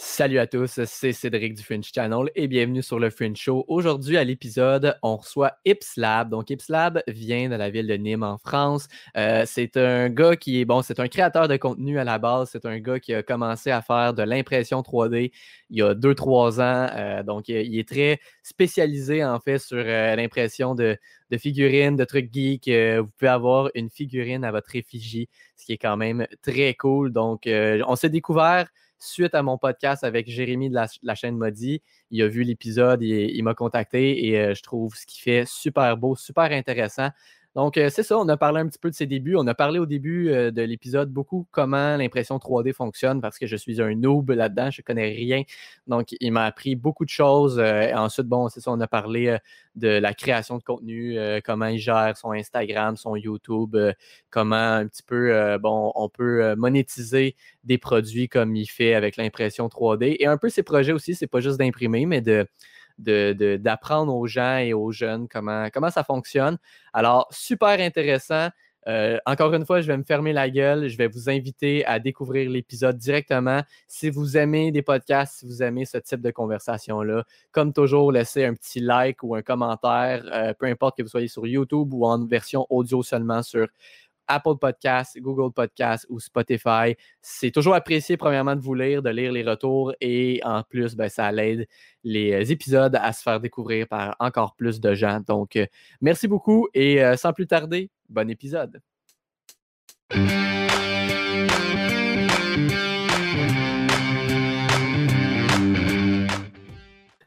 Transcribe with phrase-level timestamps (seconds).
[0.00, 3.64] Salut à tous, c'est Cédric du Fringe Channel et bienvenue sur le Fringe Show.
[3.66, 6.30] Aujourd'hui, à l'épisode, on reçoit Ipslab.
[6.30, 8.86] Donc, Ipslab vient de la ville de Nîmes en France.
[9.16, 12.50] Euh, c'est un gars qui est bon, c'est un créateur de contenu à la base.
[12.52, 15.32] C'est un gars qui a commencé à faire de l'impression 3D
[15.70, 16.90] il y a 2-3 ans.
[16.94, 20.96] Euh, donc, il est très spécialisé en fait sur euh, l'impression de,
[21.32, 22.68] de, figurines, de trucs geeks.
[22.68, 27.12] vous pouvez avoir une figurine à votre effigie, ce qui est quand même très cool.
[27.12, 28.68] Donc, on s'est découvert
[28.98, 31.82] suite à mon podcast avec Jérémy de la, chaîne Modi.
[32.10, 35.44] Il a vu l'épisode, il, il m'a contacté et euh, je trouve ce qu'il fait
[35.46, 37.10] super beau, super intéressant.
[37.58, 39.34] Donc, euh, c'est ça, on a parlé un petit peu de ses débuts.
[39.34, 43.48] On a parlé au début euh, de l'épisode beaucoup comment l'impression 3D fonctionne parce que
[43.48, 45.42] je suis un noob là-dedans, je ne connais rien.
[45.88, 47.58] Donc, il m'a appris beaucoup de choses.
[47.58, 49.36] Euh, ensuite, bon, c'est ça, on a parlé
[49.74, 53.76] de la création de contenu, comment il gère son Instagram, son YouTube,
[54.30, 57.34] comment un petit peu, bon, on peut monétiser
[57.64, 60.16] des produits comme il fait avec l'impression 3D.
[60.20, 62.46] Et un peu ses projets aussi, c'est pas juste d'imprimer, mais de
[62.98, 66.58] d'apprendre aux gens et aux jeunes comment, comment ça fonctionne.
[66.92, 68.48] Alors, super intéressant.
[68.86, 70.88] Euh, encore une fois, je vais me fermer la gueule.
[70.88, 73.62] Je vais vous inviter à découvrir l'épisode directement.
[73.86, 78.44] Si vous aimez des podcasts, si vous aimez ce type de conversation-là, comme toujours, laissez
[78.44, 82.06] un petit like ou un commentaire, euh, peu importe que vous soyez sur YouTube ou
[82.06, 83.66] en version audio seulement sur
[84.28, 86.94] Apple Podcasts, Google Podcasts ou Spotify.
[87.22, 91.08] C'est toujours apprécié, premièrement, de vous lire, de lire les retours et en plus, ben,
[91.08, 91.66] ça aide
[92.04, 95.20] les euh, épisodes à se faire découvrir par encore plus de gens.
[95.26, 95.66] Donc, euh,
[96.00, 98.80] merci beaucoup et euh, sans plus tarder, bon épisode.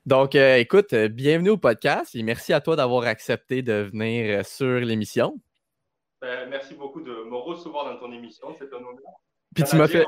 [0.05, 5.39] Donc, écoute, bienvenue au podcast et merci à toi d'avoir accepté de venir sur l'émission.
[6.21, 8.55] Ben, merci beaucoup de me recevoir dans ton émission.
[8.59, 9.21] C'est un honneur.
[9.55, 10.05] Puis tu m'as fait.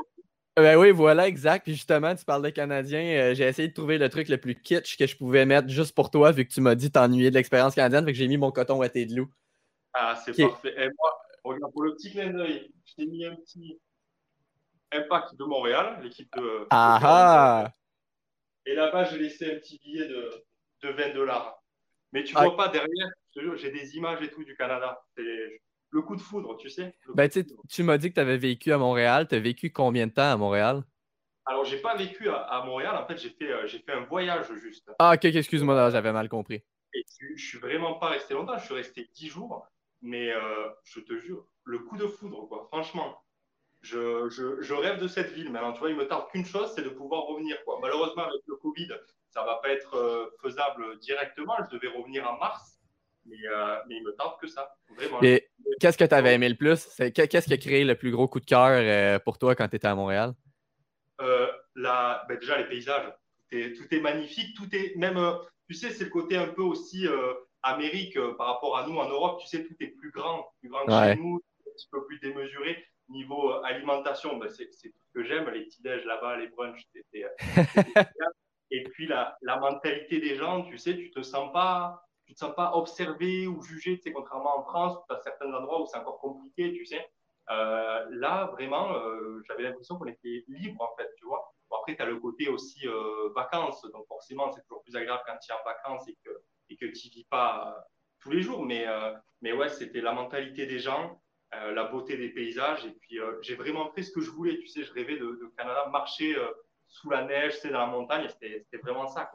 [0.56, 1.64] Ben oui, voilà, exact.
[1.64, 3.00] Puis justement, tu parles de Canadien.
[3.00, 5.92] Euh, j'ai essayé de trouver le truc le plus kitsch que je pouvais mettre juste
[5.92, 8.04] pour toi, vu que tu m'as dit t'ennuyer de l'expérience canadienne.
[8.04, 9.28] Fait que j'ai mis mon coton à tes de loup.
[9.92, 10.74] Ah, c'est parfait.
[10.76, 13.80] Et moi, regarde, pour le petit clin d'œil, je t'ai mis un petit
[14.92, 16.66] impact de Montréal, l'équipe de.
[16.70, 17.72] Ah ah!
[18.64, 20.30] Et là-bas, j'ai laissé un petit billet de,
[20.82, 21.60] de 20 dollars.
[22.12, 22.44] Mais tu ah.
[22.44, 23.08] vois pas derrière,
[23.56, 25.02] j'ai des images et tout du Canada.
[25.16, 25.60] C'est
[25.94, 26.92] le coup de foudre, tu sais.
[27.14, 27.30] Ben,
[27.68, 29.28] tu m'as dit que tu avais vécu à Montréal.
[29.28, 30.82] Tu as vécu combien de temps à Montréal?
[31.46, 32.96] Alors, j'ai pas vécu à, Montréal.
[32.96, 34.90] En fait, j'ai fait, euh, fait un voyage juste.
[34.98, 36.64] Ah, ok, excuse-moi, j'avais mal compris.
[36.94, 37.04] Et
[37.36, 38.58] je, suis vraiment pas resté longtemps.
[38.58, 39.68] Je suis resté 10 jours.
[40.02, 42.66] Mais euh, je te jure, le coup de foudre, quoi.
[42.70, 43.22] Franchement,
[43.80, 45.50] je, je, rêve de cette ville.
[45.50, 47.78] Maintenant, tu vois, il me tarde qu'une chose, c'est de pouvoir revenir, quoi.
[47.80, 48.88] Malheureusement, avec le Covid,
[49.30, 51.54] ça va pas être euh, faisable directement.
[51.70, 52.74] Je devais revenir en mars.
[53.26, 54.76] Euh, mais, il me tente que ça.
[54.96, 55.22] Vraiment.
[55.22, 55.48] Et
[55.80, 56.88] qu'est-ce que tu avais aimé le plus?
[57.14, 59.76] Qu'est-ce qui a créé le plus gros coup de cœur euh, pour toi quand tu
[59.76, 60.32] étais à Montréal?
[61.20, 63.12] Euh, ben déjà, les paysages.
[63.50, 64.56] Tout est, magnifique.
[64.56, 65.20] Tout est même,
[65.68, 67.06] tu sais, c'est le côté un peu aussi
[67.62, 69.40] Amérique par rapport à nous en Europe.
[69.40, 72.18] Tu sais, tout est plus grand, plus grand que chez nous, un petit peu plus
[72.18, 72.84] démesuré.
[73.08, 75.48] Niveau alimentation, ben, c'est tout ce que j'aime.
[75.50, 77.26] Les petits-déj là-bas, les brunchs, c'était.
[78.70, 82.34] Et puis la, la mentalité des gens, tu sais, tu te sens pas tu ne
[82.34, 85.86] te sens pas observé ou jugé, tu sais, contrairement en France, as certains endroits où
[85.86, 87.06] c'est encore compliqué, tu sais.
[87.50, 91.52] Euh, là, vraiment, euh, j'avais l'impression qu'on était libre, en fait, tu vois.
[91.78, 95.36] après, tu as le côté aussi euh, vacances, donc forcément, c'est toujours plus agréable quand
[95.38, 96.30] tu es en vacances et que,
[96.70, 97.76] et que tu vis pas
[98.20, 98.64] tous les jours.
[98.64, 98.86] Mais,
[99.42, 101.20] mais ouais, c'était la mentalité des gens,
[101.52, 102.86] la beauté des paysages.
[102.86, 104.82] Et puis, j'ai vraiment fait ce que je voulais, tu sais.
[104.82, 106.34] Je rêvais de, de Canada, marcher
[106.86, 108.26] sous la neige, sais, dans la montagne.
[108.28, 109.30] C'était vraiment ça.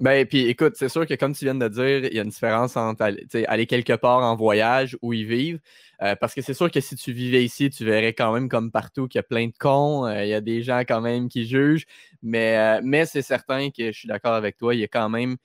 [0.00, 2.30] Ben, puis écoute, c'est sûr que comme tu viens de dire, il y a une
[2.30, 3.02] différence entre
[3.46, 5.58] aller, quelque part en voyage ou y vivre.
[6.02, 8.70] Euh, parce que c'est sûr que si tu vivais ici, tu verrais quand même comme
[8.70, 11.28] partout qu'il y a plein de cons, euh, il y a des gens quand même
[11.28, 11.86] qui jugent.
[12.22, 15.08] Mais, euh, mais c'est certain que je suis d'accord avec toi, il y a quand
[15.08, 15.36] même.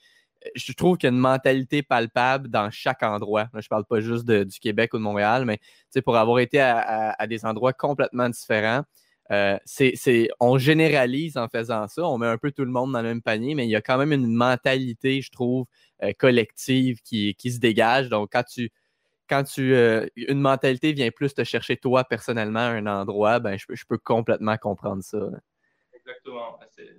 [0.55, 3.49] Je trouve qu'il y a une mentalité palpable dans chaque endroit.
[3.53, 5.59] je ne parle pas juste du Québec ou de Montréal, mais
[6.01, 8.83] pour avoir été à des endroits complètement différents,
[9.31, 9.57] euh,
[10.39, 13.21] on généralise en faisant ça, on met un peu tout le monde dans le même
[13.21, 15.65] panier, mais il y a quand même une mentalité, je trouve,
[16.03, 18.09] euh, collective qui, se dégage.
[18.09, 18.71] Donc, quand tu,
[19.29, 23.57] quand tu, euh, une mentalité vient plus te chercher toi personnellement à un endroit, ben,
[23.57, 25.19] je, peux complètement comprendre ça.
[25.93, 26.59] Exactement.
[26.75, 26.89] C'est,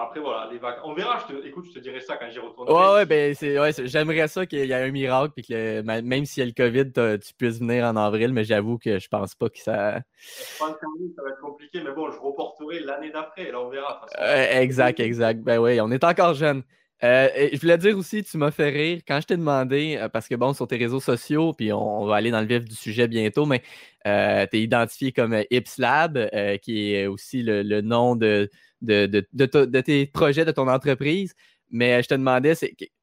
[0.00, 0.84] après, voilà, les vacances.
[0.84, 1.24] On verra.
[1.28, 1.46] Je te...
[1.46, 2.68] Écoute, je te dirai ça quand j'y retourne.
[2.70, 3.58] Ouais, ouais, ben, c'est...
[3.58, 6.52] ouais, j'aimerais ça qu'il y ait un miracle, puis que même s'il y a le
[6.52, 9.98] COVID, tu puisses venir en avril, mais j'avoue que je pense pas que ça.
[9.98, 14.06] Je pense ça va être compliqué, mais bon, je reporterai l'année d'après, là, on verra.
[14.52, 15.40] exact, exact.
[15.42, 16.62] Ben oui, on est encore jeune.
[17.02, 20.28] Euh, je voulais dire aussi, tu m'as fait rire quand je t'ai demandé, euh, parce
[20.28, 23.08] que bon, sur tes réseaux sociaux, puis on, va aller dans le vif du sujet
[23.08, 23.62] bientôt, mais
[24.06, 26.28] euh, tu es identifié comme Ipslab,
[26.60, 28.50] qui est aussi le, nom de,
[28.82, 31.34] de, tes projets, de ton entreprise.
[31.70, 32.54] Mais je te demandais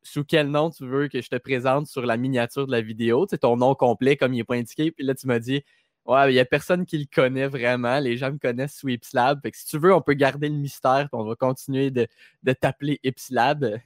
[0.04, 3.26] sous quel nom tu veux que je te présente sur la miniature de la vidéo,
[3.30, 4.92] c'est ton nom complet comme il n'est pas indiqué.
[4.92, 5.64] Puis là, tu m'as dit
[6.08, 8.00] Ouais, il n'y a personne qui le connaît vraiment.
[8.00, 9.42] Les gens me connaissent sous Ipslab.
[9.42, 11.10] Fait que si tu veux, on peut garder le mystère.
[11.12, 12.08] On va continuer de,
[12.54, 13.80] t'appeler Ipslab.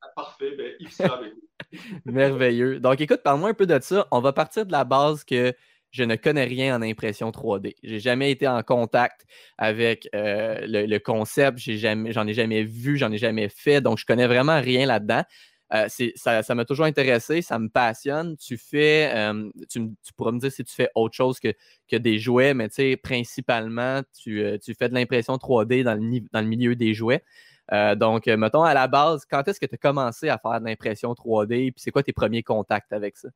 [0.00, 1.24] Ah, parfait, ben, Ipslab.
[2.04, 2.78] Merveilleux.
[2.78, 4.06] Donc, écoute, parle-moi un peu de ça.
[4.12, 5.52] On va partir de la base que
[5.96, 7.74] je ne connais rien en impression 3D.
[7.82, 9.26] J'ai jamais été en contact
[9.56, 11.58] avec euh, le, concept.
[11.58, 13.80] J'en ai, ai, jamais vu, j'en ai jamais fait.
[13.80, 15.22] Donc, je connais vraiment rien là-dedans.
[15.72, 18.36] Euh, ça m'a toujours intéressé, ça me passionne.
[18.36, 21.52] Tu fais, euh, tu, pourras me dire si tu fais autre chose que,
[21.88, 26.20] que des jouets, mais tu sais, principalement, tu, euh, fais de l'impression 3D dans le,
[26.32, 27.24] dans le, milieu des jouets.
[27.96, 31.12] donc, mettons, à la base, quand est-ce que tu as commencé à faire de l'impression
[31.14, 31.72] 3D?
[31.72, 33.28] Puis c'est quoi tes premiers contacts avec ça?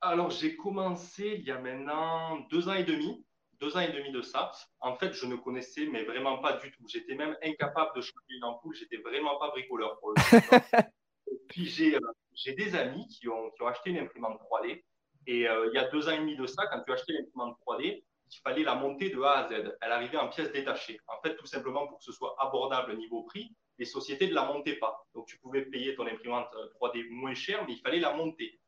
[0.00, 3.26] Alors, j'ai commencé il y a maintenant deux ans et demi
[3.60, 4.50] deux ans et demi de ça.
[4.80, 6.84] En fait, je ne connaissais mais vraiment pas du tout.
[6.88, 8.74] J'étais même incapable de changer une ampoule.
[8.74, 10.16] J'étais vraiment pas bricoleur pour le
[11.48, 12.00] puis euh,
[12.34, 14.82] j'ai des amis qui ont, qui ont, acheté une imprimante 3D.
[15.26, 17.56] Et euh, il y a deux ans et demi de ça, quand tu achetais l'imprimante
[17.66, 19.76] 3D, il fallait la monter de A à Z.
[19.80, 21.00] Elle arrivait en pièces détachées.
[21.08, 24.44] En fait, tout simplement pour que ce soit abordable niveau prix, les sociétés ne la
[24.44, 25.04] montaient pas.
[25.14, 26.48] Donc, tu pouvais payer ton imprimante
[26.80, 28.58] 3D euh, moins cher, mais il fallait la monter.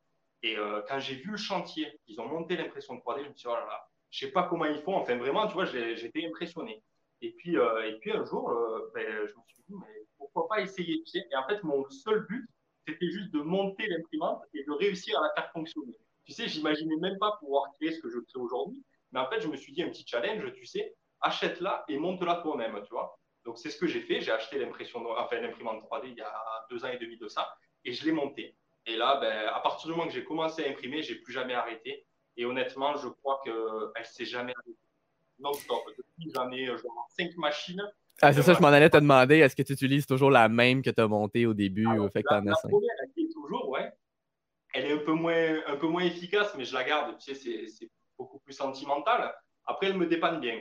[0.43, 0.56] Et
[0.88, 3.55] quand j'ai vu le chantier, ils ont monté l'impression 3D, je me suis dit, oh
[3.55, 4.94] là là, je sais pas comment ils font.
[4.94, 6.82] Enfin, vraiment, tu vois, j'étais impressionné.
[7.20, 8.52] Et puis, et puis un jour,
[8.94, 12.49] ben, je me suis dit, mais pourquoi pas essayer Et en fait, mon seul but,
[12.87, 15.94] c'était juste de monter l'imprimante et de réussir à la faire fonctionner.
[16.25, 18.82] Tu sais, j'imaginais même pas pouvoir créer ce que je crée aujourd'hui,
[19.12, 22.37] mais en fait, je me suis dit un petit challenge, tu sais, achète-la et monte-la
[22.37, 23.19] toi-même, tu vois.
[23.44, 24.20] Donc, c'est ce que j'ai fait.
[24.20, 26.32] J'ai acheté l'impression, enfin, l'imprimante 3D il y a
[26.70, 27.52] deux ans et demi de ça
[27.84, 28.55] et je l'ai montée.
[28.88, 31.55] Et là, ben, à partir du moment que j'ai commencé à imprimer, j'ai plus jamais
[31.55, 32.06] arrêté.
[32.37, 34.79] Et honnêtement, je crois qu'elle ne s'est jamais arrêtée.
[35.38, 35.85] Non-stop.
[35.96, 37.82] Depuis, j'en ai genre cinq machines
[38.20, 40.82] ah, c'est ça, je m'en allais te demander, est-ce que tu utilises toujours la même
[40.82, 43.69] que tu as montée au début ou fait que la, la première, elle est toujours,
[43.69, 43.93] ouais.
[44.75, 47.17] Elle est un peu, moins, un peu moins efficace, mais je la garde.
[47.19, 47.88] Tu sais, c'est
[48.19, 49.32] beaucoup plus sentimental.
[49.67, 50.61] Après, elle me dépanne bien.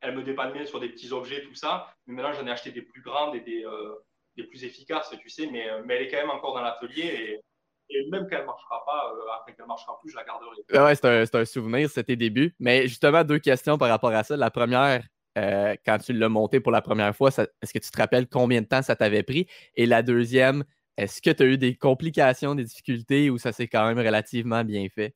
[0.00, 1.94] Elle me dépanne bien sur des petits objets, tout ça.
[2.06, 3.94] Mais maintenant, j'en ai acheté des plus grandes et des, euh,
[4.36, 5.48] des plus efficaces, tu sais.
[5.50, 7.40] Mais, mais elle est quand même encore dans l'atelier et,
[7.88, 10.24] et même quand elle ne marchera pas, euh, après qu'elle ne marchera plus, je la
[10.24, 10.56] garderai.
[10.72, 12.54] Ouais, c'est un, un, souvenir, c'était début.
[12.58, 14.36] Mais justement, deux questions par rapport à ça.
[14.36, 15.04] La première,
[15.38, 18.60] euh, quand tu l'as monté pour la première fois, est-ce que tu te rappelles combien
[18.62, 19.46] de temps ça t'avait pris?
[19.74, 20.64] Et la deuxième,
[20.96, 24.64] est-ce que tu as eu des complications, des difficultés ou ça s'est quand même relativement
[24.64, 25.14] bien fait?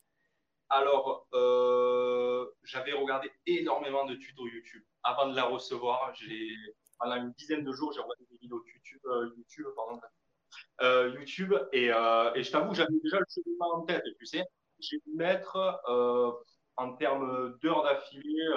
[0.69, 4.83] Alors, euh, j'avais regardé énormément de tutos YouTube.
[5.03, 6.13] Avant de la recevoir,
[7.01, 10.01] pendant une dizaine de jours, j'ai regardé vidéos YouTube, euh, YouTube, pardon,
[11.19, 14.05] YouTube et, et, je t'avoue, j'avais déjà le cheminement en tête.
[14.19, 14.45] Tu sais,
[14.79, 15.81] j'ai dû mettre
[16.77, 18.49] en termes d'heures d'affilée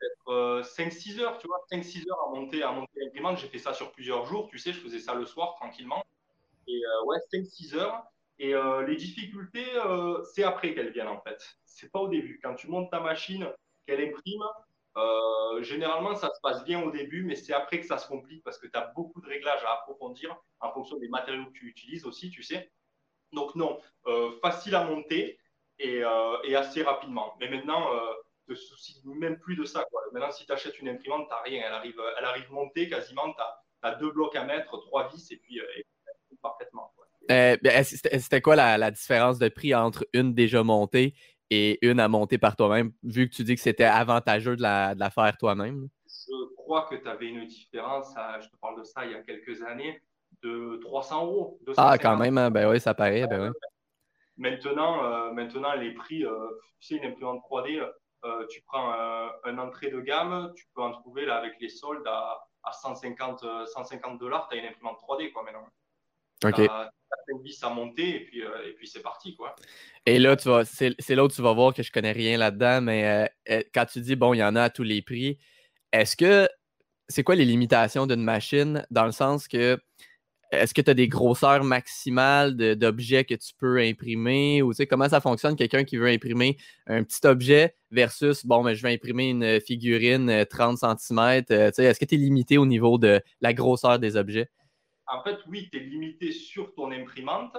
[0.00, 3.38] peut-être 5-6 euh, heures, tu vois, 5-6 heures à monter, à monter l'imprimante.
[3.38, 6.04] J'ai fait ça sur plusieurs jours, tu sais, je faisais ça le soir tranquillement.
[6.66, 8.04] Et euh, ouais, 5-6 heures.
[8.38, 9.66] Et euh, les difficultés,
[10.32, 11.40] c'est après qu'elles viennent en fait.
[11.64, 12.40] C'est pas au début.
[12.42, 13.48] Quand tu montes ta machine,
[13.86, 14.42] qu'elle imprime,
[15.62, 18.58] généralement ça se passe bien au début, mais c'est après que ça se complique parce
[18.58, 22.04] que tu as beaucoup de réglages à approfondir en fonction des matériaux que tu utilises
[22.06, 22.70] aussi, tu sais.
[23.32, 23.80] Donc non,
[24.42, 25.38] facile à monter
[25.78, 26.02] et,
[26.44, 27.34] et, assez rapidement.
[27.40, 27.88] Mais maintenant,
[28.46, 29.84] te soucies même plus de ça.
[29.90, 30.02] Quoi.
[30.12, 31.64] Maintenant, si tu achètes une imprimante, tu rien.
[31.66, 33.42] Elle arrive, elle arrive montée quasiment, tu
[33.82, 35.64] as, deux blocs à mettre, trois vis et puis euh,
[36.42, 36.92] parfaitement.
[37.30, 41.14] Euh, ben, c'était quoi la, différence de prix entre une déjà montée
[41.50, 45.10] et une à monter par toi-même, vu que tu dis que c'était avantageux de la,
[45.10, 45.88] faire toi-même?
[46.06, 49.22] Je crois que tu avais une différence, je te parle de ça il y a
[49.22, 50.02] quelques années,
[50.42, 51.60] de 300 euros.
[51.76, 52.50] Ah, quand même, hein.
[52.50, 53.26] ben oui, ça paraît.
[53.26, 53.52] Ben
[54.36, 56.24] maintenant, euh, maintenant, les prix,
[56.80, 57.80] tu sais, une imprimante 3D,
[58.24, 58.92] euh, tu prends
[59.44, 62.40] un, entrée de gamme, tu peux en trouver là, avec les soldes à,
[62.72, 65.66] 150, 150 dollars, tu as une imprimante 3D quoi, maintenant.
[66.42, 66.56] Ok.
[66.56, 69.34] Tu à monter et puis, euh, et puis c'est parti.
[69.36, 69.54] Quoi.
[70.04, 72.80] Et là, tu vas, c'est, là où tu vas voir que je connais rien là-dedans,
[72.82, 75.38] mais euh, quand tu dis, bon, il y en a à tous les prix,
[75.92, 76.48] est-ce que
[77.08, 79.78] c'est quoi les limitations d'une machine dans le sens que
[80.54, 84.62] est-ce que tu as des grosseurs maximales d'objets que tu peux imprimer?
[84.62, 88.62] Ou tu sais, comment ça fonctionne quelqu'un qui veut imprimer un petit objet versus bon,
[88.62, 91.44] mais je vais imprimer une figurine 30 euh, cm.
[91.50, 94.48] Euh, est-ce que tu es limité au niveau de la grosseur des objets?
[95.06, 97.56] En fait, oui, tu es limité sur ton imprimante,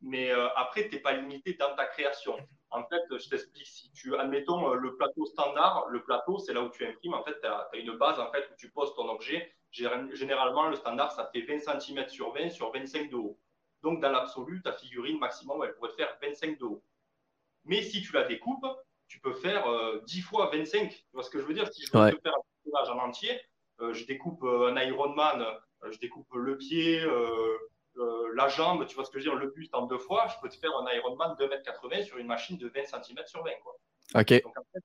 [0.00, 2.36] mais euh, après, tu n'es pas limité dans ta création.
[2.70, 6.62] En fait, je t'explique, si tu, admettons, euh, le plateau standard, le plateau, c'est là
[6.62, 7.14] où tu imprimes.
[7.14, 9.54] En fait, tu as, une base en fait, où tu poses ton objet.
[9.70, 13.38] Généralement, le standard, ça fait 20 cm sur 20 sur 25 de haut.
[13.82, 16.84] Donc, dans l'absolu, ta figurine maximum, elle pourrait faire 25 de haut.
[17.64, 18.66] Mais si tu la découpes,
[19.08, 19.66] tu peux faire
[20.04, 20.90] 10 fois 25.
[20.90, 21.66] Tu vois ce que je veux dire?
[21.72, 23.40] Si je veux te faire un personnage en entier,
[23.80, 25.58] je découpe un Iron Man euh,
[25.90, 27.56] je découpe le pied, euh,
[27.96, 30.26] euh, la jambe, tu vois ce que je veux dire, le buste en deux fois,
[30.28, 33.50] je peux te faire un Ironman 2m80 sur une machine de 20 cm sur 20.
[33.62, 33.76] Quoi.
[34.14, 34.42] Ok.
[34.42, 34.84] Donc en fait,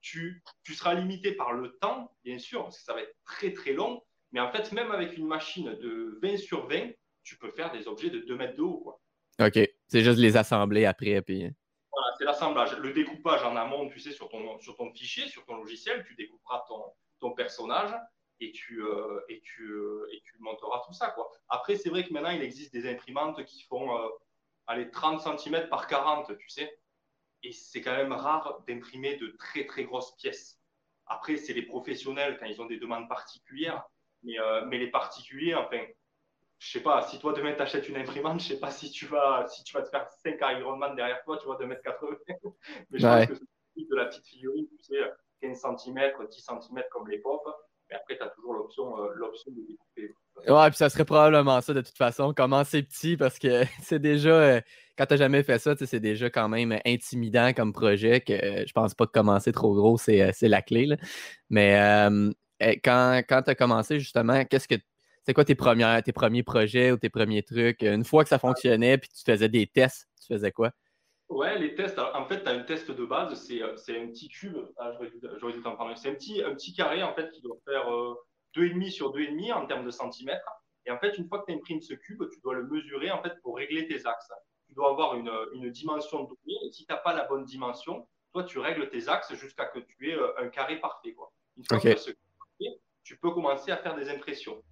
[0.00, 3.52] tu, tu, seras limité par le temps, bien sûr, parce que ça va être très
[3.52, 4.02] très long.
[4.32, 6.90] Mais en fait, même avec une machine de 20 sur 20,
[7.22, 8.78] tu peux faire des objets de 2 mètres de haut.
[8.78, 9.00] Quoi.
[9.46, 9.58] OK.
[9.86, 11.22] C'est juste les assembler après.
[11.22, 11.50] Puis...
[11.92, 12.76] Voilà, c'est l'assemblage.
[12.78, 16.14] Le découpage en amont, tu sais, sur ton, sur ton fichier, sur ton logiciel, tu
[16.14, 16.82] découperas ton,
[17.20, 17.94] ton personnage
[18.40, 21.10] et tu, euh, et, tu, euh, et tu monteras tout ça.
[21.10, 21.30] Quoi.
[21.48, 24.08] Après, c'est vrai que maintenant, il existe des imprimantes qui font euh,
[24.66, 26.78] allez, 30 cm par 40, tu sais.
[27.42, 30.60] Et c'est quand même rare d'imprimer de très, très grosses pièces.
[31.06, 33.84] Après, c'est les professionnels quand ils ont des demandes particulières.
[34.24, 35.80] Mais, mais les particuliers, enfin,
[36.58, 39.06] je sais pas, si toi demain tu achètes une imprimante, je sais pas si tu
[39.06, 42.16] vas, si tu vas te faire 5 Ironman derrière toi, tu vois, de mètres 80.
[42.90, 43.34] mais je pense que
[43.76, 47.46] c'est de la petite figurine, tu sais, 15 cm, 10 cm comme les pop.
[47.90, 50.14] Mais après, tu as toujours l'option, euh, l'option de découper.
[50.46, 52.32] Ouais, puis ça serait probablement ça de toute façon.
[52.32, 54.60] Commencer petit parce que c'est déjà, euh,
[54.96, 58.64] quand tu n'as jamais fait ça, c'est déjà quand même intimidant comme projet que euh,
[58.66, 60.96] je pense pas que commencer trop gros, c'est, la clé.
[61.50, 62.08] Mais
[62.60, 64.76] eh, quand, quand tu as commencé, justement, qu'est-ce que
[65.24, 67.82] c'est quoi tes, premières, tes premiers projets ou tes premiers trucs?
[67.82, 70.72] Une fois que ça fonctionnait puis tu faisais des tests, tu faisais quoi?
[71.28, 71.98] Ouais, les tests.
[71.98, 74.56] en fait, tu as un test de base, c'est un petit cube.
[74.78, 74.92] Ah,
[75.38, 75.94] J'aurais dû t'en parler.
[75.96, 78.14] C'est un petit, un petit carré en fait qui doit faire euh,
[78.56, 80.48] 2,5 sur 2,5 en termes de centimètres.
[80.86, 83.22] Et en fait, une fois que tu imprimes ce cube, tu dois le mesurer en
[83.22, 84.32] fait pour régler tes axes.
[84.68, 86.58] Tu dois avoir une, une dimension donnée.
[86.66, 89.80] Et si tu n'as pas la bonne dimension, toi, tu règles tes axes jusqu'à que
[89.80, 91.12] tu aies euh, un carré parfait.
[91.12, 91.30] Quoi.
[91.56, 94.62] Une fois que tu as ce carré, tu peux commencer à faire des impressions.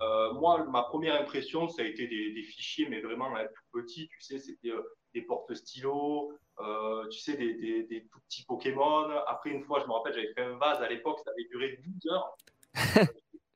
[0.00, 3.80] Euh, moi, ma première impression, ça a été des, des fichiers, mais vraiment hein, tout
[3.80, 4.08] petits.
[4.08, 4.82] Tu sais, c'était euh,
[5.16, 9.08] des porte-stylos, euh, tu sais, des, des, tout petits Pokémon.
[9.26, 11.78] Après, une fois, je me rappelle, j'avais fait un vase à l'époque, ça avait duré
[11.82, 12.36] 12 heures.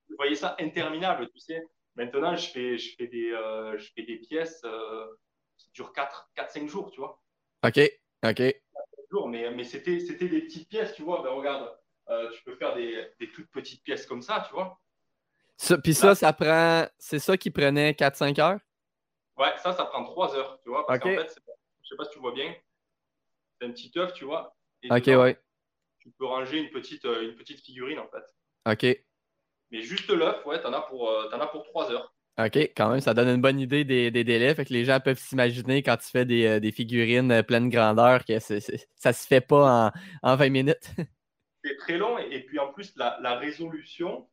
[0.08, 1.62] je voyais ça interminable, tu sais.
[1.96, 5.06] Maintenant, je fais, je fais, des, euh, je fais des pièces euh,
[5.58, 7.20] qui durent 4-5 jours, tu vois.
[7.66, 7.78] OK,
[8.24, 8.42] OK.
[9.10, 11.22] Jours, mais mais c'était des petites pièces, tu vois.
[11.22, 11.76] Ben, regarde,
[12.32, 14.80] tu peux faire des, des, toutes petites pièces comme ça, tu vois.
[15.82, 16.86] Puis ça, ça prend.
[16.98, 18.60] C'est ça qui prenait 4-5 heures?
[19.36, 20.86] Ouais, ça, ça prend 3 heures, tu vois.
[20.86, 21.40] Parce qu'en fait,
[21.90, 22.54] sais pas si tu vois bien,
[23.58, 24.56] c'est un petit œuf, tu vois.
[24.88, 25.38] ok, ouais.
[25.98, 28.24] Tu peux ranger une petite, euh, une petite figurine, en fait.
[28.70, 29.04] Ok.
[29.70, 32.14] Mais juste l'œuf, ouais, t'en as, pour, euh, en as pour 3 heures.
[32.38, 34.54] OK, quand même, ça donne une bonne idée des, des délais.
[34.54, 38.24] Fait que les gens peuvent s'imaginer quand tu fais des, euh, des figurines pleine grandeur
[38.24, 39.92] que ça ne se fait pas
[40.22, 40.90] en, en 20 minutes.
[41.64, 44.28] c'est très long et, puis en plus, la, la résolution,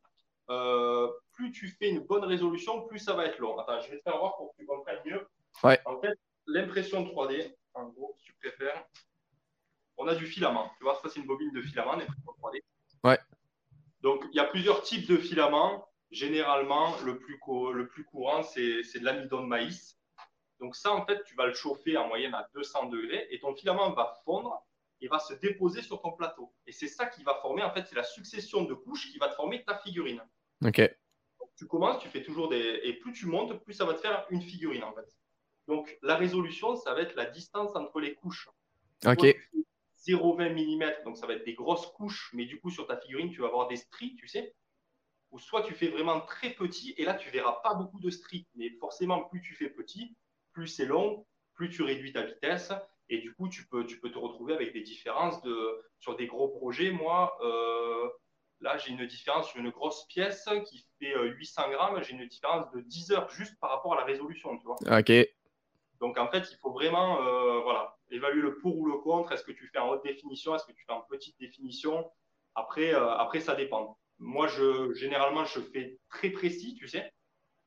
[0.50, 3.58] euh, plus tu fais une bonne résolution, plus ça va être long.
[3.58, 5.28] Attends, je vais te faire voir pour que tu comprennes mieux.
[5.62, 5.78] Ouais.
[5.84, 8.84] En fait, l'impression 3D, en gros, si tu préfères,
[9.96, 10.70] on a du filament.
[10.78, 12.60] Tu vois, ça, c'est une bobine de filament, l'impression 3D.
[13.04, 13.18] Ouais.
[14.00, 15.88] Donc, il y a plusieurs types de filaments.
[16.10, 17.38] Généralement, le plus,
[17.74, 19.98] le plus courant, c'est de l'amidon de maïs.
[20.60, 23.54] Donc, ça, en fait, tu vas le chauffer en moyenne à 200 degrés et ton
[23.54, 24.66] filament va fondre
[25.00, 26.52] et va se déposer sur ton plateau.
[26.66, 29.28] Et c'est ça qui va former, en fait, c'est la succession de couches qui va
[29.28, 30.22] te former ta figurine.
[30.64, 30.80] OK
[31.58, 32.80] tu commences, tu fais toujours des.
[32.84, 35.06] Et plus tu montes, plus ça va te faire une figurine en fait.
[35.68, 38.48] Donc la résolution, ça va être la distance entre les couches.
[39.06, 39.36] Ok.
[40.06, 43.30] 0,20 mm, donc ça va être des grosses couches, mais du coup sur ta figurine,
[43.30, 44.54] tu vas avoir des stries, tu sais.
[45.30, 48.46] Ou soit tu fais vraiment très petit, et là tu verras pas beaucoup de stries.
[48.54, 50.16] Mais forcément, plus tu fais petit,
[50.52, 52.72] plus c'est long, plus tu réduis ta vitesse,
[53.10, 56.26] et du coup tu peux, tu peux te retrouver avec des différences de, sur des
[56.26, 56.90] gros projets.
[56.90, 58.08] Moi, euh,
[58.60, 62.02] Là, j'ai une différence sur une grosse pièce qui fait 800 euh, grammes.
[62.02, 64.76] J'ai une différence de 10 heures juste par rapport à la résolution, tu vois.
[64.98, 65.12] OK.
[66.00, 69.32] Donc, en fait, il faut vraiment euh, voilà, évaluer le pour ou le contre.
[69.32, 70.54] Est-ce que tu fais en haute définition?
[70.54, 72.10] Est-ce que tu fais en petite définition?
[72.54, 73.98] Après, euh, après, ça dépend.
[74.18, 77.12] Moi, je, généralement, je fais très précis, tu sais.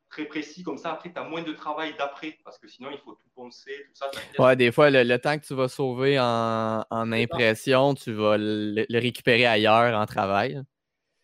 [0.09, 2.97] Très précis, comme ça, après, tu as moins de travail d'après, parce que sinon, il
[2.97, 4.11] faut tout poncer, tout ça.
[4.38, 8.85] Ouais, des fois, le, temps que tu vas sauver en, en impression, tu vas le,
[9.00, 10.61] récupérer ailleurs en travail.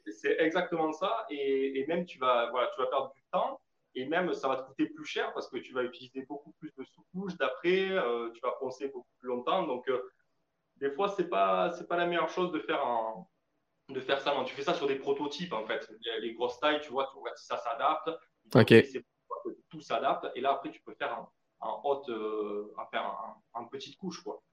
[0.10, 1.26] C'est exactement ça.
[1.30, 3.60] Et, même, tu vas, voilà, tu vas perdre du temps.
[3.98, 6.72] Et même, ça va te coûter plus cher parce que tu vas utiliser beaucoup plus
[6.78, 7.90] de sous-couches d'après.
[7.90, 9.66] Euh, tu vas poncer beaucoup plus longtemps.
[9.66, 10.00] Donc, euh,
[10.76, 12.86] des fois, ce n'est pas, pas la meilleure chose de faire,
[13.90, 14.36] de faire ça.
[14.46, 15.92] tu fais ça sur des prototypes, en fait.
[16.22, 18.12] Les, grosses tailles, tu vois, tu vois si ça s'adapte.
[18.54, 18.76] Ok.
[19.68, 20.28] Tout s'adapte.
[20.36, 21.26] Et là, après, tu peux faire
[21.60, 22.12] en haute,
[22.78, 23.02] enfin,
[23.54, 24.44] en, petite couche, quoi,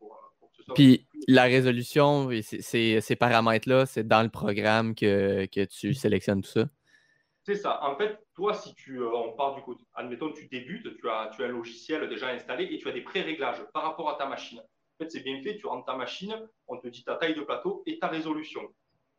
[0.74, 6.64] Puis la résolution, ces paramètres-là, c'est dans le programme que, que tu sélectionnes tout ça?
[7.44, 7.84] C'est ça.
[7.84, 11.30] En fait, toi, si tu, euh, on part du côté, admettons, tu débutes, tu as,
[11.34, 14.26] tu as un logiciel déjà installé et tu as des pré-réglages par rapport à ta
[14.26, 14.60] machine.
[14.60, 15.56] En fait, c'est bien fait.
[15.56, 18.62] Tu rentres ta machine, on te dit ta taille de plateau et ta résolution.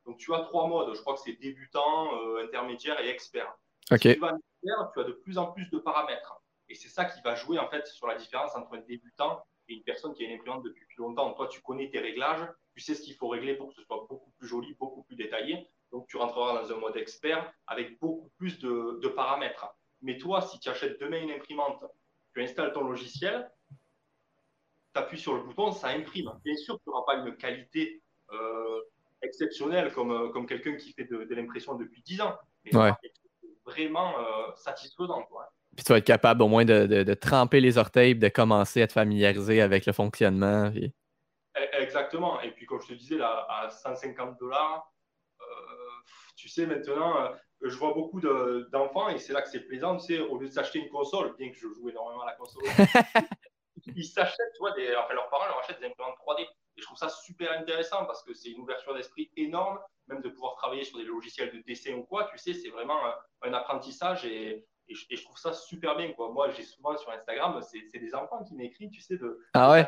[0.05, 0.95] Donc, tu as trois modes.
[0.95, 3.53] Je crois que c'est débutant, euh, intermédiaire et expert.
[3.91, 6.41] Si tu vas expert, tu as de plus en plus de paramètres.
[6.67, 9.75] Et c'est ça qui va jouer en fait sur la différence entre un débutant et
[9.75, 11.31] une personne qui a une imprimante depuis plus longtemps.
[11.33, 14.05] Toi, tu connais tes réglages, tu sais ce qu'il faut régler pour que ce soit
[14.09, 15.67] beaucoup plus joli, beaucoup plus détaillé.
[15.91, 19.67] Donc, tu rentreras dans un mode expert avec beaucoup plus de, paramètres.
[20.01, 21.83] Mais toi, si tu achètes demain une imprimante,
[22.33, 23.49] tu installes ton logiciel,
[24.93, 26.31] tu appuies sur le bouton, ça imprime.
[26.43, 28.01] Bien sûr, tu n'auras pas une qualité
[28.31, 28.81] euh,
[29.21, 32.37] exceptionnelle comme, comme quelqu'un qui fait de, l'impression depuis 10 ans.
[32.65, 32.91] Mais ouais.
[33.65, 35.25] vraiment euh, satisfaisant.
[35.75, 38.93] Puis tu vas être capable au moins de, tremper les orteils, de commencer à te
[38.93, 40.71] familiariser avec le fonctionnement.
[40.75, 40.91] E,
[41.79, 42.41] exactement.
[42.41, 44.91] Et puis, comme je te disais, là, à 150 dollars,
[46.55, 47.29] sais, maintenant, euh,
[47.61, 50.53] je vois beaucoup d'enfants et c'est là que c'est plaisant, tu sais, au lieu de
[50.53, 52.63] s'acheter une console, bien que je joue énormément à la console,
[53.95, 56.41] ils s'achètent, tu vois, des, enfin, leurs parents leur achètent des imprimantes 3D.
[56.77, 60.29] Et je trouve ça super intéressant parce que c'est une ouverture d'esprit énorme, même de
[60.29, 62.99] pouvoir travailler sur des logiciels de dessin ou quoi, tu sais, c'est vraiment
[63.43, 66.11] un, apprentissage et, je, trouve ça super bien.
[66.13, 66.29] Quoi.
[66.31, 69.87] Moi, j'ai souvent sur Instagram, c'est des enfants qui m'écrivent, tu sais, de, ah ouais?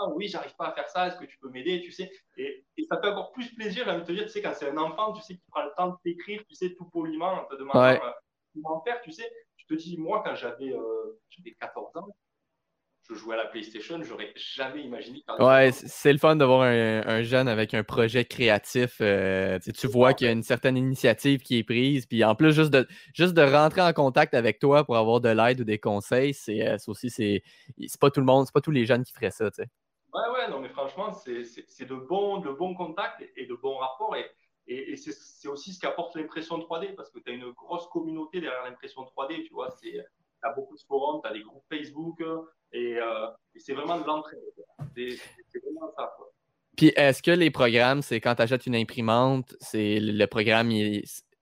[0.00, 2.64] Ah oui, j'arrive pas à faire ça, est-ce que tu peux m'aider, tu sais et,
[2.88, 5.22] ça fait encore plus plaisir, de te dire, tu sais, quand c'est un enfant, tu
[5.22, 8.00] sais, qui prend le temps de t'écrire, tu sais, tout poliment, en te demandant ouais.
[8.54, 9.30] comment faire, tu sais.
[9.56, 11.18] Tu te dis, moi, quand j'avais euh,
[11.60, 12.08] 14 ans,
[13.08, 15.22] je jouais à la PlayStation, j'aurais jamais imaginé.
[15.38, 18.96] Ouais, c'est le fun d'avoir un, jeune avec un projet créatif.
[19.00, 22.06] Euh, tu vois qu'il y a une certaine initiative qui est prise.
[22.06, 25.28] Puis en plus, juste de, juste de rentrer en contact avec toi pour avoir de
[25.28, 27.42] l'aide ou des conseils, c'est euh, aussi, c'est
[28.00, 29.50] pas tout le monde, c'est pas tous les jeunes qui feraient ça.
[30.14, 34.14] Ouais, ouais, non, mais franchement, c'est de bons, de bons contacts et de bons rapports.
[34.16, 34.30] Et,
[34.66, 38.62] et, c'est aussi ce qu'apporte l'impression 3D parce que tu as une grosse communauté derrière
[38.64, 39.44] l'impression 3D.
[39.44, 40.00] Tu vois, tu
[40.42, 42.22] as beaucoup de forums, tu as des groupes Facebook
[42.72, 44.40] et, euh, c'est vraiment de l'entraide.
[44.94, 45.18] C'est
[45.62, 46.14] vraiment ça.
[46.76, 50.70] Puis est-ce que les programmes, c'est quand tu achètes une imprimante, c'est le programme,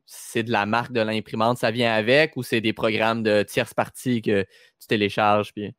[0.04, 3.72] c'est de la marque de l'imprimante, ça vient avec ou c'est des programmes de tierce
[3.72, 5.52] partie que tu télécharges?
[5.52, 5.74] Puis...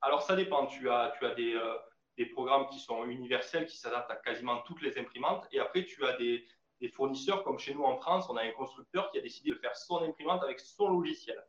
[0.00, 0.66] Alors ça dépend.
[0.66, 1.54] Tu as, tu as des.
[1.54, 1.74] Euh,
[2.18, 5.46] des programmes qui sont universels, qui s'adaptent à quasiment toutes les imprimantes.
[5.52, 6.44] Et après, tu as des,
[6.92, 9.76] fournisseurs, comme chez nous en France, on a un constructeur qui a décidé de faire
[9.76, 11.40] son imprimante avec son logiciel.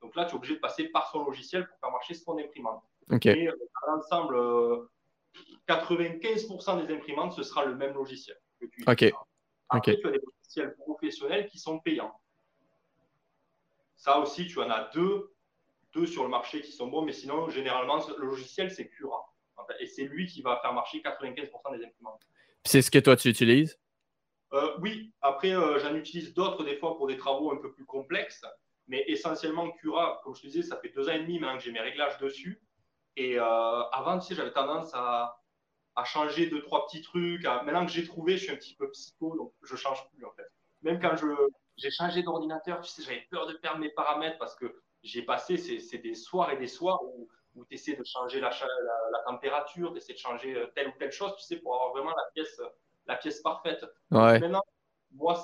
[0.00, 2.82] Donc là, tu es obligé de passer par son logiciel pour faire marcher son imprimante.
[3.24, 4.36] Et euh, à l'ensemble,
[5.68, 8.36] 95% euh, des imprimantes, ce sera le même logiciel.
[8.60, 8.84] Que tu
[9.68, 12.20] Après, tu as des logiciels professionnels qui sont payants.
[13.96, 15.34] Ça aussi, tu en as deux,
[15.92, 19.32] deux sur le marché qui sont bons, mais sinon, généralement, le logiciel, c'est Cura.
[19.80, 22.22] Et c'est lui qui va faire marcher 95% des imprimantes.
[22.64, 23.78] C'est ce que toi, tu utilises?
[24.52, 25.12] Euh, Oui.
[25.20, 28.44] Après, euh, j'en utilise d'autres des fois pour des travaux un peu plus complexes.
[28.88, 31.64] Mais essentiellement, Cura, comme je te disais, ça fait deux ans et demi maintenant que
[31.64, 32.62] j'ai mes réglages dessus.
[33.16, 35.40] Et euh, avant, tu sais, j'avais tendance à,
[36.04, 37.44] changer deux, trois petits trucs.
[37.44, 40.24] Maintenant que j'ai trouvé, je suis un petit peu psycho, donc je ne change plus
[40.24, 40.46] en fait.
[40.82, 41.14] Même quand
[41.76, 45.56] j'ai changé d'ordinateur, tu sais, j'avais peur de perdre mes paramètres parce que j'ai passé,
[45.56, 49.92] c'est des soirs et des soirs où où tu essaies de changer la, la, température,
[49.92, 52.30] tu essaies de changer euh, telle ou telle chose, tu sais, pour avoir vraiment la
[52.34, 52.60] pièce,
[53.06, 53.84] la pièce parfaite.
[54.10, 54.62] Maintenant,
[55.12, 55.42] moi,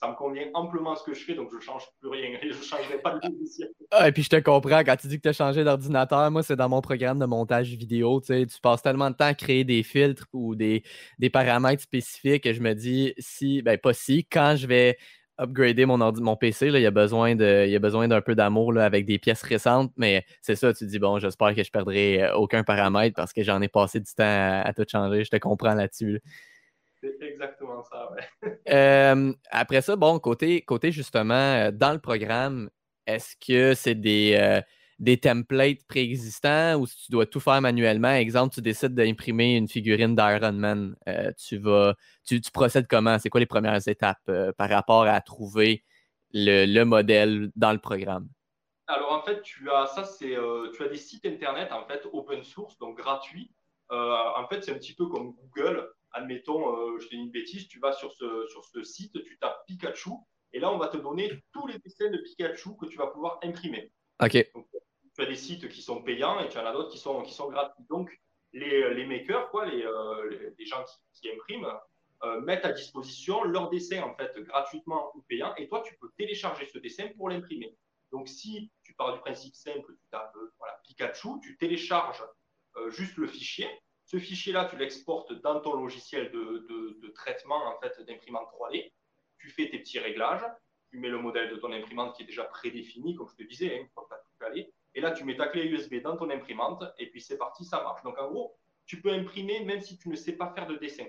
[0.00, 2.48] ça me convient amplement ce que je fais, donc je ne change plus rien je
[2.48, 3.68] ne changerai pas de logiciel.
[3.90, 6.42] Ah, et puis je te comprends, quand tu dis que tu as changé d'ordinateur, moi,
[6.42, 8.20] c'est dans mon programme de montage vidéo.
[8.20, 10.84] Tu, sais, tu passes tellement de temps à créer des filtres ou des,
[11.18, 14.96] des paramètres spécifiques que je me dis, si, ben pas si, quand je vais
[15.40, 19.92] upgrader mon, mon PC, il y a besoin d'un peu d'amour avec des pièces récentes,
[19.96, 23.42] mais c'est ça, tu dis, bon, j'espère que je perdrai euh, aucun paramètre parce que
[23.42, 25.24] j'en ai passé du temps à, tout changer.
[25.24, 26.20] Je te comprends là-dessus.
[27.02, 28.60] C'est exactement ça, ouais.
[28.70, 32.70] Euh, après ça, bon, côté, côté justement, euh, dans le programme,
[33.06, 34.62] est-ce que c'est des
[35.00, 38.12] des templates préexistants ou si tu dois tout faire manuellement.
[38.12, 40.94] Exemple, tu décides d'imprimer une figurine d'Iron Man.
[41.08, 43.18] Euh, tu vas, tu, procèdes comment?
[43.18, 45.84] C'est quoi les premières étapes euh, par rapport à trouver
[46.34, 48.28] le, modèle dans le programme?
[48.88, 52.06] Alors en fait, tu as ça, c'est euh, tu as des sites internet en fait
[52.12, 53.50] open source, donc gratuits.
[53.88, 55.88] en fait, c'est un petit peu comme Google.
[56.12, 59.64] Admettons, je te dis une bêtise, tu vas sur ce, sur ce site, tu tapes
[59.66, 60.10] Pikachu,
[60.52, 63.38] et là, on va te donner tous les dessins de Pikachu que tu vas pouvoir
[63.44, 63.92] imprimer.
[64.20, 64.44] OK
[65.14, 67.32] tu as des sites qui sont payants et tu en as d'autres qui sont, qui
[67.32, 67.84] sont gratuits.
[67.88, 68.10] Donc,
[68.52, 71.72] les, les makers, quoi, les, euh, les, gens qui, impriment,
[72.24, 76.10] euh, mettent à disposition leur dessin en fait gratuitement ou payant et toi tu peux
[76.18, 77.76] télécharger ce dessin pour l'imprimer.
[78.12, 82.22] Donc si tu pars du principe simple, tu tapes voilà, Pikachu, tu télécharges
[82.88, 83.68] juste le fichier.
[84.04, 86.66] Ce fichier-là, tu l'exportes dans ton logiciel de,
[87.00, 88.92] de traitement en fait, d'imprimante 3D.
[89.38, 90.44] Tu fais tes petits réglages,
[90.90, 93.80] tu mets le modèle de ton imprimante qui est déjà prédéfini, comme je te disais,
[93.80, 94.72] hein, tu as tout calé.
[94.94, 97.82] Et là, tu mets ta clé USB dans ton imprimante et puis c'est parti, ça
[97.82, 98.02] marche.
[98.02, 101.06] Donc en gros, tu peux imprimer même si tu ne sais pas faire de dessin.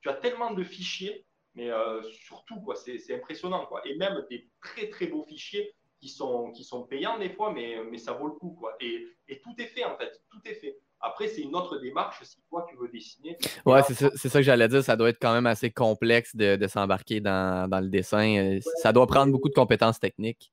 [0.00, 3.66] Tu as tellement de fichiers, mais euh, surtout, quoi, c'est, impressionnant.
[3.66, 3.86] Quoi.
[3.86, 7.82] Et même des très très beaux fichiers qui sont, qui sont payants des fois, mais,
[7.90, 8.50] mais ça vaut le coup.
[8.50, 8.76] Quoi.
[8.80, 10.78] Et, et tout est fait en fait, tout est fait.
[11.00, 13.36] Après, c'est une autre démarche si toi, tu veux dessiner.
[13.64, 14.82] Ouais, c'est ça, ça, que j'allais dire.
[14.82, 18.36] Ça doit être quand même assez complexe de, de s'embarquer dans, dans, le dessin.
[18.36, 20.52] Euh, ça doit prendre beaucoup de compétences techniques.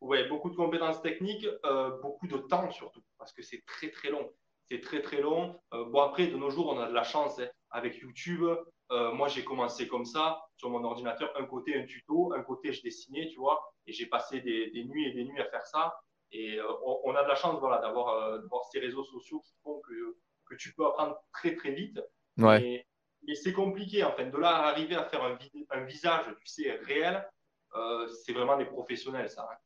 [0.00, 4.10] Oui, beaucoup de compétences techniques, euh, beaucoup de temps surtout, parce que c'est très très
[4.10, 4.30] long.
[4.70, 5.58] C'est très très long.
[5.72, 8.44] Euh, bon, après, de nos jours, on a de la chance hein, avec YouTube.
[8.90, 12.82] moi, j'ai commencé comme ça, sur mon ordinateur, un côté un tuto, un côté je
[12.82, 15.94] dessinais, tu vois, et j'ai passé des, des, nuits et des nuits à faire ça.
[16.30, 16.72] Et euh,
[17.04, 20.54] on, a de la chance voilà, d'avoir euh, ces réseaux sociaux qui font que, que
[20.54, 22.00] tu peux apprendre très très vite.
[22.36, 22.84] Ouais.
[23.26, 24.30] Et, c'est compliqué en fait.
[24.30, 25.36] De là à arriver à faire un,
[25.70, 27.28] un visage, tu sais, réel,
[27.74, 29.46] euh, c'est vraiment des professionnels ça.
[29.50, 29.56] Hein.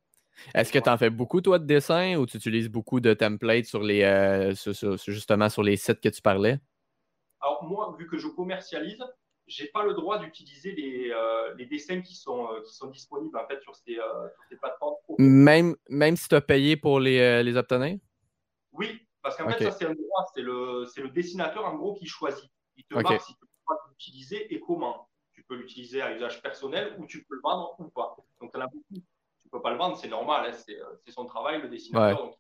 [0.54, 3.66] Est-ce que tu en fais beaucoup toi de dessin ou tu utilises beaucoup de templates
[3.66, 4.52] sur les
[5.06, 6.58] justement sur les sites que tu parlais?
[7.40, 9.02] Alors moi, vu que je commercialise,
[9.46, 13.36] j'ai pas le droit d'utiliser les, euh, les, dessins qui sont, euh, qui sont disponibles
[13.36, 14.96] en fait sur ces, euh, ces plateformes.
[15.18, 17.98] Même, même si tu as payé pour les, les obtenir?
[18.72, 20.26] Oui, parce qu'en fait, ça, c'est un droit.
[20.34, 22.50] C'est le, le, dessinateur, en gros, qui choisit.
[22.76, 25.08] Il te marque si tu peux l'utiliser et comment.
[25.32, 28.16] Tu peux l'utiliser à usage personnel ou tu peux le vendre ou pas.
[28.40, 29.02] Donc, y en a beaucoup.
[29.52, 30.50] Tu peux pas le vendre, c'est normal.
[30.50, 30.56] Hein,
[31.04, 32.16] c'est son travail, le dessinateur.
[32.16, 32.38] Donc,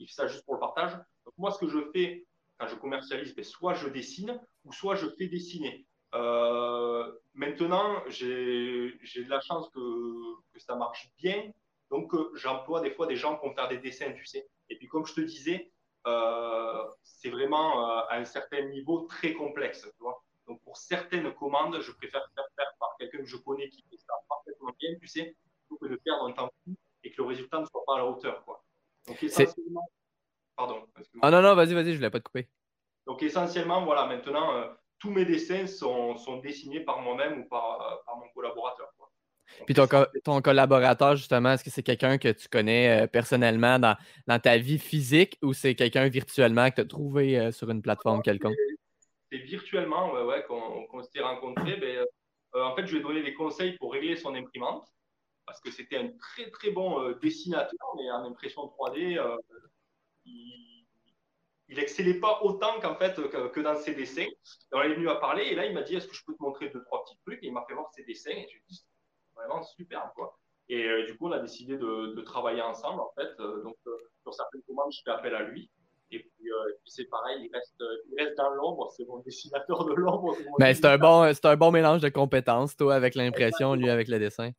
[0.00, 0.92] il fait, ça, juste pour le partage.
[1.24, 2.26] Donc, moi, ce que je fais
[2.58, 5.86] quand je commercialise, ben, soit je dessine ou soit je fais dessiner.
[6.14, 9.80] Euh, maintenant, j'ai de la chance que,
[10.52, 11.52] que, ça marche bien.
[11.90, 14.48] Donc, euh, j'emploie des fois des gens pour me faire des dessins, tu sais.
[14.70, 15.70] Et puis, comme je te disais,
[16.08, 20.20] euh, c'est vraiment à un certain niveau très complexe, tu vois.
[20.48, 23.96] Donc, pour certaines commandes, je préfère faire faire par quelqu'un que je connais qui fait
[23.96, 25.36] ça parfaitement bien, tu sais,
[25.68, 27.98] plutôt que de perdre un temps fou et que le résultat ne soit pas à
[27.98, 28.64] la hauteur, quoi.
[29.06, 29.86] Donc, essentiellement.
[30.56, 30.86] Pardon.
[31.20, 32.48] Ah non, non, vas-y, vas-y, je ne voulais pas te couper.
[33.06, 38.16] Donc, essentiellement, voilà, maintenant, tous mes dessins sont, sont dessinés par moi-même ou par, par,
[38.16, 38.88] mon collaborateur.
[39.66, 39.86] Puis ton,
[40.24, 43.96] ton, collaborateur, justement, est-ce que c'est quelqu'un que tu connais euh, personnellement dans,
[44.26, 47.82] dans, ta vie physique ou c'est quelqu'un virtuellement que tu as trouvé euh, sur une
[47.82, 48.56] plateforme quelconque?
[49.30, 51.76] C'est virtuellement ouais, ouais, qu'on s'est rencontrés.
[51.76, 52.04] Ben,
[52.54, 54.86] euh, en fait, je lui ai donné des conseils pour régler son imprimante
[55.46, 59.20] parce que c'était un très très bon dessinateur, mais en impression 3D,
[60.24, 60.74] il
[61.68, 64.26] il excellait pas autant qu'en fait que, dans ses dessins.
[64.72, 66.42] on est venu à parler et là il m'a dit est-ce que je peux te
[66.42, 67.42] montrer deux trois petits trucs?
[67.42, 68.86] Et il m'a fait voir ses dessins et je lui ai dit
[69.34, 70.38] vraiment superbe quoi.
[70.68, 73.30] Et euh, du coup on a décidé de, travailler ensemble en fait.
[73.40, 73.90] Euh, donc euh,
[74.22, 75.70] sur certaines commandes je fais appel à lui.
[76.10, 76.50] Et puis,
[76.84, 80.36] c'est pareil, il reste, il reste dans l'ombre, c'est mon dessinateur de l'ombre.
[80.60, 84.20] Mais c'est un, bon, un bon mélange de compétences, toi avec l'impression, lui avec le
[84.20, 84.52] dessin.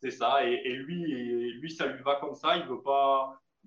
[0.00, 1.04] C'est ça, et, lui,
[1.52, 2.80] lui, ça lui va comme ça, il ne veut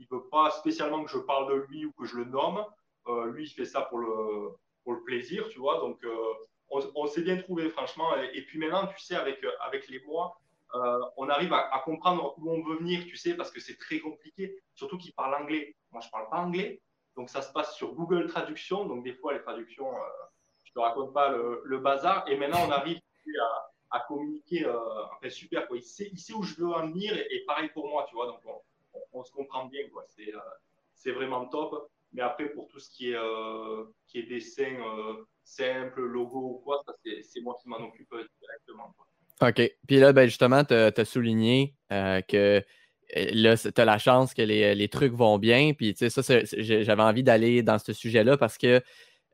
[0.09, 2.63] veut pas spécialement que je parle de lui ou que je le nomme.
[3.07, 4.49] Euh, lui, il fait ça pour le,
[4.83, 5.79] pour le plaisir, tu vois.
[5.79, 6.33] Donc, euh,
[6.69, 8.15] on, s'est bien trouvé, franchement.
[8.33, 10.39] Et, puis maintenant, tu sais, avec, avec les mois,
[10.73, 13.99] euh, on arrive à, comprendre où on veut venir, tu sais, parce que c'est très
[13.99, 15.75] compliqué, surtout qu'il parle anglais.
[15.91, 16.81] Moi, je parle pas anglais,
[17.17, 18.85] donc ça se passe sur Google Traduction.
[18.85, 19.91] Donc, des fois, les traductions,
[20.63, 22.23] je te raconte pas le, bazar.
[22.29, 22.99] Et maintenant, on arrive
[23.41, 24.65] à, à communiquer.
[24.67, 25.77] enfin, super, quoi.
[25.77, 28.27] Il sait, il sait où je veux en venir, et, pareil pour moi, tu vois.
[28.27, 28.41] Donc,
[29.13, 29.87] on se comprend bien.
[29.91, 30.05] Quoi.
[30.07, 30.39] C'est, euh,
[30.93, 31.89] c'est vraiment top.
[32.13, 36.61] Mais après, pour tout ce qui est, euh, qui est dessin euh, simple, logo ou
[36.63, 38.93] quoi, c'est, moi qui m'en occupe directement.
[39.41, 39.71] OK.
[39.87, 42.61] Puis là, ben, justement, tu as souligné que
[43.15, 45.73] là, tu as la chance que les, les, trucs vont bien.
[45.73, 48.81] Puis, tu sais, ça, j'avais envie d'aller dans ce sujet-là parce que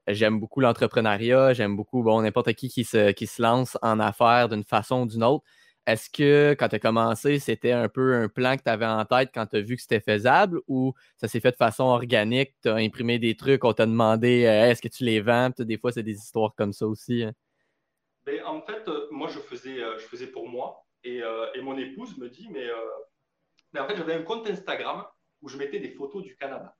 [0.08, 4.50] j'aime beaucoup l'entrepreneuriat, j'aime beaucoup, bon, n'importe qui qui se, qui se lance en affaires
[4.50, 5.44] d'une façon ou d'une autre.
[5.88, 9.06] Est-ce que quand tu as commencé, c'était un peu un plan que tu avais en
[9.06, 12.56] tête quand tu as vu que c'était faisable ou ça s'est fait de façon organique?
[12.62, 15.50] Tu as imprimé des trucs, on t'a demandé euh, est-ce que tu les vends?
[15.58, 17.24] des fois, c'est des histoires comme ça aussi.
[17.24, 17.32] Hein.
[18.26, 21.22] Ben, en fait, euh, moi, je faisais, euh, je faisais pour moi et,
[21.62, 22.68] mon épouse me dit mais,
[23.72, 25.06] mais en fait, j'avais un compte Instagram
[25.42, 26.77] où je mettais des photos du Canada.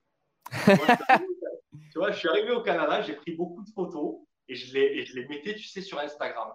[1.92, 5.28] tu vois, je suis arrivé au Canada, j'ai pris beaucoup de photos et je les,
[5.28, 6.54] mettais, tu sais, sur Instagram.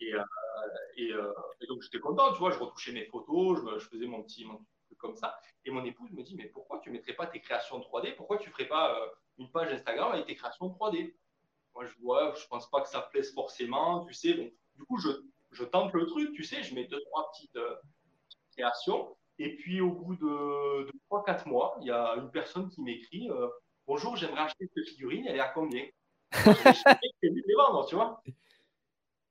[0.00, 4.22] Et, euh, et, donc j'étais content, tu vois, je retouchais mes photos, je, faisais mon
[4.22, 5.38] petit, truc comme ça.
[5.64, 8.38] Et mon épouse me dit, mais pourquoi tu ne mettrais pas tes créations 3D Pourquoi
[8.38, 9.06] tu ne ferais pas euh,
[9.38, 11.14] une page Instagram avec tes créations 3D
[11.74, 14.34] Moi, je vois, je pense pas que ça plaise forcément, tu sais.
[14.34, 15.10] du coup, je,
[15.52, 17.76] je, tente le truc, tu sais, je mets deux, trois petites euh,
[18.52, 19.16] créations.
[19.38, 23.48] Et puis, au bout de, 3-4 mois, il y a une personne qui m'écrit euh,
[23.86, 25.86] Bonjour, j'aimerais acheter cette figurine, elle est à combien?
[27.22, 28.22] Les vendre, tu vois?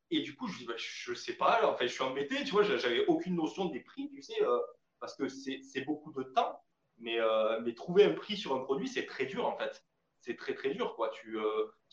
[0.10, 2.52] Et du coup, je dis bah, Je sais pas, en fait, je suis embêté, tu
[2.52, 4.60] vois, j'avais aucune notion des prix, tu sais, euh,
[5.00, 6.60] parce que c'est beaucoup de temps.
[7.00, 9.86] Mais, euh, mais trouver un prix sur un produit, c'est très dur, en fait.
[10.22, 11.10] C'est très, très dur, quoi.
[11.10, 11.38] Tu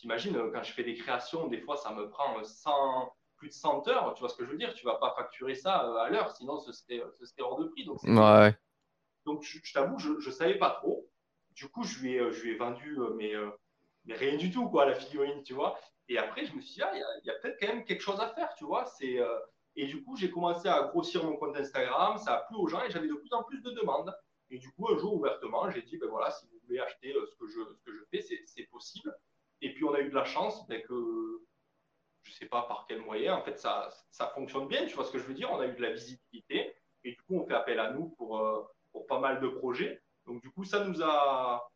[0.03, 3.13] imagines, quand je fais des créations, des fois, ça me prend 100
[3.45, 5.53] plus de 100 heures, tu vois ce que je veux dire Tu vas pas facturer
[5.53, 7.85] ça euh, à l'heure, sinon ce serait, ce serait, hors de prix.
[7.85, 8.55] Donc, ouais.
[9.25, 11.07] donc je, t'avoue, je ne savais pas trop.
[11.51, 13.49] Du coup, je lui ai, je lui ai vendu, euh, mais, euh,
[14.05, 15.79] mais rien du tout, quoi, la figurine, tu vois.
[16.09, 18.19] Et après, je me suis dit, ah, il y a, peut-être quand même quelque chose
[18.19, 18.85] à faire, tu vois.
[18.85, 19.19] C'est,
[19.75, 22.83] et du coup, j'ai commencé à grossir mon compte Instagram, ça a plu aux gens
[22.83, 24.15] et j'avais de plus en plus de demandes.
[24.51, 27.35] Et du coup, un jour, ouvertement, j'ai dit, ben voilà, si vous voulez acheter ce
[27.35, 29.15] que je, ce que je fais, c'est possible.
[29.61, 31.41] Et puis, on a eu de la chance ben, que
[32.25, 33.35] je ne sais pas par quel moyen.
[33.35, 35.67] En fait, ça, ça fonctionne bien, tu vois ce que je veux dire On a
[35.67, 39.05] eu de la visibilité et du coup, on fait appel à nous pour, euh, pour
[39.05, 40.01] pas mal de projets.
[40.25, 41.69] Donc, du coup, ça nous a,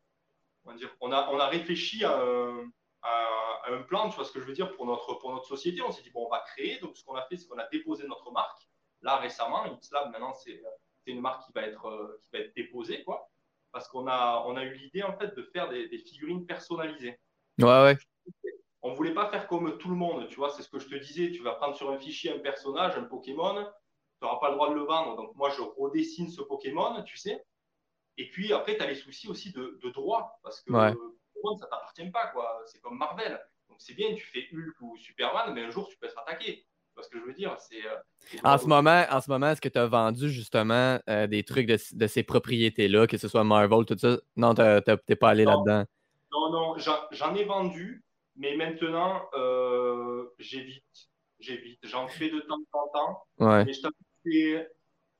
[0.64, 4.74] on, a, on a réfléchi à un, plan, tu vois ce que je veux dire,
[4.76, 5.80] pour notre, pour notre société.
[5.82, 6.78] On s'est dit, bon, on va créer.
[6.80, 8.68] Donc, ce qu'on a fait, c'est qu'on a déposé notre marque.
[9.02, 10.60] Là, récemment, XLab, maintenant, c'est
[11.06, 13.30] une marque qui va être, euh, qui va être déposée, quoi.
[13.72, 17.18] Parce qu'on a, on a eu l'idée, en fait, de faire des, des figurines personnalisées.
[17.58, 17.98] Ouais, ouais
[18.82, 20.94] on voulait pas faire comme tout le monde, tu vois, c'est ce que je te
[20.94, 24.54] disais, tu vas prendre sur un fichier un personnage, un Pokémon, tu n'auras pas le
[24.54, 27.44] droit de le vendre, donc moi je redessine ce Pokémon, tu sais,
[28.16, 30.92] et puis après tu as les soucis aussi de, droit, parce que ouais.
[30.92, 34.96] Pokémon ça t'appartient pas, quoi, c'est comme Marvel, donc c'est bien, tu fais Hulk ou
[34.96, 36.66] Superman, mais un jour tu peux être attaqué.
[36.90, 37.54] Tu vois ce que je veux dire?
[37.60, 41.28] C'est, euh, en, ce moment, en ce moment, est-ce que tu as vendu justement euh,
[41.28, 44.18] des trucs de, ces propriétés-là, que ce soit Marvel, tout ça?
[44.34, 45.84] Non, tu n'es pas allé là-dedans.
[46.32, 46.76] Non, non,
[47.12, 48.02] j'en ai vendu,
[48.36, 50.84] mais maintenant, euh, j'évite.
[51.38, 51.80] J'évite.
[51.84, 53.24] J'en fais de temps en temps.
[53.38, 54.66] Mais je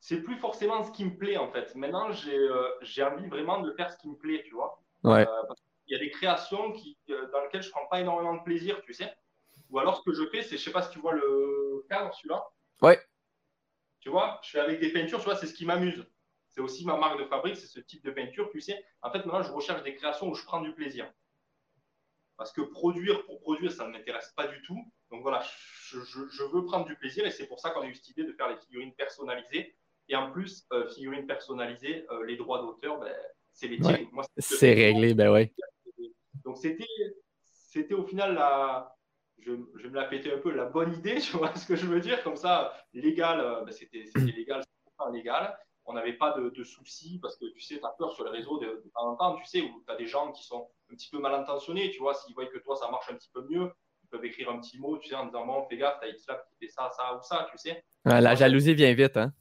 [0.02, 1.74] c'est plus forcément ce qui me plaît en fait.
[1.74, 2.70] Maintenant, j'ai euh,
[3.00, 4.82] envie vraiment de faire ce qui me plaît, tu vois.
[5.04, 5.26] Ouais.
[5.28, 5.54] Euh,
[5.86, 8.94] il y a des créations qui, dans lesquelles je prends pas énormément de plaisir, tu
[8.94, 9.12] sais.
[9.70, 12.14] Ou alors, ce que je fais, c'est, je sais pas si tu vois le cadre,
[12.14, 12.44] celui-là.
[12.80, 13.00] Ouais.
[14.00, 16.06] Tu vois, je fais avec des peintures, tu vois, c'est ce qui m'amuse.
[16.48, 18.84] C'est aussi ma marque de fabrique, c'est ce type de peinture, tu sais.
[19.02, 21.12] En fait, maintenant, je recherche des créations où je prends du plaisir.
[22.40, 24.82] Parce que produire pour produire, ça ne m'intéresse pas du tout.
[25.10, 25.42] Donc voilà,
[25.90, 28.32] je, veux prendre du plaisir et c'est pour ça qu'on a eu cette idée de
[28.32, 29.76] faire les figurines personnalisées.
[30.08, 33.14] Et en plus, euh, figurines personnalisées, euh, les droits d'auteur, ben,
[33.52, 33.98] c'est les tiens.
[34.38, 35.52] c'est réglé, ben ouais.
[36.42, 36.86] Donc c'était,
[37.44, 38.96] c'était au final la,
[39.40, 41.84] je, je, me la pétais un peu la bonne idée, tu vois ce que je
[41.84, 46.64] veux dire, comme ça, légal, euh, ben, c'était, légal, c'était légal on n'avait pas de,
[46.64, 49.16] soucis parce que tu sais, tu as peur sur les réseaux de, de temps en
[49.16, 51.90] temps, tu sais, où tu as des gens qui sont un petit peu mal intentionnés,
[51.90, 53.72] tu vois, s'ils voient que toi ça marche un petit peu mieux,
[54.04, 56.44] ils peuvent écrire un petit mot, tu sais, en disant bon, fais gaffe, t'as XLab
[56.48, 57.82] qui fait ça, ça ou ça, tu sais.
[58.04, 59.32] la jalousie vient vite, hein.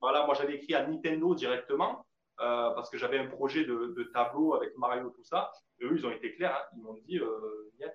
[0.00, 2.06] Voilà, moi j'avais écrit à Nintendo directement
[2.40, 5.52] euh, parce que j'avais un projet de, tableau avec Mario, tout ça.
[5.78, 6.76] Et eux, ils ont été clairs, hein.
[6.76, 7.86] ils m'ont dit, euh, tu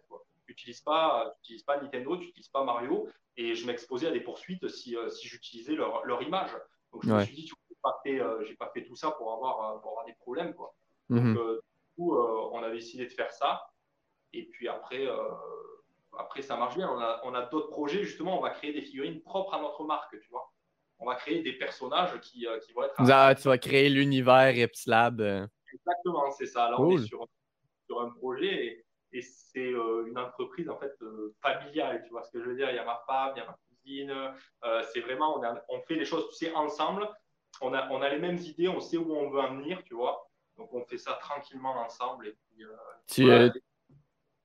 [0.50, 3.08] n'utilises pas, pas Nintendo, tu n'utilises pas Mario.
[3.38, 6.52] Et je m'exposais à des poursuites si, euh, si j'utilisais leur, leur, image.
[6.94, 9.32] Donc je me suis dit, tu pas fait, euh, j'ai pas fait tout ça pour
[9.32, 10.74] avoir, pour avoir des problèmes, quoi.
[11.10, 11.36] Mhm.
[11.36, 11.60] Donc,
[11.96, 13.62] coup, on a décidé de faire ça.
[14.34, 15.08] Et puis après,
[16.18, 16.90] après ça marche bien.
[16.90, 19.86] On a, on a d'autres projets, justement, on va créer des figurines propres à notre
[19.86, 20.52] marque, tu vois
[20.98, 22.94] on va créer des personnages qui, qui vont être.
[22.98, 25.20] Ah, tu vas créer l'univers Epsilab.
[25.74, 26.70] Exactement, c'est ça.
[26.70, 27.28] Là, on est sur,
[27.86, 30.94] sur, un projet et, c'est une entreprise en fait
[31.42, 32.02] familiale.
[32.06, 33.46] Tu vois ce que je veux dire Il y a ma femme, il y a
[33.46, 34.14] ma cousine.
[34.94, 37.10] c'est vraiment, on, on, fait les choses, tu sais, ensemble.
[37.62, 39.96] On a, on a les mêmes idées, on sait où on veut en venir, tu
[39.96, 40.30] vois.
[40.58, 42.28] Donc on fait ça tranquillement ensemble.
[42.28, 42.66] Et puis,
[43.08, 43.26] tu,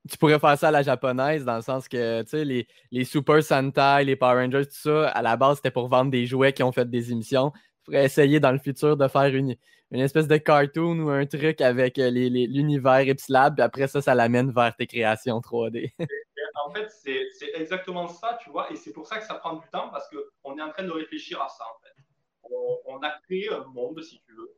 [0.09, 3.05] tu pourrais faire ça à la japonaise, dans le sens que, tu sais, les, les
[3.05, 6.53] Super Sentai, les Power Rangers, tout ça, à la base, c'était pour vendre des jouets
[6.53, 7.51] qui ont fait des émissions.
[7.51, 9.57] Tu pourrais essayer dans le futur de faire une,
[9.91, 14.15] une espèce de cartoon ou un truc avec euh, l'univers Ipsilab, puis après ça, ça
[14.15, 15.93] l'amène vers tes créations 3D.
[16.67, 19.67] en fait, c'est exactement ça, tu vois, et c'est pour ça que ça prend du
[19.73, 21.90] temps, parce qu'on est en train de réfléchir à ça, en fait.
[22.51, 24.57] On, on a créé un monde, si tu veux,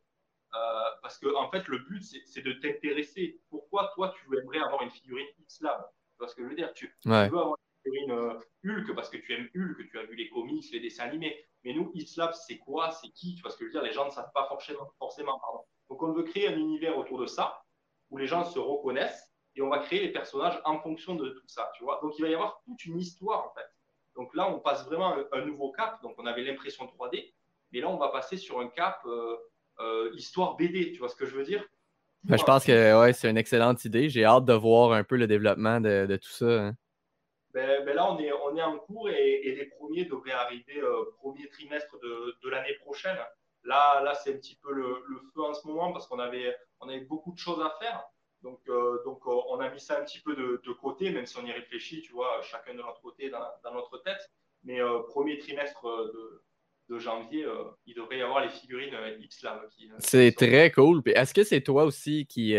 [0.55, 3.41] euh, parce que en fait, le but, c'est de t'intéresser.
[3.49, 5.81] Pourquoi toi, tu aimerais avoir une figurine X-Lab?
[6.13, 6.73] Tu vois ce que je veux dire?
[6.75, 10.15] Tu, veux avoir une figurine euh, Hulk parce que tu aimes Hulk, tu as vu
[10.15, 11.47] les comics, les dessins animés.
[11.65, 12.91] Mais nous, X-Lab, c'est quoi?
[12.91, 13.35] C'est qui?
[13.35, 13.83] Tu vois ce que je veux dire?
[13.83, 14.91] Les gens ne savent pas forcément.
[14.99, 15.65] forcément pardon.
[15.89, 17.65] Donc, on veut créer un univers autour de ça
[18.11, 21.49] où les gens se reconnaissent et on va créer les personnages en fonction de tout
[21.49, 21.71] ça.
[21.77, 23.67] Tu vois Donc, il va y avoir toute une histoire en fait.
[24.17, 26.03] Donc là, on passe vraiment un, un nouveau cap.
[26.03, 27.33] Donc, on avait l'impression 3D,
[27.73, 29.01] mais là, on va passer sur un cap.
[29.07, 29.37] Euh,
[29.81, 31.65] euh, histoire BD, tu vois ce que je veux dire?
[32.25, 34.09] Ben, Je pense que ouais, c'est une excellente idée.
[34.09, 36.67] J'ai hâte de voir un peu le développement de, tout ça.
[36.67, 36.75] Hein.
[37.55, 41.11] Ben, ben, là, on est, on est en cours et, les premiers devraient arriver euh,
[41.19, 43.17] premier trimestre de, l'année prochaine.
[43.65, 45.03] là, là c'est un petit peu le,
[45.35, 48.05] feu en ce moment parce qu'on avait, on avait beaucoup de choses à faire.
[48.43, 48.61] Donc,
[49.05, 52.03] donc on a mis ça un petit peu de, côté, même si on y réfléchit,
[52.03, 54.31] tu vois, chacun de notre côté dans, dans notre tête.
[54.65, 56.43] Mais premier trimestre de,
[56.93, 59.59] de janvier, euh, il devrait y avoir les figurines euh, Ipslam.
[59.59, 61.03] Euh, c'est très cool.
[61.07, 62.55] Est-ce que c'est toi aussi qui,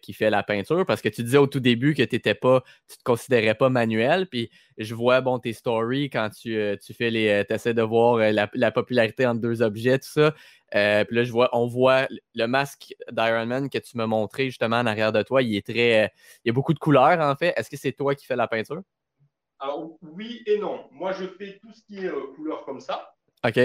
[0.00, 0.86] qui fais la peinture?
[0.86, 2.60] Parce que tu disais au tout début que tu ne te
[3.04, 4.26] considérais pas manuel.
[4.26, 7.44] Puis je vois bon, tes stories quand tu, tu fais les.
[7.50, 10.32] essaies de voir la, popularité entre deux objets, tout ça.
[10.72, 14.78] puis là, je vois, on voit le masque d'Iron Man que tu m'as montré justement
[14.78, 15.42] en arrière de toi.
[15.42, 16.12] Il est très.
[16.44, 17.52] il y a beaucoup de couleurs en fait.
[17.56, 18.82] Est-ce que c'est toi qui fais la peinture?
[19.60, 20.86] Alors oui et non.
[20.90, 23.13] Moi, je fais tout ce qui est couleur comme ça.
[23.44, 23.58] OK.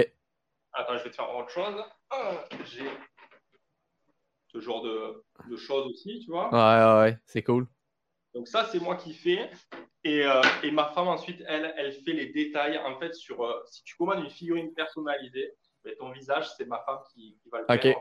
[0.72, 1.82] Attends, je vais te faire autre chose.
[2.10, 2.84] Ah, j'ai
[4.48, 5.24] ce genre de,
[5.56, 6.50] choses aussi, tu vois.
[6.52, 7.66] Ouais, ouais, c'est cool.
[8.34, 9.50] Donc ça, c'est moi qui fais.
[10.04, 12.78] Et, euh, et, ma femme, ensuite, elle, elle fait les détails.
[12.78, 15.54] En fait, sur euh, si tu commandes une figurine personnalisée,
[15.98, 17.96] ton visage, c'est ma femme qui, va le faire.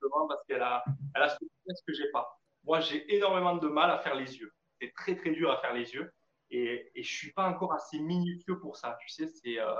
[0.00, 2.38] Simplement parce qu'elle a, elle a ce que j'ai pas.
[2.64, 4.52] Moi, j'ai énormément de mal à faire les yeux.
[4.80, 6.12] C'est très, très dur à faire les yeux.
[6.50, 8.98] Et, et je suis pas encore assez minutieux pour ça.
[9.00, 9.58] Tu sais, c'est...
[9.58, 9.74] Euh,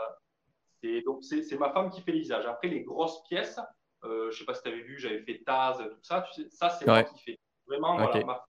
[1.05, 2.47] donc, c'est ma femme qui fait les visages.
[2.47, 3.59] Après, les grosses pièces,
[4.05, 6.23] euh, je ne sais pas si tu avais vu, j'avais fait Taz, tout ça.
[6.23, 7.39] Tu sais, ça, c'est moi qui fais.
[7.67, 8.43] Vraiment, voilà,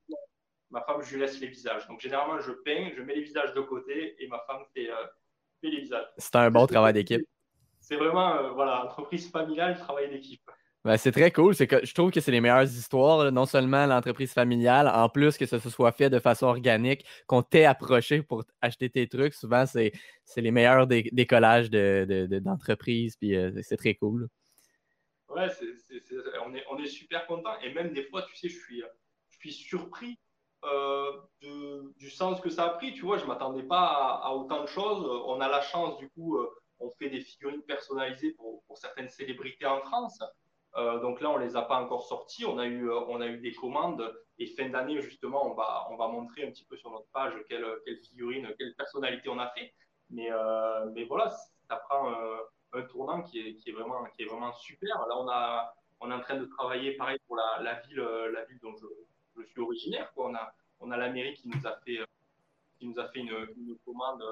[0.71, 1.87] ma, femme, je lui laisse les visages.
[1.87, 5.05] Donc, généralement, je peins, je mets les visages de côté et ma femme fait, euh,
[5.61, 6.07] fait les visages.
[6.17, 7.25] C'est un bon travail d'équipe.
[7.79, 10.49] C'est vraiment, euh, voilà, entreprise familiale, travail d'équipe.
[10.85, 11.55] Ben, c'est très cool.
[11.55, 15.45] Que je trouve que c'est les meilleures histoires, non seulement l'entreprise familiale, en plus que
[15.45, 19.33] ça se soit fait de façon organique, qu'on t'ait approché pour acheter tes trucs.
[19.33, 19.93] Souvent, c'est,
[20.35, 24.27] les meilleurs décollages d'entreprises, de, puis euh, c'est très cool.
[25.29, 25.47] Ouais,
[26.45, 27.57] on, est, on est super content.
[27.61, 28.83] Et même des fois, tu sais, je suis,
[29.29, 30.19] je suis surpris
[30.65, 31.11] euh,
[31.97, 32.93] du sens que ça a pris.
[32.93, 35.05] Tu vois, je ne m'attendais pas à, autant de choses.
[35.27, 39.09] On a la chance, du coup, euh, on fait des figurines personnalisées pour, pour certaines
[39.09, 40.21] célébrités en France.
[40.75, 42.45] Euh, donc là, on ne les a pas encore sortis.
[42.45, 44.13] On a eu, euh, on a eu des commandes.
[44.39, 47.33] Et fin d'année, justement, on va, on va montrer un petit peu sur notre page
[47.47, 47.65] quelle,
[48.03, 49.73] figurine, quelle personnalité on a fait.
[50.09, 51.29] Mais, euh, mais voilà,
[51.67, 52.12] ça prend
[52.73, 55.05] un, tournant qui est, qui, est vraiment, qui est vraiment super.
[55.07, 57.99] Là, on, a, on est en train de travailler pareil pour la, ville,
[58.33, 58.88] la ville dont je,
[59.38, 60.12] je suis originaire.
[60.17, 61.99] On, a, on a la mairie qui nous a fait,
[62.79, 63.47] qui nous a fait une,
[63.86, 64.23] commande.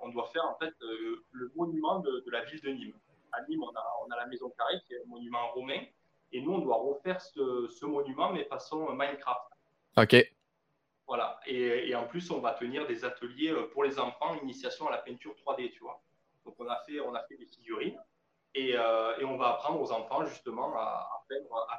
[0.00, 2.94] on doit faire en fait le monument de la ville de Nîmes
[3.36, 5.80] à Nîmes, on a, la Maison Carrée, qui est un monument romain.
[6.32, 9.42] Et nous, on doit refaire ce, monument, mais façon Minecraft.
[9.96, 10.16] OK.
[11.06, 11.38] Voilà.
[11.46, 14.98] Et, en plus, on va tenir des ateliers euh, pour les enfants, initiation à la
[14.98, 16.02] peinture 3D, tu vois.
[16.44, 17.98] Donc, on a fait, on a fait des figurines.
[18.56, 21.24] Euh, et, on va apprendre aux enfants, justement, à,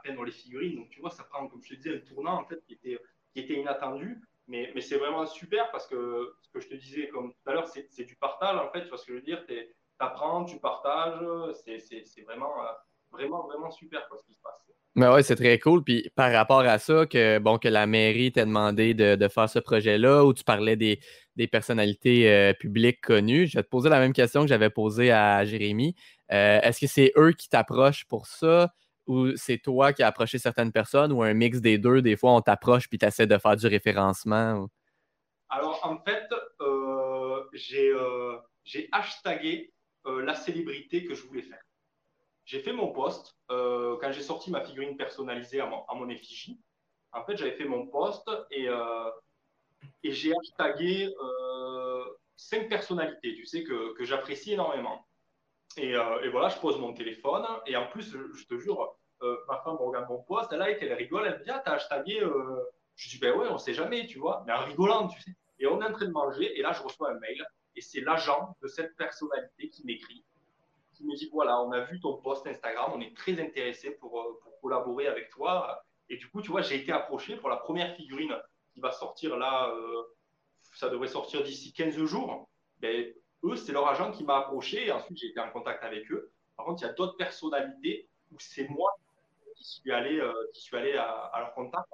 [0.03, 0.75] peindre, les figurines.
[0.75, 2.99] Donc, tu vois, ça prend, comme je te disais, un tournant, en fait, qui était,
[3.33, 4.21] qui était inattendu.
[4.47, 7.53] Mais, mais c'est vraiment super parce que ce que je te disais comme tout à
[7.53, 8.83] l'heure, c'est du partage, en fait.
[8.83, 9.43] Tu vois ce que je veux dire?
[9.99, 11.19] Apprends, tu partages.
[11.63, 12.71] C'est vraiment, euh,
[13.11, 14.67] vraiment, vraiment super ce qui se passe.
[14.95, 15.83] Mais ouais, c'est très cool.
[15.83, 19.59] Puis par rapport à ça, que, bon, que la mairie t'a demandé de, faire ce
[19.59, 20.99] projet-là, où tu parlais des,
[21.51, 25.45] personnalités euh, publiques connues, je vais te poser la même question que j'avais posée à
[25.45, 25.95] Jérémy.
[26.31, 28.73] Euh, est-ce que c'est eux qui t'approchent pour ça?
[29.05, 32.01] Ou c'est toi qui as approché certaines personnes ou un mix des deux?
[32.01, 34.67] Des fois, on t'approche puis tu essaies de faire du référencement?
[35.49, 36.27] Alors, en fait,
[38.63, 39.76] j'ai hashtagué euh,
[40.07, 41.61] la célébrité que je voulais faire.
[42.47, 46.61] J'ai fait mon poste euh, quand j'ai sorti ma figurine personnalisée à mon, effigie.
[47.11, 49.11] En fait, j'avais fait mon poste et, euh,
[50.01, 51.13] j'ai hashtagué
[52.37, 55.05] cinq personnalités, tu sais, que, que j'apprécie énormément.
[55.75, 55.93] Et,
[56.31, 60.23] voilà, je pose mon téléphone et en plus, je, te jure, ma femme regarde mon
[60.23, 62.21] poste, elle like, elle rigole, elle me dit Ah, t'as hashtagué
[62.95, 65.31] Je dis Ben ouais, on sait jamais, tu vois, mais en rigolant, tu sais.
[65.59, 67.45] Et on est en train de manger et là, je reçois un mail
[67.77, 70.25] et c'est l'agent de cette personnalité qui m'écrit,
[70.93, 74.19] qui me dit voilà, on a vu ton post Instagram, on est très intéressé pour,
[74.19, 75.83] euh, collaborer avec toi.
[76.09, 78.35] Et du coup, tu vois, j'ai été approché pour la première figurine
[78.73, 80.03] qui va sortir là, euh,
[80.73, 82.49] ça devrait sortir d'ici 15 jours.
[82.79, 83.13] Ben,
[83.43, 86.31] eux, c'est leur agent qui m'a approché et ensuite j'ai été en contact avec eux.
[86.55, 88.91] Par contre, il y a d'autres personnalités où c'est moi
[89.55, 91.87] qui suis allé, euh, qui suis allé à, leur contact.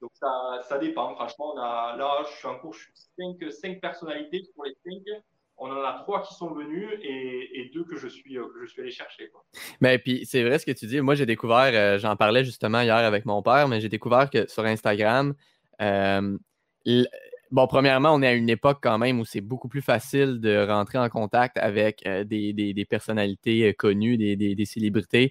[0.00, 1.54] Donc ça, ça dépend, franchement.
[1.54, 5.02] Là, je suis en cours, je suis cinq, personnalités pour les cinq.
[5.62, 8.80] On en a trois qui sont venus et, deux que je suis, euh, je suis
[8.80, 9.30] allé chercher.
[9.80, 11.02] Mais puis c'est vrai ce que tu dis.
[11.02, 14.48] Moi, j'ai découvert, euh, j'en parlais justement hier avec mon père, mais j'ai découvert que
[14.48, 15.34] sur Instagram,
[15.82, 16.38] euh,
[17.50, 20.66] bon, premièrement, on est à une époque quand même où c'est beaucoup plus facile de
[20.66, 25.30] rentrer en contact avec des, personnalités connues, des, célébrités.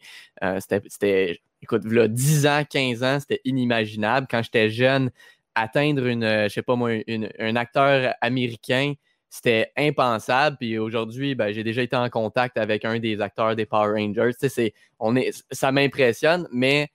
[0.59, 4.27] C'était écoute, là, 10 ans, 15 ans, c'était inimaginable.
[4.29, 5.11] Quand j'étais jeune,
[5.55, 6.91] atteindre une, euh, je sais pas moi,
[7.39, 8.93] un acteur américain,
[9.29, 10.57] c'était impensable.
[10.59, 14.31] Puis aujourd'hui, ben, j'ai déjà été en contact avec un des acteurs des Power Rangers.
[14.39, 16.89] C'est, on est, ça m'impressionne, mais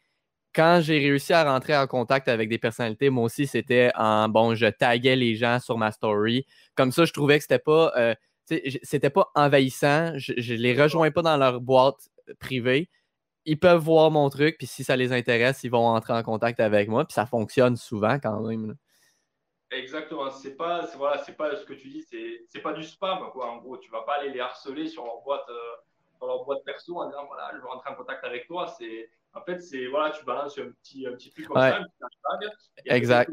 [0.54, 4.54] quand j'ai réussi à rentrer en contact avec des personnalités, moi aussi, c'était en bon,
[4.54, 6.46] je taguais les gens sur ma story.
[6.76, 8.14] Comme ça, je trouvais que c'était pas, euh,
[8.82, 10.12] c'était pas envahissant.
[10.16, 12.08] Je, ne les rejoins pas dans leur boîte
[12.38, 12.88] privée.
[13.46, 16.60] Ils peuvent voir mon truc, puis si ça les intéresse, ils vont entrer en contact
[16.60, 18.76] avec moi, puis ça fonctionne souvent quand même.
[19.70, 20.30] Exactement.
[20.30, 22.02] C'est pas, voilà, c'est pas ce que tu dis,
[22.48, 23.50] c'est pas du spam quoi.
[23.50, 25.76] En gros, tu vas pas aller les harceler sur leur boîte, euh,
[26.16, 28.66] sur leur boîte perso en disant voilà, je veux rentrer en contact avec toi.
[28.78, 31.82] C'est en fait, c'est voilà, tu balances un petit, un petit truc comme ça, un
[31.82, 32.52] petit hashtag.
[32.86, 33.30] exact.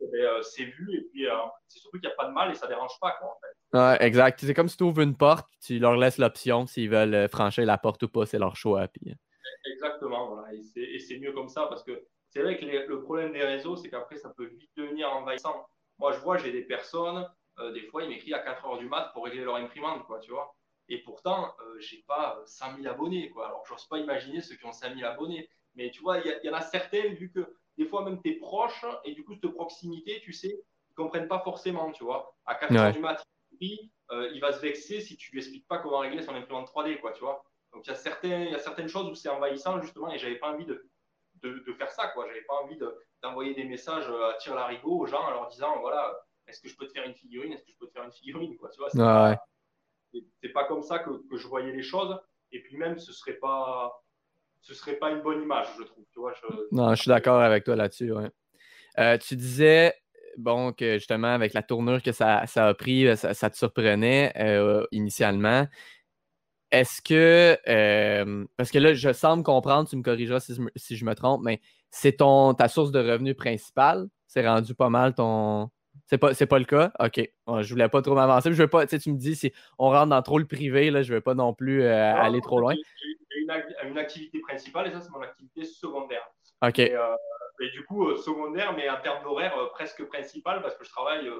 [0.00, 1.32] Ben, euh, c'est vu et puis euh,
[1.68, 3.78] c'est surtout qu'il n'y a pas de mal et ça dérange pas quoi, en fait.
[3.78, 4.40] Ouais, exact.
[4.40, 7.78] C'est comme si tu ouvres une porte, tu leur laisses l'option s'ils veulent franchir la
[7.78, 8.86] porte ou pas, c'est leur choix.
[8.88, 9.14] Puis...
[9.66, 10.52] Exactement, voilà.
[10.76, 13.88] Et c'est mieux comme ça parce que c'est vrai que le problème des réseaux, c'est
[13.88, 15.66] qu'après, ça peut vite devenir envahissant.
[15.98, 17.28] Moi, je vois, j'ai des personnes,
[17.60, 20.18] euh, des fois, ils m'écrivent à 4 heures du mat pour régler leur imprimante, quoi,
[20.18, 20.54] tu vois.
[20.88, 23.46] Et pourtant, euh, j'ai pas 100 euh, 000 abonnés, quoi.
[23.46, 25.48] Alors, j'ose pas imaginer ceux qui ont 5 000 abonnés.
[25.76, 28.34] Mais tu vois, il y, en a certains, vu que des fois, même tu es
[28.34, 32.36] proche, et du coup, cette proximité, tu sais, ils comprennent pas forcément, tu vois.
[32.46, 33.22] À 4 heures du mat,
[33.60, 33.90] il,
[34.32, 37.12] il va se vexer si tu lui expliques pas comment régler son imprimante 3D, quoi,
[37.12, 37.44] tu vois.
[37.74, 40.38] Donc, il y, a certains, y a certaines choses où c'est envahissant, justement, et j'avais
[40.38, 40.88] pas envie de,
[41.42, 42.26] de, de faire ça, quoi.
[42.28, 45.48] J'avais pas envie de, d'envoyer des messages euh, à tir larigot aux gens en leur
[45.48, 46.14] disant voilà,
[46.46, 47.52] est-ce que je peux te faire une figurine?
[47.52, 48.90] Est-ce que je peux te faire une figurine quoi, tu vois,
[50.40, 52.16] c'est, pas, comme ça que, que, je voyais les choses.
[52.52, 54.00] Et puis même, ce serait pas,
[54.60, 56.04] ce serait pas une bonne image, je trouve.
[56.12, 56.32] Tu vois,
[56.70, 58.12] Non, je suis d'accord avec toi là-dessus.
[58.12, 58.30] Ouais.
[59.00, 59.92] Euh, tu disais
[60.36, 64.32] bon, que justement, avec la tournure que ça, ça a pris, ça, ça te surprenait
[64.36, 65.66] euh, initialement.
[66.74, 67.56] Est-ce que,
[68.56, 71.60] parce que là, je semble comprendre, tu me corrigeras si, si je me trompe, mais
[71.90, 74.08] c'est ton ta source de revenus principale?
[74.26, 75.70] C'est rendu pas mal ton.
[76.06, 76.90] C'est pas, pas le cas?
[76.98, 77.20] OK.
[77.60, 78.52] je voulais pas trop m'avancer.
[78.52, 81.14] Je veux pas, tu me dis si on rentre dans trop le privé, là, je
[81.14, 82.74] veux pas non plus euh, aller trop loin.
[82.74, 86.28] J'ai une, activité principale et ça, c'est mon activité secondaire.
[86.68, 86.78] OK.
[86.78, 87.16] Et, euh,
[87.72, 91.30] du coup, euh, secondaire, mais en termes d'horaire, presque principal parce que je travaille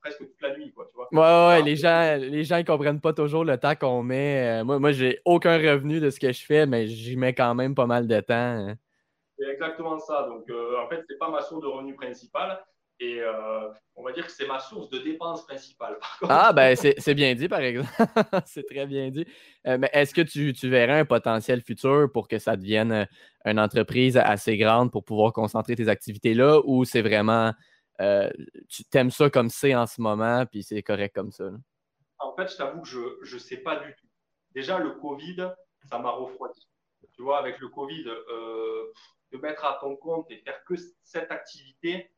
[0.00, 0.72] presque toute la nuit.
[0.72, 1.08] Quoi, tu vois.
[1.10, 4.62] Ouais, ouais, les gens, les gens ils comprennent pas toujours le temps qu'on met.
[4.62, 7.74] moi, moi j'ai aucun revenu de ce que je fais, mais j'y mets quand même
[7.74, 8.34] pas mal de temps.
[8.34, 8.74] Hein.
[9.38, 10.26] C'est exactement ça.
[10.28, 12.62] Donc, euh, en fait, ce n'est pas ma source de revenus principale.
[13.00, 15.98] Et euh, on va dire que c'est ma source de dépenses principale.
[16.28, 17.88] Ah, ben c'est bien dit, par exemple.
[18.46, 19.26] c'est très bien dit.
[19.66, 23.08] Euh, mais est-ce que tu, tu, verrais un potentiel futur pour que ça devienne
[23.44, 26.60] une entreprise assez grande pour pouvoir concentrer tes activités là?
[26.64, 27.52] Ou c'est vraiment.
[28.68, 31.50] tu t'aimes ça comme c'est en ce moment, puis c'est correct comme ça?
[32.18, 32.88] En fait, je t'avoue que
[33.22, 34.06] je ne sais pas du tout.
[34.54, 35.50] Déjà, le COVID,
[35.90, 36.68] ça m'a refroidi.
[37.12, 42.13] Tu vois, avec le Covid, de mettre à ton compte et faire que cette activité,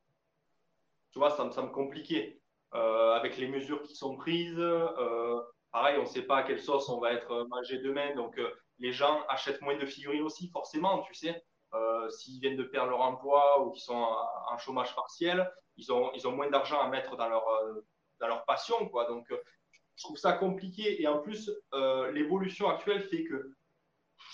[1.16, 2.42] tu vois, ça me semble compliqué.
[2.74, 5.40] Euh, avec les mesures qui sont prises, euh,
[5.72, 8.14] pareil, on ne sait pas à quelle sauce on va être mangé demain.
[8.14, 8.50] Donc, euh,
[8.80, 11.42] les gens achètent moins de figurines aussi, forcément, tu sais.
[12.10, 16.28] S'ils viennent de perdre leur emploi ou qu'ils sont en, chômage partiel, ils ont, ils
[16.28, 17.46] ont moins d'argent à mettre dans leur,
[18.20, 19.06] dans leur passion, quoi.
[19.06, 19.26] Donc,
[19.94, 21.00] je trouve ça compliqué.
[21.00, 21.50] Et en plus,
[22.12, 23.52] l'évolution actuelle fait que,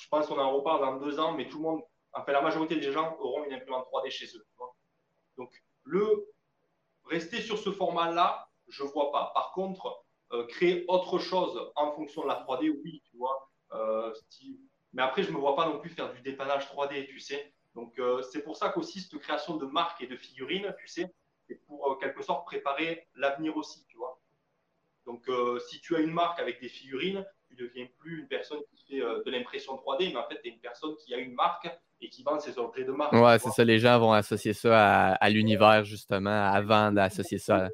[0.01, 2.75] je pense qu'on en reparle dans deux ans, mais tout le monde enfin, la majorité
[2.75, 4.45] des gens auront une imprimante 3D chez eux.
[5.37, 5.53] Donc,
[5.85, 6.32] le
[7.07, 9.31] rester sur ce format-là, je ne vois pas.
[9.35, 13.49] Par contre, euh, créer autre chose en fonction de la 3D, oui, tu vois.
[13.73, 14.13] Euh,
[14.93, 17.53] mais après, je ne me vois pas non plus faire du dépannage 3D, tu sais.
[17.75, 21.15] Donc, euh, c'est pour ça qu'aussi, cette création de marques et de figurines, tu sais,
[21.49, 24.19] c'est pour quelque sorte préparer l'avenir aussi, tu vois.
[25.05, 25.29] Donc,
[25.69, 27.27] si tu as une marque avec des figurines,
[27.57, 30.49] tu ne deviens plus une personne qui fait de l'impression 3D, mais en fait, tu
[30.49, 31.69] es une personne qui a une marque
[32.01, 33.13] et qui vendent ces objets de marque.
[33.13, 33.65] Ouais, c'est ça.
[33.65, 37.69] Les gens vont associer ça à, l'univers, justement, avant d'associer ça.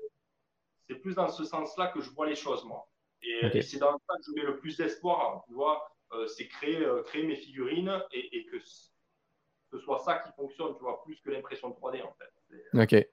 [0.88, 2.88] C'est plus dans ce sens-là que je vois les choses, moi.
[3.22, 5.90] Et, c'est dans ça que je mets le plus d'espoir, hein, tu vois.
[6.12, 10.82] Euh, c'est créer, euh, créer mes figurines et, que ce soit ça qui fonctionne, tu
[10.82, 12.98] vois, plus que l'impression 3D, en fait.
[12.98, 13.06] OK.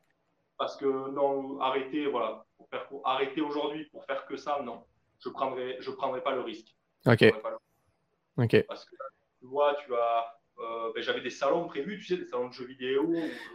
[0.58, 4.86] Parce que non, arrêter, voilà, pour faire, arrêter aujourd'hui pour faire que ça, non.
[5.20, 6.76] Je ne prendrai, je prendrai pas le risque.
[7.06, 7.24] OK.
[8.38, 8.66] OK.
[8.68, 8.96] Parce que
[9.40, 12.54] tu vois, tu as euh, ben, j'avais des salons prévus, tu sais, des salons de
[12.54, 13.14] jeux vidéo.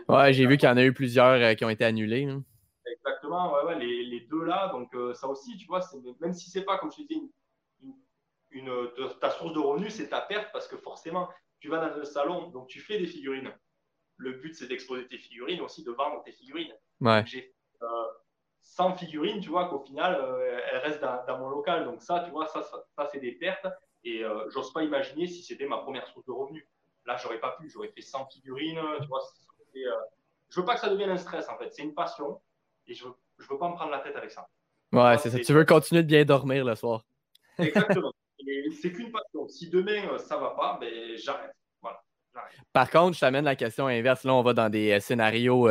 [0.09, 2.25] Ouais, j'ai vu qu'il y en a eu plusieurs euh, qui ont été annulés.
[2.25, 2.45] Hein.
[2.87, 4.69] Exactement, ouais, ouais, les, les, deux là.
[4.69, 5.81] Donc, euh, ça aussi, tu vois,
[6.21, 7.31] même si c'est pas, comme je te dis,
[8.51, 8.71] une,
[9.21, 11.29] ta source de revenus, c'est ta perte parce que forcément,
[11.61, 13.53] tu vas dans un salon, donc tu fais des figurines.
[14.17, 16.75] Le but, c'est d'exposer tes figurines, aussi de vendre tes figurines.
[17.01, 17.23] Ouais.
[17.27, 17.55] J'ai
[18.63, 20.19] 100 figurines, tu vois, qu'au final,
[20.71, 21.85] elles restent dans, mon local.
[21.85, 23.67] Donc, ça, tu vois, ça, ça, ça c'est des pertes.
[24.05, 26.67] Et j'ose pas imaginer si c'était ma première source de revenus.
[27.07, 29.21] Là, j'aurais pas pu, j'aurais fait 100 figurines, tu vois.
[29.77, 29.91] Euh,
[30.49, 31.73] je veux pas que ça devienne un stress, en fait.
[31.73, 32.41] C'est une passion
[32.87, 34.49] et je veux, je veux pas me prendre la tête avec ça.
[34.93, 35.39] Ouais, c'est ça.
[35.39, 37.05] Tu veux continuer de bien dormir le soir.
[37.59, 38.13] Exactement.
[38.81, 39.49] c'est qu'une passion.
[39.49, 41.55] Si demain, ça va pas, ben, j'arrête.
[41.81, 42.03] Voilà,
[42.73, 44.25] Par contre, je t'amène la question inverse.
[44.25, 45.71] Là, on va dans des scénarios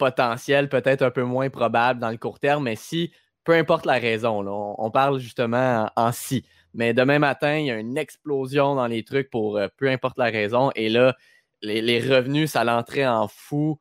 [0.00, 3.12] potentiels, peut-être un peu moins probables dans le court terme, mais si,
[3.44, 4.44] peu importe la raison,
[4.76, 6.44] on, parle justement en, si.
[6.74, 10.30] Mais demain matin, il y a une explosion dans les trucs pour peu importe la
[10.30, 10.72] raison.
[10.74, 11.16] Et là,
[11.62, 13.78] les, revenus, ça l'entrait en fou.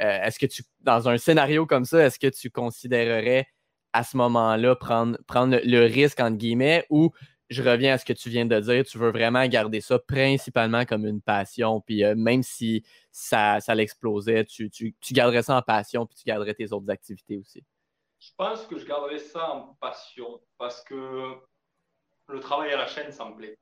[0.00, 3.46] Euh, est-ce que tu, dans un scénario comme ça, est-ce que tu considérerais
[3.92, 7.10] à ce moment-là prendre, prendre le, risque, entre guillemets, ou
[7.52, 10.84] je reviens à ce que tu viens de dire, tu veux vraiment garder ça principalement
[10.84, 15.62] comme une passion, puis euh, même si ça, ça l'explosait, tu, tu, garderais ça en
[15.62, 17.64] passion, puis tu garderais tes autres activités aussi?
[18.18, 21.34] Je pense que je garderais ça en passion parce que
[22.28, 23.58] le travail à la chaîne, ça me plaît.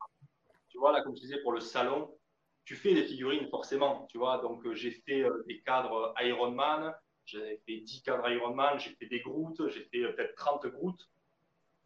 [0.68, 2.14] Tu vois, là, comme tu disais, pour le salon,
[2.64, 4.38] tu fais des figurines forcément, tu vois.
[4.38, 9.06] Donc, euh, j'ai fait euh, des cadres Ironman, j'ai fait 10 cadres Ironman, j'ai fait
[9.06, 10.96] des Groot, j'ai fait peut-être 30 Groot.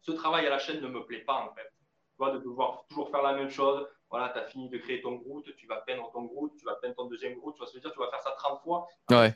[0.01, 1.71] Ce travail à la chaîne ne me plaît pas, en fait.
[2.17, 3.87] Vois, de devoir toujours faire la même chose.
[4.09, 6.75] Voilà, tu as fini de créer ton Groot, tu vas peindre ton Groot, tu vas
[6.75, 8.87] peindre ton deuxième Groot, tu vas se dire, tu vas faire ça 30 fois.
[9.09, 9.33] Ouais.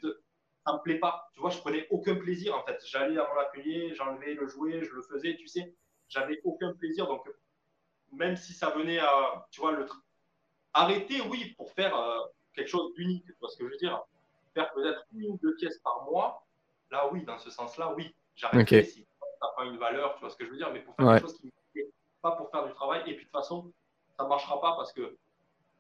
[0.66, 1.30] ça me plaît pas.
[1.34, 2.82] Tu vois, je prenais aucun plaisir, en fait.
[2.86, 5.76] J'allais à mon atelier, j'enlevais le jouet, je le faisais, tu sais.
[6.08, 7.08] J'avais aucun plaisir.
[7.08, 7.28] Donc,
[8.12, 9.86] même si ça venait à, tu vois, le,
[10.74, 12.20] Arrêter, oui, pour faire euh,
[12.54, 14.02] quelque chose d'unique, tu vois ce que je veux dire
[14.54, 16.46] Faire peut-être une ou deux pièces par mois,
[16.92, 19.06] là, oui, dans ce sens-là, oui, j'arrêterai si
[19.42, 21.22] ça pas une valeur, tu vois ce que je veux dire Mais pour faire quelque
[21.22, 21.52] chose qui me
[22.22, 23.72] pas pour faire du travail, et puis de toute façon,
[24.18, 25.18] ça ne marchera pas parce que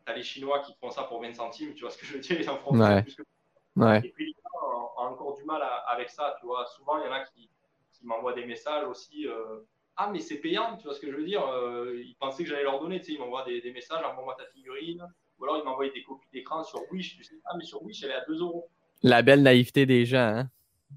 [0.06, 2.14] tu as les Chinois qui font ça pour 20 centimes, tu vois ce que je
[2.14, 5.62] veux dire Ils en font plus que Et puis les gens ont encore du mal
[5.88, 6.66] avec ça, tu vois.
[6.68, 7.50] Souvent, il y en a qui,
[7.94, 9.28] qui m'envoient des messages aussi.
[9.28, 9.60] Euh,
[9.98, 12.50] ah, mais c'est payant, tu vois ce que je veux dire euh, Ils pensaient que
[12.50, 15.06] j'allais leur donner, tu sais, ils m'envoient des, des, messages, envoie-moi ta figurine,
[15.38, 18.02] ou alors ils m'envoient des copies d'écran sur Wish, tu sais, ah, mais sur Wish,
[18.04, 18.70] elle est à 2 euros.
[19.04, 20.50] La belle naïveté des gens, hein.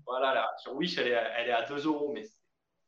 [0.06, 2.22] Voilà, là, sur Wish, elle est, elle est à 2 euros, mais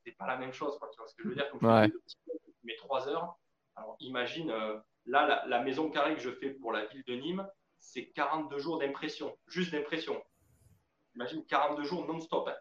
[0.05, 1.51] c'est pas la même chose, tu vois ce que je veux dire.
[1.51, 1.89] Comme ouais.
[1.89, 3.39] je mets 3 heures,
[3.77, 7.15] alors imagine, euh, là, la, la, maison carrée que je fais pour la ville de
[7.15, 7.47] Nîmes,
[7.79, 10.23] c'est 42 jours d'impression, juste d'impression.
[11.15, 12.49] Imagine 42 jours non-stop.
[12.49, 12.57] Hein.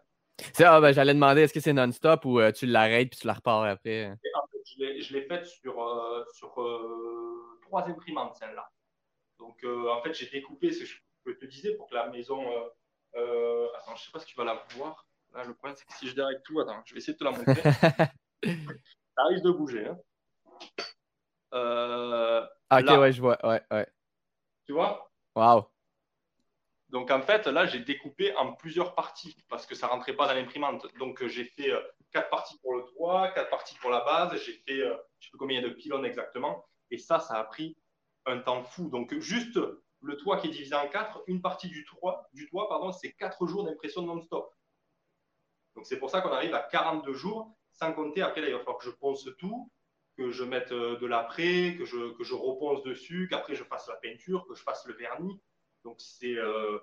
[0.60, 3.34] Ah, ben, j'allais demander, est-ce que c'est non-stop ou euh, tu l'arrêtes puis tu la
[3.34, 4.10] repars après?
[4.10, 8.68] En fait, je l'ai faite sur, euh, sur euh, trois imprimantes, celle-là.
[9.38, 12.40] Donc, en fait, j'ai découpé ce que je te disais pour que la maison.
[12.40, 12.70] attends,
[13.14, 15.06] je ne sais pas si tu vas la voir.
[15.32, 17.24] Là, le problème, c'est que si je direct tout, attends, je vais essayer de te
[17.24, 17.62] la montrer.
[19.16, 19.86] Ça risque de bouger.
[19.86, 19.98] Hein.
[21.50, 23.38] Ah, ok, ouais, je vois.
[23.46, 23.86] Ouais, ouais.
[24.66, 25.10] Tu vois?
[25.36, 25.64] Waouh!
[26.94, 30.34] Donc en fait, là, j'ai découpé en plusieurs parties parce que ça rentrait pas dans
[30.34, 30.86] l'imprimante.
[30.98, 31.80] Donc euh, j'ai fait euh,
[32.12, 34.40] quatre parties pour le toit, quatre parties pour la base.
[34.44, 36.64] J'ai fait, euh, je sais pas combien de pylônes exactement.
[36.92, 37.76] Et ça, ça a pris
[38.26, 38.90] un temps fou.
[38.90, 39.58] Donc juste
[40.02, 43.12] le toit qui est divisé en quatre, une partie du toit, du toit pardon, c'est
[43.12, 44.54] quatre jours d'impression non-stop.
[45.74, 48.78] Donc c'est pour ça qu'on arrive à 42 jours, sans compter après, il va falloir
[48.78, 49.70] que je ponce tout,
[50.16, 53.96] que je mette de l'après, que je, que je reponce dessus, qu'après je fasse la
[53.96, 55.40] peinture, que je fasse le vernis.
[55.84, 56.78] Donc, c'est euh,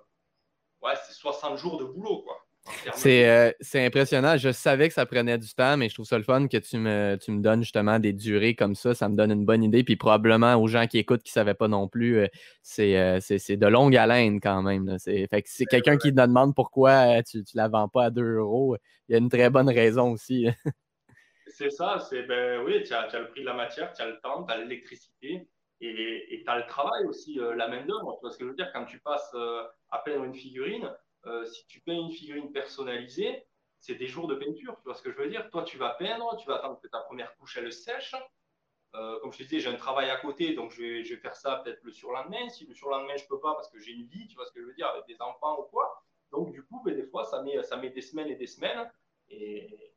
[0.81, 2.45] ouais, 60 jours de boulot, quoi.
[3.05, 4.37] Euh, c'est impressionnant.
[4.37, 6.77] Je savais que ça prenait du temps, mais je trouve ça le fun que tu
[6.77, 8.93] me, tu me donnes justement des durées comme ça.
[8.93, 9.83] Ça me donne une bonne idée.
[9.83, 12.27] Puis probablement aux gens qui écoutent qui ne savaient pas non plus, euh,
[13.19, 14.97] c'est de longue haleine quand même.
[14.99, 15.27] C'est
[15.69, 18.77] quelqu'un qui te demande pourquoi tu ne la vends pas à 2 euros.
[19.09, 20.47] Il y a une très bonne raison aussi.
[21.47, 21.99] c'est ça.
[22.09, 24.53] C'est ben oui, tu as, le prix de la matière, tu as le temps, tu
[24.53, 25.47] as l'électricité.
[25.83, 28.15] Et tu as le travail aussi, euh, la main-d'œuvre.
[28.17, 28.71] Tu vois ce que je veux dire?
[28.71, 30.91] Quand tu passes euh, à peindre une figurine,
[31.25, 33.45] euh, si tu peins une figurine personnalisée,
[33.79, 34.75] c'est des jours de peinture.
[34.77, 36.87] Tu vois ce que je veux dire Toi, tu vas peindre, tu vas attendre que
[36.87, 38.15] ta première couche elle sèche.
[38.93, 41.83] comme je te disais, j'ai un travail à côté, donc je vais, faire ça peut-être
[41.83, 42.49] le surlendemain.
[42.49, 44.51] Si le surlendemain, je ne peux pas parce que j'ai une vie, tu vois ce
[44.51, 46.03] que je veux dire, avec des enfants ou quoi.
[46.31, 48.89] Donc, du coup, ben, des fois, ça met, ça met des semaines et des semaines.
[49.29, 49.93] Et,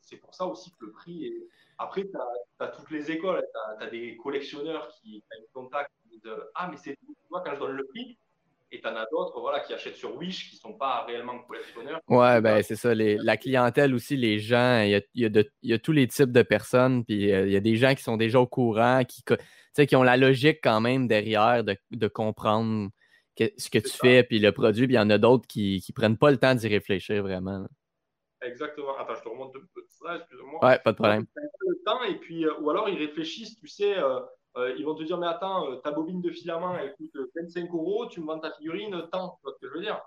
[0.00, 1.48] c'est pour ça aussi que le prix est.
[1.76, 2.16] Après, tu
[2.58, 3.44] as, toutes les écoles.
[3.78, 5.22] Tu as, des collectionneurs qui
[5.54, 5.92] ont contact
[6.24, 6.96] de Ah, mais c'est
[7.30, 8.18] moi quand je donne le prix.
[8.70, 11.38] Et tu en as d'autres voilà, qui achètent sur Wish qui ne sont pas réellement
[11.38, 12.00] collectionneurs.
[12.06, 12.94] Ouais, ben c'est ça.
[12.94, 14.94] la clientèle aussi, les gens, il y
[15.24, 17.04] a, y a, tous les types de personnes.
[17.04, 19.22] Puis euh, il y a des gens qui sont déjà au courant, qui,
[19.86, 22.90] qui ont la logique quand même derrière de, de comprendre
[23.56, 24.86] ce que tu fais, puis le produit.
[24.86, 27.66] Puis il y en a d'autres qui ne prennent pas le temps d'y réfléchir vraiment.
[28.42, 28.96] Exactement.
[28.98, 30.64] Attends, je te remonte un peu de ça, excuse-moi.
[30.64, 31.26] Ouais, pas de problème.
[31.34, 34.20] Le temps, et puis, euh, ou alors ils réfléchissent, tu sais, euh,
[34.58, 38.06] euh, ils vont te dire, mais attends, ta bobine de filament, elle coûte 25 euros,
[38.06, 40.00] tu me vends ta figurine, tant, tu vois ce que je veux dire?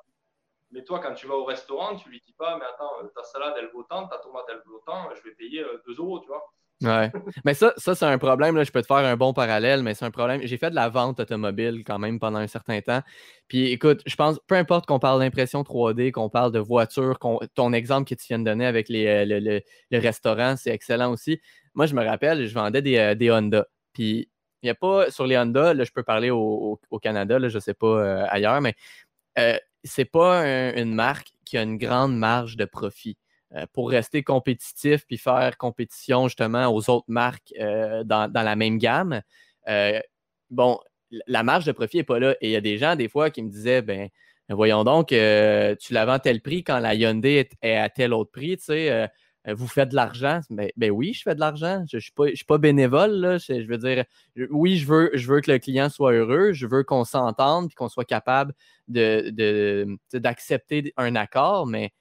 [0.71, 3.55] Mais toi, quand tu vas au restaurant, tu lui dis pas, mais attends, ta salade,
[3.57, 6.45] elle vaut tant, ta tomate, elle vaut tant, je vais payer 2 euros, tu vois.
[6.81, 7.11] Ouais.
[7.45, 8.55] Mais ça, ça c'est un problème.
[8.55, 10.41] Là, je peux te faire un bon parallèle, mais c'est un problème.
[10.43, 13.01] J'ai fait de la vente automobile quand même pendant un certain temps.
[13.47, 17.19] Puis écoute, je pense, peu importe qu'on parle d'impression 3D, qu'on parle de voiture,
[17.53, 21.39] ton exemple que tu viens de donner avec les, euh, le, restaurant, c'est excellent aussi.
[21.75, 23.67] Moi, je me rappelle, je vendais des, euh, des Honda.
[23.93, 24.30] Puis
[24.61, 27.55] il n'y a pas sur les Honda, là, je peux parler au, Canada, là, je
[27.55, 28.75] ne sais pas euh, ailleurs, mais
[29.37, 30.45] euh, c'est pas
[30.77, 33.17] une marque qui a une grande marge de profit.
[33.53, 38.77] Euh, pour rester compétitif puis faire compétition justement aux autres marques euh, dans, la même
[38.77, 39.21] gamme,
[40.49, 40.79] bon,
[41.27, 42.35] la marge de profit n'est pas là.
[42.39, 44.09] Et il y a des gens, des fois, qui me disaient, ben,
[44.49, 48.57] voyons donc, tu la vends tel prix quand la Hyundai est, à tel autre prix,
[48.57, 49.09] tu sais.
[49.47, 50.41] Vous faites de l'argent.
[50.49, 51.83] Ben, ben, oui, je fais de l'argent.
[51.89, 53.39] Je ne suis, pas, bénévole.
[53.39, 54.05] Je, veux dire,
[54.49, 56.53] oui, je veux, je veux que le client soit heureux.
[56.53, 58.53] Je veux qu'on s'entende et qu'on soit capable
[58.87, 61.91] d'accepter de, un accord, mais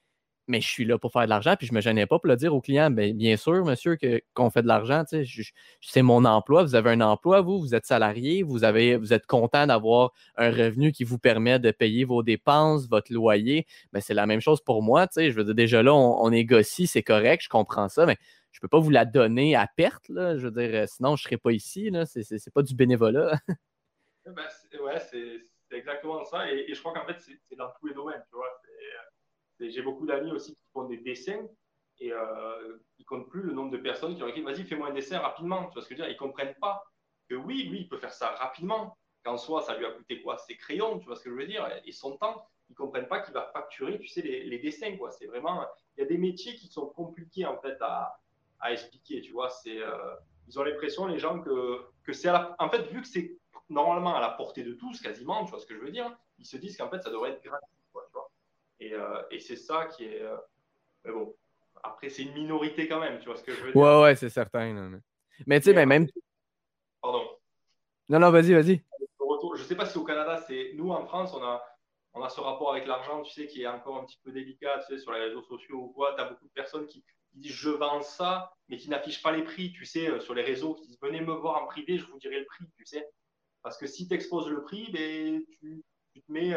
[0.51, 2.27] mais je suis là pour faire de l'argent, puis je ne me gênais pas pour
[2.27, 2.91] le dire au client.
[2.91, 3.97] Bien, bien sûr, monsieur,
[4.33, 6.63] qu'on fait de l'argent, c'est mon emploi.
[6.63, 10.51] Vous avez un emploi, vous, vous êtes salarié, vous, avez, vous êtes content d'avoir un
[10.51, 13.65] revenu qui vous permet de payer vos dépenses, votre loyer.
[13.93, 15.07] Mais c'est la même chose pour moi.
[15.15, 18.17] Je veux dire, déjà là, on, négocie, c'est correct, je comprends ça, mais
[18.51, 20.09] je ne peux pas vous la donner à perte.
[20.09, 21.89] Là, je veux dire, sinon, je ne serais pas ici.
[22.05, 23.39] Ce n'est pas du bénévolat.
[24.25, 24.47] ben,
[25.09, 26.51] c'est exactement ça.
[26.51, 28.21] Et, je crois qu'en fait, c'est dans tous les domaines.
[28.29, 28.49] Tu vois,
[29.69, 31.47] j'ai beaucoup d'amis aussi qui font des dessins
[31.99, 34.93] et euh, ils comptent plus le nombre de personnes qui ont écrit Vas-y, fais-moi un
[34.93, 35.67] dessin rapidement.
[35.67, 36.09] Tu vois ce que je veux dire?
[36.09, 36.83] Ils ne comprennent pas
[37.29, 38.97] que oui, lui, il peut faire ça rapidement.
[39.23, 40.37] Qu'en soi, ça lui a coûté quoi?
[40.39, 41.69] Ses crayons, tu vois ce que je veux dire?
[41.85, 42.47] Et son temps.
[42.69, 44.97] Ils ne comprennent pas qu'il va facturer, tu sais, les, dessins.
[44.97, 45.11] quoi.
[45.11, 45.65] C'est vraiment.
[45.95, 48.17] Il y a des métiers qui sont compliqués en fait à,
[48.59, 49.21] à expliquer.
[49.21, 49.81] Tu vois, c'est.
[49.81, 50.15] Euh,
[50.47, 53.37] ils ont l'impression, les gens, que, que c'est En fait, vu que c'est
[53.69, 56.45] normalement à la portée de tous, quasiment, tu vois ce que je veux dire, ils
[56.45, 57.80] se disent qu'en fait, ça devrait être gratuit.
[58.81, 60.21] Euh, et, c'est ça qui est.
[60.21, 60.35] Euh,
[61.05, 61.35] mais bon,
[61.83, 63.81] après, c'est une minorité quand même, tu vois ce que je veux dire?
[63.81, 64.99] Ouais, ouais, c'est certain.
[65.45, 66.07] Mais tu sais, mais même.
[67.01, 67.27] Pardon.
[68.09, 68.83] Non, non, vas-y, vas-y.
[69.55, 70.73] Je ne sais pas si au Canada, c'est.
[70.75, 71.63] Nous, en France, on a,
[72.13, 74.79] on a ce rapport avec l'argent, tu sais, qui est encore un petit peu délicat,
[74.79, 76.13] tu sais, sur les réseaux sociaux ou quoi.
[76.15, 77.03] Tu as beaucoup de personnes qui,
[77.33, 80.41] disent je vends ça, mais qui n'affichent pas les prix, tu sais, euh, sur les
[80.41, 83.07] réseaux, qui disent venez me voir en privé, je vous dirai le prix, tu sais.
[83.63, 86.53] Parce que si tu exposes le prix, ben, tu, tu te mets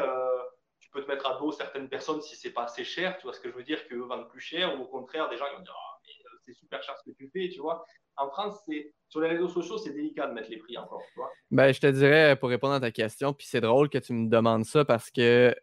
[1.02, 3.50] te mettre à dos certaines personnes si c'est pas assez cher, tu vois ce que
[3.50, 5.74] je veux dire, que vendent plus cher, ou au contraire, des gens qui vont dire
[5.76, 7.84] ah, euh, c'est super cher ce que tu fais, tu vois.
[8.16, 11.14] En France, c'est sur les réseaux sociaux, c'est délicat de mettre les prix encore, tu
[11.16, 11.30] vois.
[11.50, 14.28] Ben, je te dirais, pour répondre à ta question, puis c'est drôle que tu me
[14.28, 15.54] demandes ça parce que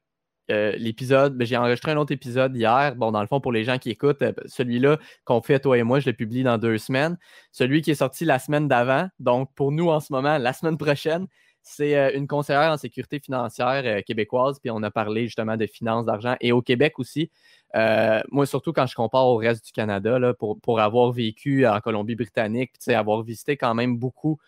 [0.49, 2.95] euh, l'épisode, ben, j'ai enregistré un autre épisode hier.
[2.95, 5.83] Bon, dans le fond, pour les gens qui écoutent, euh, celui-là qu'on fait toi et
[5.83, 7.17] moi, je le publie dans deux semaines.
[7.51, 10.77] Celui qui est sorti la semaine d'avant, donc pour nous en ce moment, la semaine
[10.77, 11.27] prochaine,
[11.63, 15.65] c'est euh, une conseillère en sécurité financière euh, québécoise, puis on a parlé justement de
[15.67, 17.31] finances, d'argent, et au Québec aussi.
[17.75, 22.71] Euh, moi, surtout quand je compare au reste du Canada, pour, avoir vécu en Colombie-Britannique,
[22.87, 24.39] avoir visité quand même beaucoup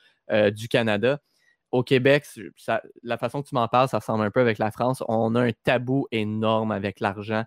[0.53, 1.19] du Canada.
[1.71, 2.25] Au Québec,
[3.03, 5.03] la façon que tu m'en parles, ça ressemble un peu avec la France.
[5.07, 7.43] On a un tabou énorme avec l'argent.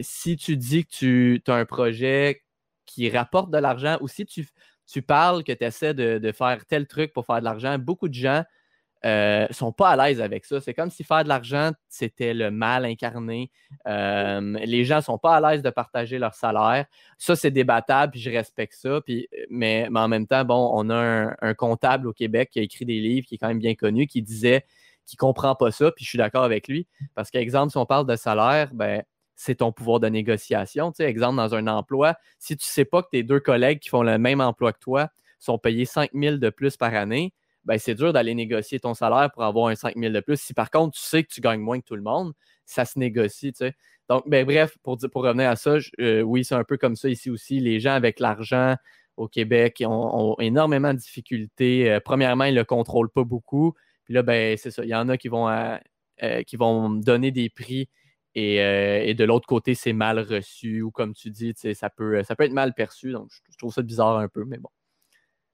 [0.00, 2.42] si tu dis que tu as un projet
[2.86, 4.46] qui rapporte de l'argent ou si tu,
[4.86, 8.14] tu parles que tu essaies de, faire tel truc pour faire de l'argent, beaucoup de
[8.14, 8.44] gens
[9.04, 10.60] ne euh, sont pas à l'aise avec ça.
[10.60, 13.50] C'est comme si faire de l'argent, c'était le mal incarné.
[13.88, 16.86] Euh, les gens ne sont pas à l'aise de partager leur salaire.
[17.18, 19.00] Ça, c'est débattable, puis je respecte ça.
[19.50, 23.00] Mais, en même temps, bon, on a un, comptable au Québec qui a écrit des
[23.00, 24.64] livres, qui est quand même bien connu, qui disait
[25.04, 26.86] qu'il ne comprend pas ça, puis je suis d'accord avec lui.
[27.16, 29.02] Parce qu'exemple, si on parle de salaire, ben,
[29.34, 30.92] c'est ton pouvoir de négociation.
[30.92, 33.88] Tu exemple, dans un emploi, si tu ne sais pas que tes deux collègues qui
[33.88, 35.08] font le même emploi que toi
[35.38, 37.32] sont payés 5 000 de plus par année,
[37.64, 40.40] ben, c'est dur d'aller négocier ton salaire pour avoir un 5 000 de plus.
[40.40, 42.32] Si par contre, tu sais que tu gagnes moins que tout le monde,
[42.64, 43.52] ça se négocie.
[43.52, 43.70] Tu.
[44.08, 47.08] Donc, ben, bref, pour, pour revenir à ça, euh, oui, c'est un peu comme ça
[47.08, 47.60] ici aussi.
[47.60, 48.76] Les gens avec l'argent
[49.16, 51.90] au Québec ont, énormément de difficultés.
[51.90, 53.74] Euh, premièrement, ils ne le contrôlent pas beaucoup.
[54.04, 54.84] Puis là, ben, c'est ça.
[54.84, 57.88] Il y en a qui vont, euh, qui vont donner des prix
[58.36, 62.34] euh, et, de l'autre côté, c'est mal reçu ou comme tu dis, ça peut, ça
[62.34, 63.12] peut être mal perçu.
[63.12, 64.70] Donc, je, trouve ça bizarre un peu, mais bon.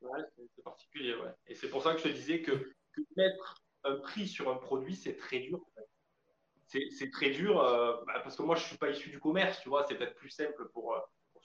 [0.01, 1.33] Ouais, c'est particulier, ouais.
[1.47, 2.73] Et c'est pour ça que je te disais que,
[3.17, 5.65] mettre un prix sur un produit, c'est très dur.
[6.67, 9.61] C'est très dur euh, bah, parce que moi, je ne suis pas issu du commerce,
[9.63, 9.85] tu vois.
[9.89, 11.01] C'est peut-être plus simple pour, euh,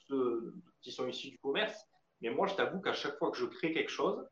[0.08, 1.86] ceux qui sont issus du commerce.
[2.20, 4.22] Mais moi, je t'avoue qu'à chaque fois que je crée quelque chose,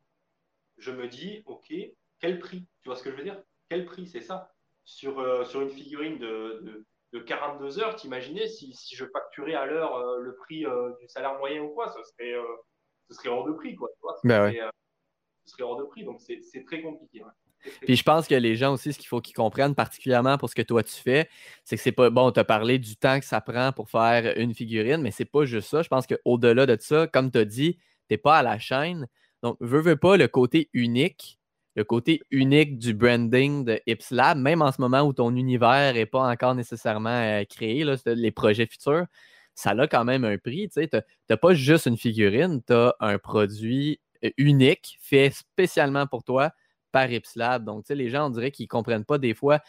[0.77, 1.73] je me dis, OK,
[2.19, 2.67] quel prix?
[2.83, 3.43] Tu vois ce que je veux dire?
[3.69, 4.55] Quel prix C'est ça?
[4.85, 6.85] Sur, sur une figurine de
[7.19, 11.39] 42 heures, t'imaginais si, si je facturais à l'heure euh, le prix euh, du salaire
[11.39, 12.43] moyen ou quoi, ce serait, euh,
[13.09, 13.75] ce serait hors de prix.
[13.75, 14.71] Quoi, ce, ben serait,
[15.45, 16.05] ce, serait, hors de prix.
[16.05, 17.23] Donc, c'est très compliqué.
[17.83, 20.55] Puis je pense que les gens aussi, ce qu'il faut qu'ils comprennent, particulièrement pour ce
[20.55, 21.29] que toi tu fais,
[21.65, 24.37] c'est que c'est pas bon, tu as parlé du temps que ça prend pour faire
[24.37, 25.83] une figurine, mais c'est pas juste ça.
[25.83, 29.07] Je pense qu'au-delà de ça, comme tu as dit, tu n'es pas à la chaîne.
[29.43, 31.39] Donc, veux, veux pas le côté unique,
[31.75, 36.07] le côté unique du branding de Ipslab, même en ce moment où ton univers n'est
[36.07, 39.07] pas encore nécessairement euh, créé, les projets futurs,
[39.55, 40.69] ça a quand même un prix.
[40.69, 40.89] Tu
[41.31, 46.51] n'as pas juste une figurine, tu as un produit euh, unique, fait spécialement pour toi
[46.91, 47.65] par Ipslab.
[47.65, 49.61] Donc, les gens, on dirait qu'ils ne comprennent pas des fois.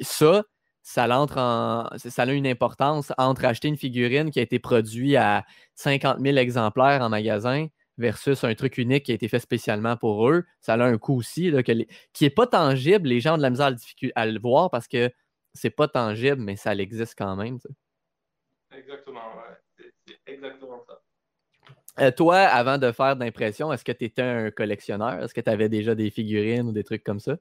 [0.00, 0.44] Ça,
[0.82, 1.88] ça, en...
[1.96, 5.44] ça a une importance entre acheter une figurine qui a été produite à
[5.76, 7.68] 50 000 exemplaires en magasin
[7.98, 10.44] versus un truc unique qui a été fait spécialement pour eux.
[10.60, 11.52] Ça a un coût aussi
[12.12, 13.08] qui n'est pas tangible.
[13.08, 13.74] Les gens ont de la misère
[14.14, 15.10] à le, voir parce que
[15.52, 17.58] c'est pas tangible, mais ça existe quand même.
[18.76, 19.88] Exactement, ouais.
[20.06, 21.00] C'est exactement ça.
[22.00, 25.22] Euh, toi, avant de faire d'impression, est-ce que tu étais un collectionneur?
[25.22, 27.36] Est-ce que tu avais déjà des figurines ou des trucs comme ça?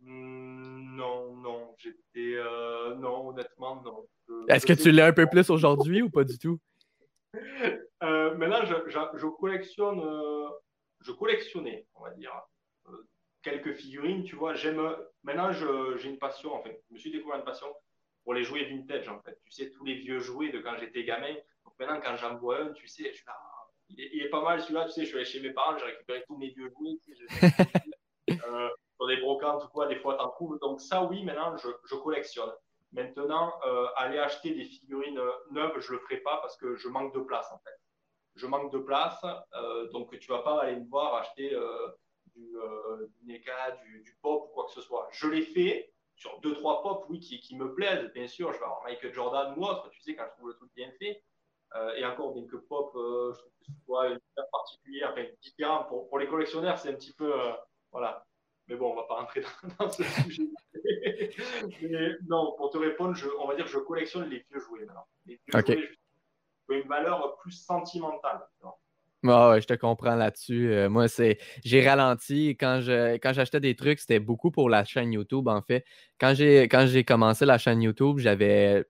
[0.00, 1.74] Mmh, non, non.
[1.78, 2.36] J'étais.
[2.36, 4.06] Euh, non, honnêtement, non.
[4.48, 6.58] Est-ce que tu l'as un peu plus aujourd'hui ou pas du tout?
[8.02, 10.02] Euh, maintenant, je, collectionne.
[11.00, 12.32] je collectionnais, on va dire,
[13.42, 14.54] quelques figurines, tu vois.
[14.54, 14.96] J'aime.
[15.22, 16.82] Maintenant, j'ai une passion, en fait.
[16.88, 17.68] Je me suis découvert une passion
[18.24, 19.38] pour les jouets vintage, en fait.
[19.44, 21.34] Tu sais, tous les vieux jouets de quand j'étais gamin.
[21.64, 23.36] Donc maintenant, quand j'en vois un, tu sais, je suis là,
[23.88, 26.24] il, est, pas mal celui-là, tu sais, je suis allé chez mes parents, j'ai récupéré
[26.26, 27.26] tous mes vieux jouets, tu sais,
[28.46, 30.58] euh, sur des brocantes ou quoi, des fois t'en trouves.
[30.60, 32.52] Donc ça, oui, maintenant, je, je collectionne.
[32.92, 36.88] Maintenant, euh, aller acheter des figurines euh, neuves, je le ferai pas parce que je
[36.88, 37.70] manque de place, en fait.
[38.36, 39.20] Je manque de place,
[39.92, 41.50] donc tu vas pas aller me voir acheter
[42.34, 45.08] du, du NECA, du, du, pop ou quoi que ce soit.
[45.12, 48.52] Je l'ai fait sur deux, trois pop, oui, qui, qui, me plaisent, bien sûr.
[48.52, 50.90] Je vais avoir Michael Jordan ou autre, tu sais, quand je trouve le truc bien
[50.98, 51.22] fait.
[51.76, 54.20] Euh, et encore, bien que pop, euh, je trouve que ce soit une
[54.52, 55.84] particulière, enfin, différent.
[55.84, 57.32] Pour, pour les collectionneurs, c'est un petit peu.
[57.32, 57.52] Euh,
[57.90, 58.26] voilà.
[58.68, 59.42] Mais bon, on ne va pas rentrer
[59.78, 60.42] dans, ce sujet.
[61.82, 64.84] Mais non, pour te répondre, je, on va dire que je collectionne les vieux jouets
[64.84, 65.06] maintenant.
[65.24, 65.90] Les vieux jouets,
[66.70, 68.40] une valeur plus sentimentale.
[69.26, 70.88] Ah je te comprends là-dessus.
[70.88, 72.50] moi, c'est j'ai ralenti.
[72.50, 75.84] Quand je quand j'achetais des trucs, c'était beaucoup pour la chaîne YouTube, en fait.
[76.18, 78.86] Quand j'ai quand j'ai commencé la chaîne YouTube, j'avais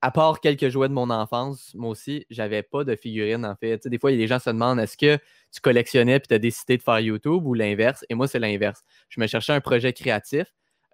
[0.00, 3.86] à part quelques jouets de mon enfance, moi aussi, j'avais pas de figurines en fait.
[3.88, 5.16] des fois, des gens se demandent est-ce que
[5.52, 8.04] tu collectionnais puis tu as décidé de faire YouTube ou l'inverse?
[8.08, 8.82] Et moi, c'est l'inverse.
[9.08, 10.46] Je me cherchais un projet créatif.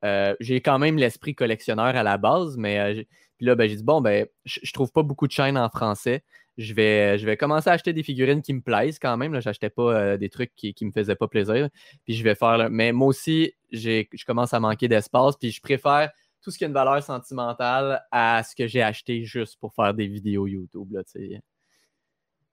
[0.05, 3.03] Euh, j'ai quand même l'esprit collectionneur à la base, mais euh,
[3.37, 6.23] puis là, ben, j'ai dit bon, ben, je, trouve pas beaucoup de chaînes en français.
[6.57, 9.39] Je vais, je vais commencer à acheter des figurines qui me plaisent quand même.
[9.41, 11.69] Je n'achetais pas euh, des trucs qui, ne me faisaient pas plaisir.
[12.05, 12.69] Puis je vais faire.
[12.71, 15.37] Mais moi aussi, je commence à manquer d'espace.
[15.37, 16.11] Puis je préfère
[16.43, 19.95] tout ce qui a une valeur sentimentale à ce que j'ai acheté juste pour faire
[19.95, 20.93] des vidéos YouTube.
[20.93, 21.03] Là,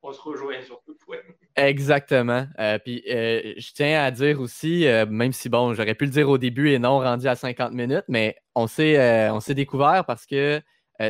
[0.03, 1.17] On se rejoint sur tout point.
[1.55, 2.47] Exactement.
[2.59, 6.11] Euh, puis euh, je tiens à dire aussi, euh, même si bon, j'aurais pu le
[6.11, 10.05] dire au début et non rendu à 50 minutes, mais on s'est, on s'est découvert
[10.05, 10.61] parce que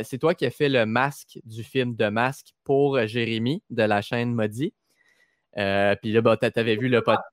[0.04, 4.00] c'est toi qui as fait le masque du film de masque pour Jérémy de la
[4.00, 4.74] chaîne Modi.
[5.54, 5.62] puis
[6.12, 7.26] là, bah, tu avais vu le podcast.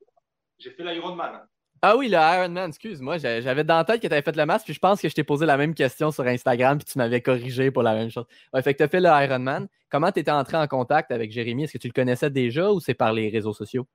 [0.57, 1.41] J'ai fait l'Iron Man.
[1.81, 3.17] Ah oui, le Iron Man, excuse-moi.
[3.19, 5.15] J'avais dans la tête que tu avais fait le masque, puis je pense que je
[5.15, 8.25] t'ai posé la même question sur Instagram, puis tu m'avais corrigé pour la même chose.
[8.53, 9.69] Ouais, fait que tu as fait le Iron Man.
[9.89, 11.63] Comment tu étais entré en contact avec Jérémy?
[11.63, 13.87] Est-ce que tu le connaissais déjà ou c'est par les réseaux sociaux?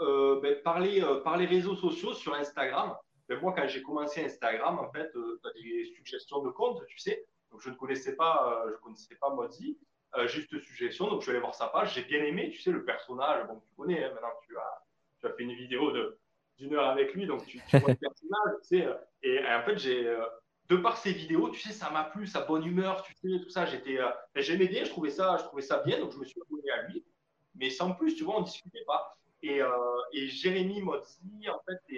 [0.00, 2.96] Euh, ben, par, les, euh, par, les, réseaux sociaux sur Instagram.
[3.28, 6.80] Ben, moi, quand j'ai commencé Instagram, en fait, euh, tu as des suggestions de comptes,
[6.86, 7.26] tu sais.
[7.50, 9.34] Donc, je ne connaissais pas, je connaissais pas
[10.26, 11.94] juste suggestion, donc je suis allé voir sa page.
[11.94, 13.46] J'ai bien aimé, tu sais, le personnage.
[13.46, 14.82] Bon, tu connais, hein, maintenant tu as,
[15.20, 16.18] tu as fait une vidéo de
[16.58, 18.86] d'une heure avec lui, donc tu, vois le personnage, tu sais.
[18.86, 20.24] Euh, et, en fait, j'ai, euh,
[20.68, 23.48] de par ses vidéos, tu sais, ça m'a plu, sa bonne humeur, tu sais, tout
[23.48, 23.64] ça.
[23.64, 26.40] J'étais, euh, j'aimais bien, je trouvais ça, je trouvais ça bien, donc je me suis
[26.42, 27.04] abonné à lui.
[27.54, 29.16] Mais sans plus, tu vois, on ne discutait pas.
[29.42, 29.60] Et,
[30.12, 31.96] et Jérémy Mozzi, en fait,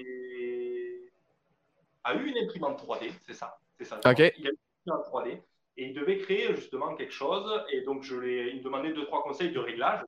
[2.04, 3.58] a eu une imprimante 3D, c'est ça.
[3.78, 3.98] C'est ça.
[4.04, 4.48] Il a une
[4.86, 5.40] imprimante 3D
[5.76, 7.62] et il devait créer justement quelque chose.
[7.72, 10.02] Et donc, je il me demandait deux, trois conseils de réglage.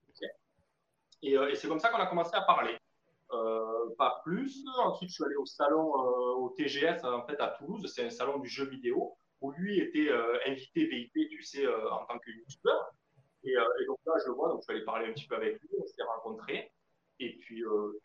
[1.23, 2.77] Et, et c'est comme ça qu'on a commencé à parler.
[3.33, 4.65] Euh, pas plus.
[4.79, 7.91] Ensuite, je suis allé au salon euh, au TGS en fait à Toulouse.
[7.95, 12.05] C'est un salon du jeu vidéo où lui était euh, invité VIP, tu sais, en
[12.07, 12.93] tant que youtubeur.
[13.45, 13.55] Et,
[13.87, 15.69] donc là, je le vois, donc je suis allé parler un petit peu avec lui,
[15.81, 16.71] on s'est rencontrés.
[17.19, 17.65] Et puis,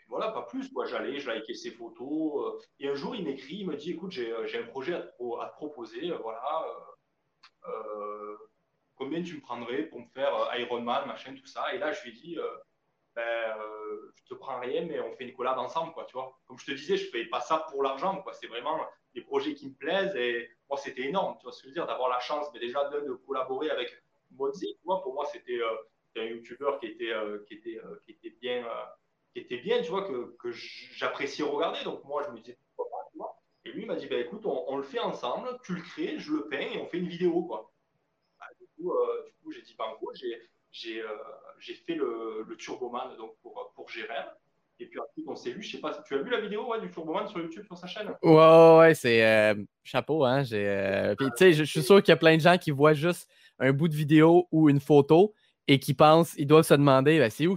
[0.09, 0.71] voilà, pas plus.
[0.71, 0.85] Quoi.
[0.85, 2.63] J'allais, je likais ses photos.
[2.79, 6.11] et un jour, il m'écrit, il me dit Écoute, j'ai, un projet à te, proposer.
[6.23, 6.65] voilà.
[8.95, 11.71] combien tu me prendrais pour me faire Iron Man, machin, tout ça.
[11.75, 12.37] Et là, je lui ai dit
[13.17, 16.37] ben, euh, je te prends rien, mais on fait une collab ensemble, quoi, tu vois.
[16.45, 18.31] Comme je te disais, je fais pas ça pour l'argent, quoi.
[18.33, 18.79] C'est vraiment
[19.15, 21.73] des projets qui me plaisent et moi, c'était énorme, tu vois ce que je veux
[21.73, 23.91] dire, d'avoir la chance, mais déjà de, collaborer avec
[24.29, 28.11] Mozi, tu vois, pour moi, c'était euh, un YouTuber qui était, euh, qui était, qui
[28.11, 28.67] était bien,
[29.33, 31.83] qui était bien, tu vois, que, que j'appréciais regarder.
[31.85, 33.35] Donc moi, je me disais, pourquoi pas, tu vois.
[33.65, 36.33] Et lui, il m'a dit, ben écoute, on, le fait ensemble, tu le crées, je
[36.33, 37.71] le peins et on fait une vidéo, quoi.
[38.39, 38.93] Bah, du coup,
[39.25, 40.39] du coup j'ai dit banco, j'ai
[40.71, 41.03] j'ai
[41.59, 44.25] fait le, le, Turboman donc pour, pour Jérém.
[44.79, 46.79] Et puis ensuite, on s'est vu, je sais pas, tu as vu la vidéo ouais,
[46.79, 48.09] du Turboman sur YouTube, sur sa chaîne?
[48.21, 50.43] Ouais, ouais, c'est euh, chapeau, hein.
[50.43, 52.93] J'ai, puis, tu sais, je, suis sûr qu'il y a plein de gens qui voient
[52.93, 53.27] juste
[53.57, 55.33] un bout de vidéo ou une photo
[55.67, 57.55] et qui pensent, ils doivent se demander, ben, c'est où,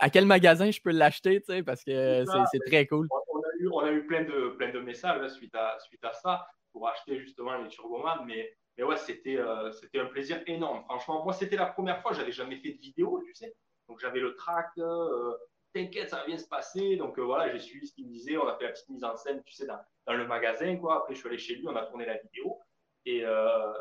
[0.00, 3.06] à quel magasin je peux l'acheter, tu sais, parce que c'est, très cool.
[3.10, 6.12] On a eu, on a eu plein, de, plein de messages suite, à, suite à
[6.12, 10.82] ça pour acheter justement les Turboman, mais mais ouais, c'était euh, c'était un plaisir énorme.
[10.84, 13.54] Franchement, moi, c'était la première fois, j'avais jamais fait de vidéo, tu sais.
[13.88, 15.34] Donc, j'avais le tract, euh,
[15.74, 16.96] t'inquiète, ça va bien se passer.
[16.96, 18.36] Donc, euh, voilà, j'ai suivi ce qu'il me disait.
[18.38, 20.98] On a fait la petite mise en scène, tu sais, dans, dans, le magasin, quoi.
[20.98, 22.58] Après, je suis allé chez lui, on a tourné la vidéo.
[23.04, 23.72] Et euh,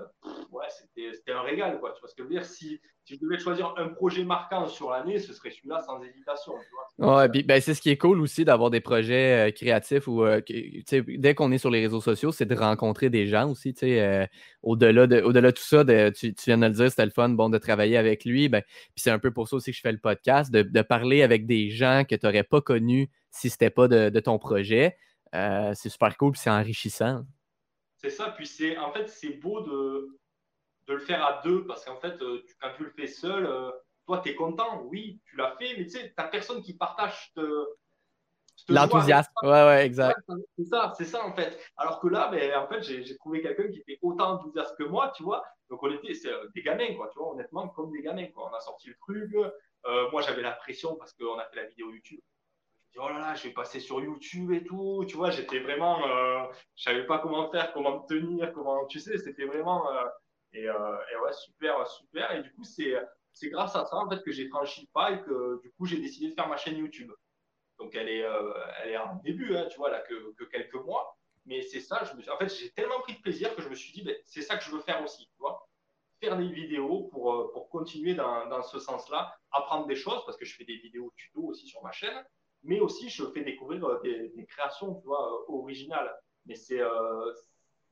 [0.51, 0.65] ouais,
[0.95, 1.91] c'était un régal, quoi.
[1.93, 2.43] Tu vois ce que je veux dire?
[2.43, 6.53] Si, si, je devais choisir un projet marquant sur l'année, ce serait celui-là sans hésitation.
[6.97, 10.41] Ouais, ben, c'est ce qui est cool aussi d'avoir des projets euh, créatifs ou euh,
[11.19, 13.76] dès qu'on est sur les réseaux sociaux, c'est de rencontrer des gens aussi.
[14.63, 17.59] Au-delà de, au tout ça, tu, viens de le dire, c'était le fun bon, de
[17.59, 18.49] travailler avec lui.
[18.49, 20.82] Ben, puis c'est un peu pour ça aussi que je fais le podcast, de, de
[20.82, 24.19] parler avec des gens que tu n'aurais pas connus si ce n'était pas de, de,
[24.19, 24.97] ton projet.
[25.32, 27.24] c'est super cool, c'est enrichissant.
[28.02, 28.32] C'est ça.
[28.32, 30.20] Puis c'est en fait c'est beau de,
[30.88, 33.72] de le faire à deux parce qu'en fait euh, quand tu le fais seul, euh,
[34.08, 37.32] toi tu es content, oui, tu l'as fait, mais tu sais, tu personne qui partage
[38.68, 40.20] L'enthousiasme, ouais, ouais, exact.
[40.58, 41.60] C'est ça, c'est ça en fait.
[41.78, 45.12] Alors que là, ben, en fait, j'ai trouvé quelqu'un qui était autant enthousiaste que moi,
[45.16, 45.43] tu vois.
[45.70, 48.49] Donc on était euh, des gamins, quoi, tu vois, honnêtement, comme des gamins, quoi.
[48.52, 49.32] On a sorti le truc.
[50.12, 52.20] moi, j'avais la pression parce qu'on a fait la vidéo YouTube
[52.97, 55.05] oh là là, je vais passer sur YouTube et tout.
[55.07, 56.43] Tu vois, j'étais vraiment, euh,
[56.75, 60.05] je savais pas comment faire, comment me tenir, comment, tu sais, c'était vraiment, euh,
[60.53, 62.31] et, euh, et, ouais, super, super.
[62.33, 62.95] Et du coup, c'est,
[63.33, 65.85] c'est grâce à ça en fait que j'ai franchi le pas et que du coup
[65.85, 67.11] j'ai décidé de faire ma chaîne YouTube.
[67.79, 70.75] Donc elle est, euh, elle est en début, hein, tu vois, là que, que, quelques
[70.75, 71.17] mois.
[71.45, 74.03] Mais c'est ça, en fait, j'ai tellement pris de plaisir que je me suis dit,
[74.03, 75.67] ben, c'est ça que je veux faire aussi, tu vois.
[76.19, 80.45] Faire des vidéos pour, pour continuer dans, dans ce sens-là, apprendre des choses, parce que
[80.45, 82.23] je fais des vidéos tuto aussi sur ma chaîne
[82.64, 86.14] mais aussi je fais découvrir euh, des, créations tu vois, euh, originales.
[86.45, 87.34] Mais c'est euh,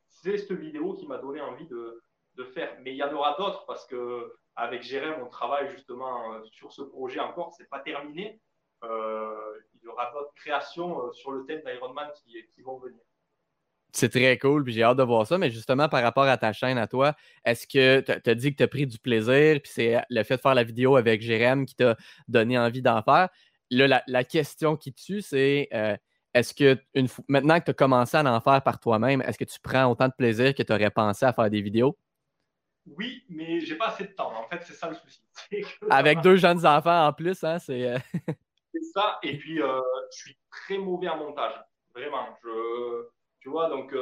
[0.08, 2.02] cette vidéo qui m'a donné envie de,
[2.36, 2.76] de, faire.
[2.82, 6.82] Mais il y en aura d'autres parce que avec Jérém, on travaille justement sur ce
[6.82, 7.54] projet encore.
[7.54, 8.42] C'est pas terminé.
[8.84, 13.00] il y aura d'autres créations sur le thème d'Ironman qui, qui vont venir.
[13.92, 15.38] C'est très cool, puis j'ai hâte de voir ça.
[15.38, 18.58] Mais justement, par rapport à ta chaîne, à toi, est-ce que tu as dit que
[18.58, 21.66] tu as pris du plaisir, puis c'est le fait de faire la vidéo avec Jérém
[21.66, 21.98] qui t'a
[22.28, 23.30] donné envie d'en faire?
[23.70, 25.96] Là, la, question qui tue, c'est euh,
[26.34, 29.46] est-ce que une, maintenant que tu as commencé à en faire par toi-même, est-ce que
[29.46, 31.98] tu prends autant de plaisir que tu aurais pensé à faire des vidéos?
[32.86, 34.34] Oui, mais j'ai pas assez de temps.
[34.36, 35.22] En fait, c'est ça le souci.
[35.90, 37.88] Avec deux jeunes enfants en plus, hein, c'est.
[37.88, 37.98] Euh,
[38.74, 39.20] c'est ça.
[39.24, 41.54] Et puis, euh, je suis très mauvais en montage.
[41.94, 42.38] Vraiment.
[42.44, 43.08] Je,
[43.42, 43.94] tu vois, donc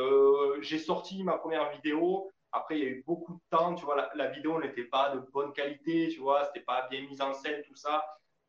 [0.62, 2.32] j'ai sorti ma première vidéo.
[2.52, 3.76] Après, il y a eu beaucoup de temps.
[3.76, 6.10] Tu vois, la, la vidéo n'était pas de bonne qualité.
[6.10, 8.04] Tu vois, c'était pas bien mise en scène, tout ça.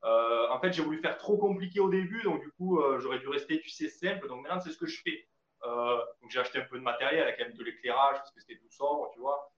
[0.05, 3.19] Euh, en fait, j'ai voulu faire trop compliqué au début, donc du coup, euh, j'aurais
[3.19, 4.29] dû rester, tu sais, simple.
[4.29, 5.27] Donc maintenant, c'est ce que je fais.
[5.65, 8.41] Euh, donc j'ai acheté un peu de matériel avec quand même de l'éclairage parce que
[8.41, 9.51] c'était tout sombre, tu vois.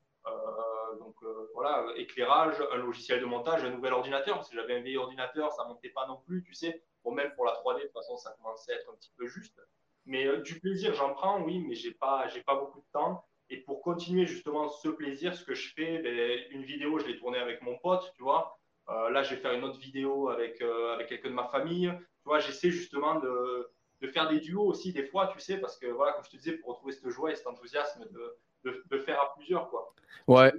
[0.99, 1.17] donc
[1.55, 5.53] voilà, éclairage, un logiciel de montage, un nouvel ordinateur parce que j'avais un vieil ordinateur,
[5.53, 6.83] ça montait pas non plus, tu sais.
[7.05, 9.27] Bon, même pour la 3D, de toute façon, ça commençait à être un petit peu
[9.27, 9.61] juste.
[10.07, 13.25] Mais du plaisir, j'en prends, oui, mais j'ai pas, pas beaucoup de temps.
[13.51, 17.19] Et pour continuer justement ce plaisir, ce que je fais, ben, une vidéo, je l'ai
[17.19, 18.60] tournée avec mon pote, tu vois.
[18.89, 21.93] Euh, là, je vais faire une autre vidéo avec, euh, avec quelqu'un de ma famille.
[22.23, 23.71] Tu vois, j'essaie justement de,
[24.01, 26.37] de, faire des duos aussi des fois, tu sais, parce que voilà, comme je te
[26.37, 29.95] disais, pour retrouver cette joie et cet enthousiasme de, de, faire à plusieurs, quoi.
[30.27, 30.53] Ouais.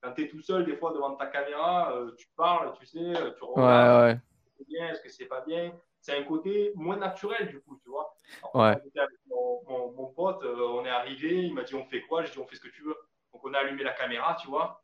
[0.00, 3.12] Quand tu es tout seul, des fois, devant ta caméra, euh, tu parles, tu sais,
[3.36, 4.00] tu regardes.
[4.00, 4.20] Ouais, ouais.
[4.58, 7.90] Est-ce bien, est-ce que c'est pas bien C'est un côté moins naturel, du coup, tu
[7.90, 8.16] vois.
[8.54, 8.70] ouais.
[8.96, 12.24] Avec mon, mon, pote, on est arrivé, il m'a dit on fait quoi?
[12.24, 12.96] Je dis on fait ce que tu veux.
[13.32, 14.81] Donc on a allumé la caméra, tu vois.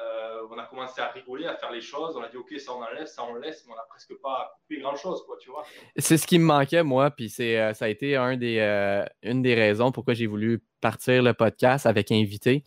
[0.00, 2.16] Euh, on a commencé à rigoler, à faire les choses.
[2.16, 4.52] On a dit, OK, ça on enlève, ça on laisse, mais on n'a presque pas
[4.60, 5.64] coupé grand-chose, quoi, tu vois.
[5.96, 9.54] C'est ce qui me manquait, moi, puis c'est, euh, ça a été euh, une des
[9.54, 12.64] raisons pourquoi j'ai voulu partir le podcast avec invité.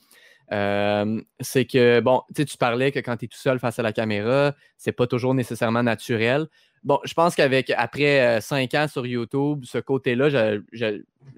[0.49, 4.53] c'est que, bon, tu parlais que quand tu es tout seul face à la caméra,
[4.77, 6.47] c'est pas toujours nécessairement naturel.
[6.84, 10.57] Bon, je pense qu'avec après cinq ans sur YouTube, ce côté-là,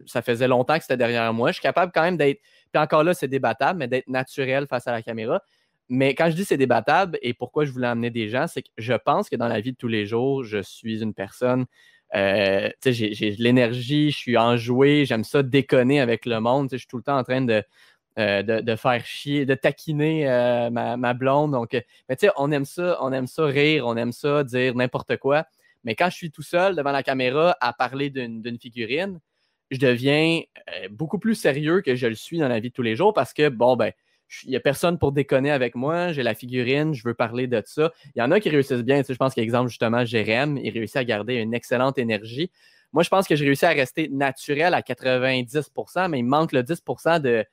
[0.06, 1.50] ça faisait longtemps que c'était derrière moi.
[1.50, 2.42] Je suis capable quand même d'être,
[2.74, 5.42] puis encore là, c'est débattable, mais d'être naturel face à la caméra.
[5.90, 8.70] Mais quand je dis c'est débattable et pourquoi je voulais amener des gens, c'est que
[8.78, 11.66] je pense que dans la vie de tous les jours, je suis une personne,
[12.16, 16.70] euh, j'ai de l'énergie, je suis enjoué, j'aime ça déconner avec le monde.
[16.72, 17.64] Je suis tout le temps en train de,
[18.20, 21.52] euh, de, faire chier, de taquiner euh, ma, blonde.
[21.52, 21.74] Donc,
[22.10, 25.18] mais tu sais, on aime ça, on aime ça rire, on aime ça dire n'importe
[25.18, 25.46] quoi.
[25.84, 29.20] Mais quand je suis tout seul devant la caméra à parler d'une figurine,
[29.72, 30.42] je deviens
[30.92, 33.34] beaucoup plus sérieux que je le suis dans la vie de tous les jours parce
[33.34, 33.92] que, bon, ben,
[34.44, 37.62] il n'y a personne pour déconner avec moi, j'ai la figurine, je veux parler de
[37.66, 37.92] ça.
[38.16, 39.04] Il y en a qui réussissent bien.
[39.04, 42.52] Tu je pense qu'exemple, justement, Jérém, il réussit à garder une excellente énergie.
[42.92, 46.64] Moi, je pense que j'ai réussi à rester naturel à 90% mais il manque le
[46.64, 47.46] 10% de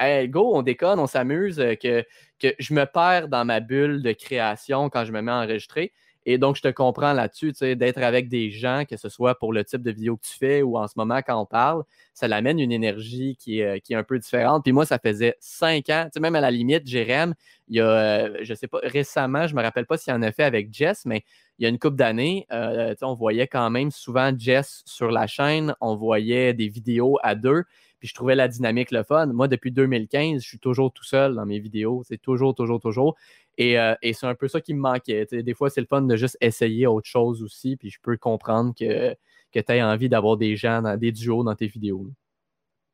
[0.00, 2.04] Hey, go, on déconne, on s'amuse, euh, que,
[2.38, 5.92] que je me perds dans ma bulle de création quand je me mets à enregistrer.
[6.30, 9.64] Et donc, je te comprends là-dessus, d'être avec des gens, que ce soit pour le
[9.64, 12.60] type de vidéo que tu fais ou en ce moment quand on parle, ça l'amène
[12.60, 14.62] une énergie qui est, qui est, un peu différente.
[14.62, 17.32] Puis moi, ça faisait cinq ans, même à la limite, Jérém,
[17.68, 20.30] il y a, euh, je sais pas, récemment, je me rappelle pas s'il en a
[20.30, 21.24] fait avec Jess, mais
[21.58, 25.26] il y a une couple d'années, euh, on voyait quand même souvent Jess sur la
[25.26, 27.64] chaîne, on voyait des vidéos à deux.
[27.98, 29.26] Puis je trouvais la dynamique le fun.
[29.26, 32.02] Moi, depuis 2015, je suis toujours tout seul dans mes vidéos.
[32.06, 33.16] C'est toujours, toujours, toujours.
[33.60, 35.26] Euh, et, c'est un peu ça qui me manquait.
[35.26, 37.76] des fois, c'est le fun de juste essayer autre chose aussi.
[37.76, 39.14] Puis je peux comprendre que,
[39.52, 42.06] que tu aies envie d'avoir des gens, dans, des duos dans tes vidéos.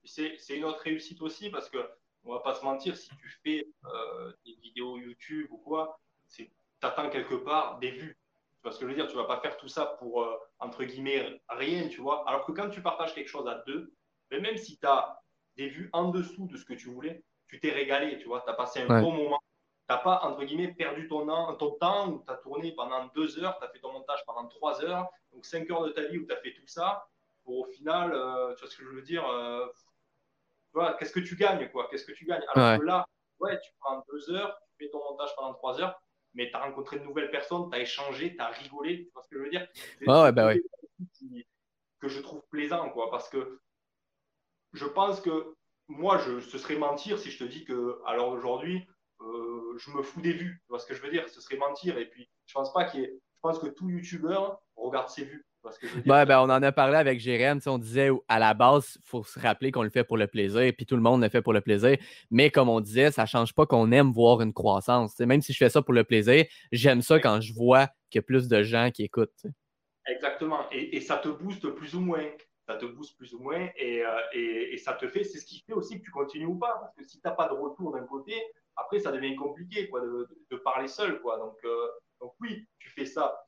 [0.05, 1.79] C'est une autre réussite aussi parce que,
[2.25, 6.01] on va pas se mentir, si tu fais euh, des vidéos YouTube ou quoi,
[6.35, 6.51] tu
[6.81, 8.17] attends quelque part des vues.
[8.57, 9.09] Tu vois ce que je veux dire?
[9.09, 12.27] Tu vas pas faire tout ça pour, euh, entre guillemets, rien, tu vois?
[12.29, 13.93] Alors que quand tu partages quelque chose à deux,
[14.35, 15.21] mais même si tu as
[15.57, 18.41] des vues en dessous de ce que tu voulais, tu t'es régalé, tu vois.
[18.41, 19.41] Tu as passé un bon moment.
[19.89, 21.27] N'as pas, entre guillemets, perdu ton,
[21.57, 24.49] ton temps où tu as tourné pendant deux heures, tu as fait ton montage pendant
[24.49, 27.07] trois heures, donc cinq heures de ta vie où tu as fait tout ça,
[27.45, 29.67] pour au final, euh, tu vois ce que je veux dire, euh,
[30.99, 32.43] qu'est-ce que tu gagnes, quoi, qu'est-ce que tu gagnes?
[32.55, 33.07] Alors que là,
[33.41, 36.01] ouais, tu prends deux heures, tu fais ton montage pendant trois heures,
[36.33, 39.23] mais tu as rencontré de nouvelles personnes, tu as échangé, tu as rigolé, tu vois
[39.23, 39.69] ce que je veux dire?
[40.07, 40.63] Ouais, bah ouais.
[42.01, 43.61] Que je trouve plaisant, quoi, parce que
[44.75, 45.55] je pense que
[45.89, 48.87] moi, je, ce serait mentir si je te dis que, alors aujourd'hui,
[49.21, 50.61] euh, je me fous des vues.
[50.65, 51.29] Tu vois ce que je veux dire?
[51.29, 51.99] Ce serait mentir.
[51.99, 53.13] Et puis, je pense pas qu'il y ait...
[53.13, 54.39] Je pense que tout YouTuber
[54.77, 55.45] regarde ses vues.
[56.25, 57.61] ben, on en a parlé avec Jérém.
[57.67, 60.73] On disait à la base, il faut se rappeler qu'on le fait pour le plaisir,
[60.77, 61.99] puis tout le monde le fait pour le plaisir.
[62.31, 65.19] Mais comme on disait, ça ne change pas qu'on aime voir une croissance.
[65.21, 68.21] même si je fais ça pour le plaisir, j'aime ça quand je vois qu'il y
[68.21, 69.47] a plus de gens qui écoutent.
[70.07, 70.61] Exactement.
[70.71, 72.25] Et, ça te booste plus ou moins.
[72.67, 75.63] Ça te booste plus ou moins et, euh, et ça te fait, c'est ce qui
[75.67, 76.79] fait aussi que tu continues ou pas.
[76.81, 78.35] Parce que si tu n'as pas de retour d'un côté,
[78.77, 81.21] après, ça devient compliqué quoi, de, parler seul.
[81.21, 81.39] Quoi.
[81.39, 81.89] Donc, euh,
[82.21, 83.45] donc, oui, tu fais ça,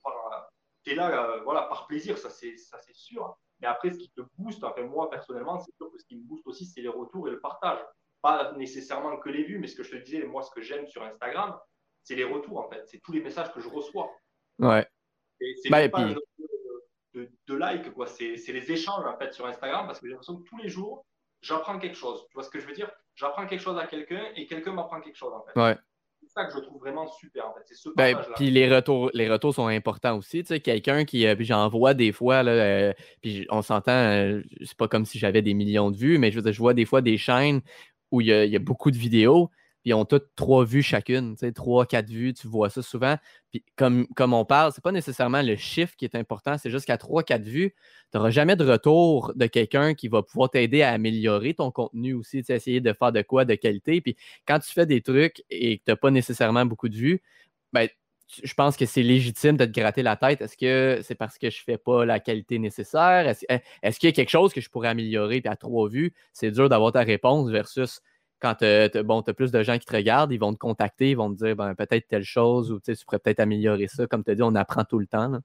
[0.84, 2.56] tu es là euh, voilà, par plaisir, ça c'est
[2.92, 3.36] sûr.
[3.60, 6.24] Mais après, ce qui te booste, enfin, moi personnellement, c'est sûr que ce qui me
[6.24, 7.78] booste aussi, c'est les retours et le partage.
[8.22, 10.86] Pas nécessairement que les vues, mais ce que je te disais, moi, ce que j'aime
[10.86, 11.58] sur Instagram,
[12.02, 12.82] c'est les retours en fait.
[12.86, 14.10] C'est tous les messages que je reçois.
[14.58, 14.86] Ouais.
[15.62, 16.20] C'est bah, pas de,
[17.26, 18.06] de, de like, quoi.
[18.06, 21.04] C'est les échanges en fait sur Instagram parce que j'ai l'impression que tous les jours,
[21.40, 22.26] j'apprends quelque chose.
[22.28, 22.90] Tu vois ce que je veux dire?
[23.14, 25.58] J'apprends quelque chose à quelqu'un et quelqu'un m'apprend quelque chose en fait.
[25.58, 25.76] Ouais.
[26.22, 27.60] C'est ça que je trouve vraiment super en fait.
[27.66, 30.42] C'est ce ben, Puis les retours, les retours sont importants aussi.
[30.42, 33.92] Tu sais, quelqu'un qui, euh, puis j'en vois des fois là, euh, puis on s'entend,
[33.92, 36.84] euh, c'est pas comme si j'avais des millions de vues, mais je, je vois des
[36.84, 37.60] fois des chaînes
[38.10, 39.50] où il y, y a beaucoup de vidéos
[39.86, 43.16] ils ont toutes trois vues chacune, trois, quatre vues, tu vois ça souvent.
[43.52, 46.98] Puis comme, on parle, c'est pas nécessairement le chiffre qui est important, c'est juste qu'à
[46.98, 47.72] trois, quatre vues,
[48.10, 52.14] tu n'auras jamais de retour de quelqu'un qui va pouvoir t'aider à améliorer ton contenu
[52.14, 54.00] aussi, essayer de faire de quoi de qualité.
[54.00, 57.22] Puis quand tu fais des trucs et que tu n'as pas nécessairement beaucoup de vues,
[57.72, 57.88] ben,
[58.42, 60.40] je pense que c'est légitime de te gratter la tête.
[60.40, 63.28] Est-ce que c'est parce que je ne fais pas la qualité nécessaire?
[63.28, 63.44] Est-ce,
[63.82, 65.40] est-ce qu'il y a quelque chose que je pourrais améliorer?
[65.40, 68.00] Puis à trois vues, c'est dur d'avoir ta réponse versus
[68.40, 71.30] quand tu as plus de gens qui te regardent, ils vont te contacter, ils vont
[71.34, 74.06] te dire ben, peut-être telle chose ou tu pourrais peut-être améliorer ça.
[74.06, 75.40] Comme tu as dit, on apprend tout le temps.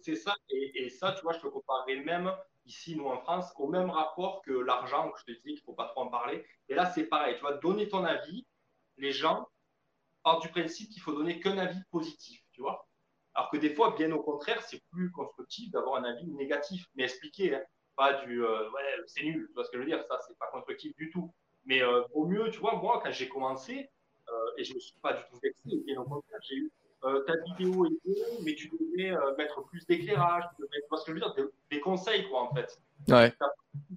[0.00, 0.34] C'est ça.
[0.48, 2.32] Et, ça, tu vois, je te comparerais même
[2.64, 5.60] ici, nous en France, au même rapport que l'argent, que je te dis qu'il ne
[5.60, 6.44] faut pas trop en parler.
[6.68, 7.34] Et là, c'est pareil.
[7.34, 8.46] Tu vois, donner ton avis,
[8.96, 9.46] les gens
[10.22, 12.40] partent du principe qu'il faut donner qu'un avis positif.
[12.52, 12.88] Tu vois
[13.34, 16.86] Alors que des fois, bien au contraire, c'est plus constructif d'avoir un avis négatif.
[16.94, 17.62] Mais expliquer, hein.
[17.96, 19.46] pas du euh, ouais, c'est nul.
[19.48, 21.32] Tu vois ce que je veux dire Ça, c'est pas constructif du tout.
[21.66, 23.90] Mais euh, au mieux, tu vois, moi, quand j'ai commencé,
[24.28, 26.72] euh, et je ne me suis pas du tout vexé, bien au contraire, j'ai eu
[27.04, 31.14] euh, ta vidéo est bonne, mais tu devrais mettre plus d'éclairage, tu parce que je
[31.14, 31.34] veux dire,
[31.70, 32.80] des, conseils, quoi, en fait.
[33.08, 33.30] Ouais.
[33.32, 33.52] Tu as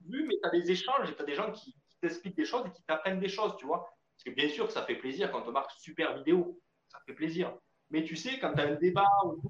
[0.08, 2.66] vu, mais tu as des échanges et tu as des gens qui, t'expliquent des choses
[2.66, 3.80] et qui t'apprennent des choses, tu vois.
[4.16, 6.58] Parce que bien sûr, ça fait plaisir quand on marque super vidéo,
[6.88, 7.54] ça fait plaisir.
[7.92, 9.42] Mais tu sais, quand tu as un débat ou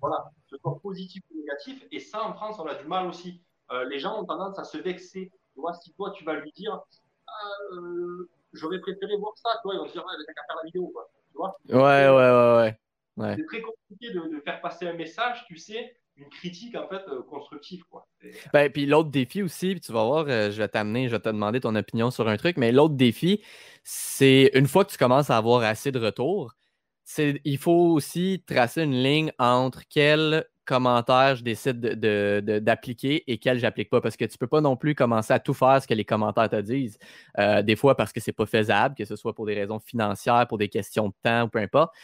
[0.00, 3.42] voilà, ce soit positif ou négatif, et ça, en France, on a du mal aussi.
[3.88, 5.32] les gens ont tendance à se vexer.
[5.54, 6.82] Tu vois, si toi, tu vas lui dire,
[8.52, 9.50] j'aurais préféré voir ça.
[9.62, 10.88] Toi, ils vont se dire, ouais, t'as qu'à faire la vidéo.
[10.88, 11.08] Quoi.
[11.30, 12.74] Tu vois ouais, ouais, ouais,
[13.16, 17.02] ouais, C'est très compliqué de, faire passer un message, tu sais, une critique en fait
[17.08, 17.84] euh, constructive.
[17.90, 18.06] Quoi.
[18.52, 21.28] Ben, puis l'autre défi aussi, tu vas voir, euh, je vais t'amener, je vais te
[21.28, 23.42] demander ton opinion sur un truc, mais l'autre défi,
[23.84, 26.54] c'est une fois que tu commences à avoir assez de retours,
[27.18, 33.88] il faut aussi tracer une ligne entre quel commentaires je décide d'appliquer et quels j'applique
[33.88, 34.00] pas.
[34.00, 36.50] Parce que tu peux pas non plus commencer à tout faire ce que les commentaires
[36.50, 36.98] te disent.
[37.38, 39.78] Euh, des fois parce que ce n'est pas faisable, que ce soit pour des raisons
[39.78, 41.94] financières, pour des questions de temps ou peu importe.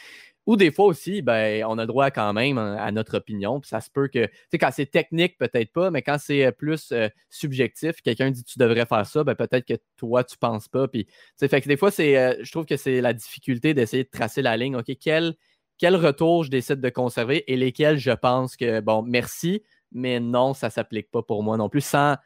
[0.46, 3.60] Ou des fois aussi, ben, on a droit quand même hein, à notre opinion.
[3.60, 6.46] Puis ça se peut que, tu sais, quand c'est technique, peut-être pas, mais quand c'est
[6.46, 10.36] euh, plus euh, subjectif, quelqu'un dit tu devrais faire ça, ben, peut-être que toi, tu
[10.36, 10.88] penses pas.
[10.88, 11.06] Puis,
[11.38, 14.56] fait que des fois, c'est, je trouve que c'est la difficulté d'essayer de tracer la
[14.56, 14.74] ligne.
[14.74, 15.34] OK, quel,
[15.78, 20.54] quel retour je décide de conserver et lesquels je pense que, bon, merci, mais non,
[20.54, 22.16] ça ne s'applique pas pour moi non plus, sans,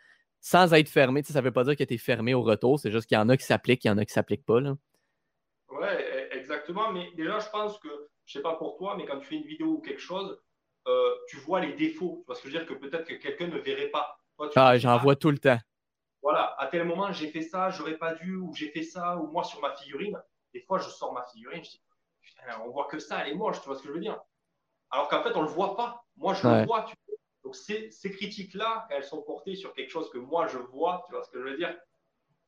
[0.40, 1.22] sans être fermé.
[1.22, 3.20] ça ne veut pas dire que tu es fermé au retour, c'est juste qu'il y
[3.20, 4.60] en a qui s'appliquent, il y en a qui ne s'appliquent pas.
[4.60, 4.76] Là.
[5.70, 6.92] Ouais, exactement.
[6.92, 7.88] Mais déjà, je pense que,
[8.24, 10.38] je ne sais pas pour toi, mais quand tu fais une vidéo ou quelque chose,
[10.86, 12.24] euh, tu vois les défauts.
[12.26, 14.18] Parce que je veux dire que peut-être que quelqu'un ne verrait pas.
[14.54, 15.58] ah, j'en vois tout le temps.
[16.22, 19.28] Voilà, à tel moment, j'ai fait ça, j'aurais pas dû, ou j'ai fait ça, ou
[19.28, 20.20] moi sur ma figurine.
[20.52, 21.82] Des fois, je sors ma figurine, je dis,
[22.64, 24.20] on voit que ça, elle est moche, tu vois ce que je veux dire
[24.90, 26.04] Alors qu'en fait, on ne le voit pas.
[26.16, 26.84] Moi, je le vois.
[26.84, 30.58] Tu vois Donc, ces, ces critiques-là, elles sont portées sur quelque chose que moi, je
[30.58, 31.76] vois, tu vois ce que je veux dire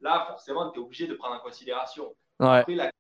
[0.00, 2.14] Là, forcément, tu es obligé de prendre en considération.
[2.38, 2.90] Après, la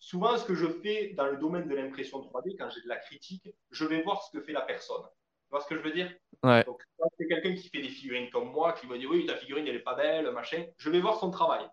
[0.00, 2.96] souvent, ce que je fais dans le domaine de l'impression 3D, quand j'ai de la
[2.96, 5.02] critique, je vais voir ce que fait la personne.
[5.02, 6.10] Tu vois ce que je veux dire?
[6.42, 9.36] Donc, quand c'est quelqu'un qui fait des figurines comme moi, qui me dit oui, ta
[9.36, 11.68] figurine, elle n'est pas belle, machin, je vais voir son travail.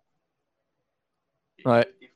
[1.66, 2.13] ouais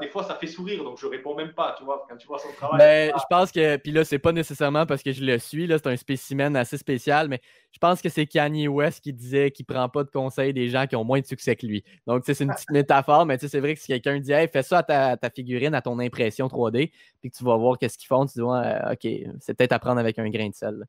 [0.00, 2.38] des fois, ça fait sourire, donc je réponds même pas, tu vois, quand tu vois
[2.38, 2.78] son travail.
[2.78, 5.66] Mais ben, je pense que, puis là, c'est pas nécessairement parce que je le suis,
[5.66, 7.40] là, c'est un spécimen assez spécial, mais
[7.72, 10.86] je pense que c'est Kanye West qui disait qu'il prend pas de conseils des gens
[10.86, 11.82] qui ont moins de succès que lui.
[12.06, 14.84] Donc, c'est une petite métaphore, mais c'est vrai que si quelqu'un dit, hey, fais ça
[14.86, 18.26] à ta, figurine, à ton impression 3D, puis que tu vas voir qu'est-ce qu'ils font,
[18.26, 20.84] tu dis, OK, c'est peut-être à prendre avec un grain de sel.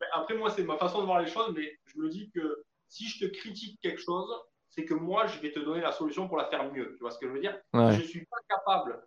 [0.00, 2.64] Ben, après, moi, c'est ma façon de voir les choses, mais je me dis que
[2.88, 4.30] si je te critique quelque chose,
[4.74, 6.94] c'est que moi, je vais te donner la solution pour la faire mieux.
[6.96, 7.56] Tu vois ce que je veux dire?
[7.72, 9.06] Si je ne suis pas capable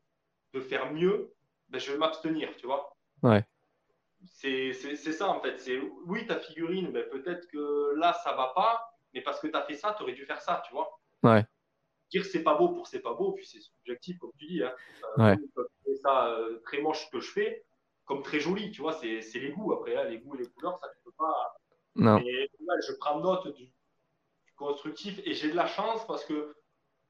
[0.53, 1.33] de faire mieux,
[1.67, 2.95] ben, je vais m'abstenir, tu vois?
[3.21, 3.45] Ouais.
[4.27, 5.59] C'est ça, en fait.
[5.59, 8.81] C'est Oui, ta figurine, ben, peut-être que là, ça va pas,
[9.13, 10.89] mais parce que tu as fait ça, tu aurais dû faire ça, tu vois?
[11.23, 11.45] Ouais.
[12.11, 14.63] Dire c'est pas beau pour c'est pas beau, puis c'est subjectif, comme tu dis.
[14.63, 14.73] Hein.
[15.19, 15.37] Euh, ouais.
[16.01, 17.65] ça euh, très moche que je fais,
[18.05, 20.79] comme très joli, tu vois, c'est les goûts après, hein, les goûts et les couleurs,
[20.79, 21.57] ça ne peut pas.
[21.95, 22.19] Non.
[22.19, 23.69] Et là, je prends note du,
[24.57, 26.55] constructif et j'ai de la chance parce que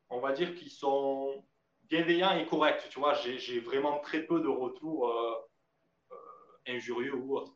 [0.09, 1.43] on va dire qu'ils sont
[1.83, 2.87] bienveillants et corrects.
[2.89, 5.33] Tu vois, j'ai vraiment très peu de retours euh,
[6.69, 7.53] injurieux ou autres.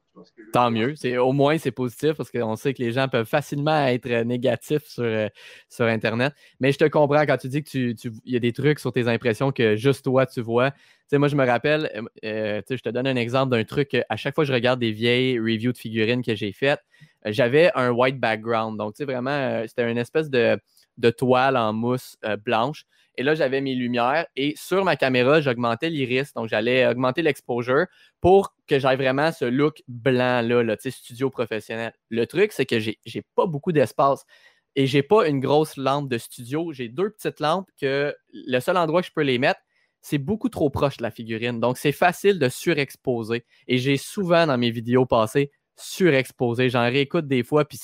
[0.52, 0.94] Tant mieux.
[0.96, 4.86] C'est, au moins, c'est positif parce qu'on sait que les gens peuvent facilement être négatifs
[4.86, 5.30] sur, euh,
[5.70, 6.34] sur Internet.
[6.60, 9.08] Mais je te comprends quand tu dis qu'il tu, y a des trucs sur tes
[9.08, 10.72] impressions que juste toi, tu vois.
[11.14, 11.90] moi, je me rappelle,
[12.24, 13.96] je te donne un exemple d'un truc.
[14.10, 16.82] À chaque fois que je regarde des vieilles reviews de figurines que j'ai faites,
[17.26, 18.78] j'avais un white background.
[18.78, 20.60] Donc, tu sais, vraiment, euh, c'était une espèce de,
[21.18, 22.86] toile en mousse euh, blanche.
[23.18, 26.34] Et là, j'avais mes lumières et sur ma caméra, j'augmentais l'iris.
[26.34, 27.86] Donc, j'allais augmenter l'exposure
[28.22, 31.94] pour que j'aie vraiment ce look blanc-là, là, studio professionnel.
[32.10, 34.26] Le truc, c'est que j'ai n'ai pas beaucoup d'espace
[34.76, 36.72] et j'ai pas une grosse lampe de studio.
[36.72, 39.60] J'ai deux petites lampes que le seul endroit que je peux les mettre,
[40.02, 41.60] c'est beaucoup trop proche de la figurine.
[41.60, 43.46] Donc, c'est facile de surexposer.
[43.68, 46.70] Et j'ai souvent dans mes vidéos passées surexposé.
[46.70, 47.80] J'en réécoute des fois, puis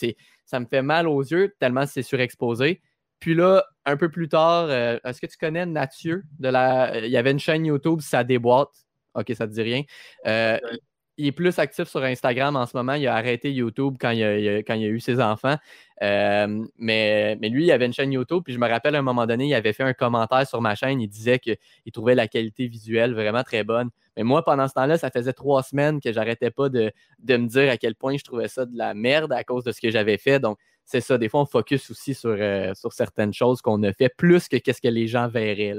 [0.46, 2.82] ça me fait mal aux yeux tellement c'est surexposé.
[3.20, 6.24] Puis là, un peu plus tard, euh, est-ce que tu connais Nathieu?
[6.40, 7.00] De la...
[7.00, 8.70] Il y avait une chaîne YouTube, ça déboîte.
[9.16, 9.84] OK, ça te dit rien.
[10.28, 10.60] Euh,
[11.18, 12.94] il est plus actif sur Instagram en ce moment.
[12.94, 15.56] Il a arrêté YouTube quand il a, quand il a eu ses enfants.
[16.04, 18.44] Euh, mais, mais lui, il avait une chaîne YouTube.
[18.46, 20.76] Puis je me rappelle à un moment donné, il avait fait un commentaire sur ma
[20.76, 21.02] chaîne.
[21.02, 21.58] Il disait qu'il
[21.92, 23.90] trouvait la qualité visuelle vraiment très bonne.
[24.16, 26.92] Mais moi, pendant ce temps-là, ça faisait trois semaines que j'arrêtais pas de,
[27.28, 29.82] me dire à quel point je trouvais ça de la merde à cause de ce
[29.82, 30.40] que j'avais fait.
[30.40, 31.18] Donc, c'est ça.
[31.18, 34.56] Des fois, on focus aussi sur, euh, sur certaines choses qu'on a fait plus que
[34.56, 35.76] qu'est-ce que les gens verraient.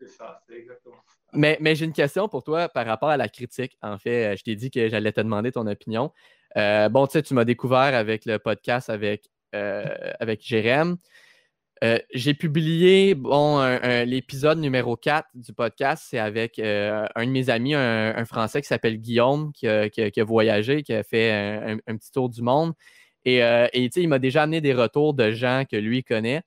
[0.00, 1.10] C'est ça, c'est exactement ça.
[1.32, 3.76] Mais, j'ai une question pour toi par rapport à la critique.
[3.82, 6.12] En fait, euh, je t'ai dit que j'allais te demander ton opinion.
[6.56, 9.84] Euh, bon, tu sais, tu m'as découvert avec le podcast avec, euh,
[10.18, 10.96] avec Jérém.
[12.12, 13.62] j'ai publié bon,
[14.04, 16.04] l'épisode numéro 4 du podcast.
[16.08, 20.92] C'est avec un de mes amis, un, Français qui s'appelle Guillaume, qui a, voyagé, qui
[20.92, 21.30] a fait
[21.86, 22.72] un, petit tour du monde.
[23.24, 26.42] Et, et il m'a déjà amené des retours de gens que lui connaît.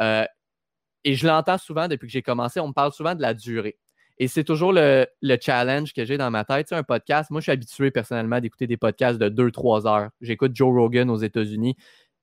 [0.00, 2.60] et je l'entends souvent depuis que j'ai commencé.
[2.60, 3.78] On me parle souvent de la durée.
[4.20, 5.06] Et c'est toujours le,
[5.40, 6.68] challenge que j'ai dans ma tête.
[6.68, 10.10] Tu un podcast, moi, je suis habitué personnellement d'écouter des podcasts de 2-3 heures.
[10.20, 11.76] J'écoute Joe Rogan aux États-Unis,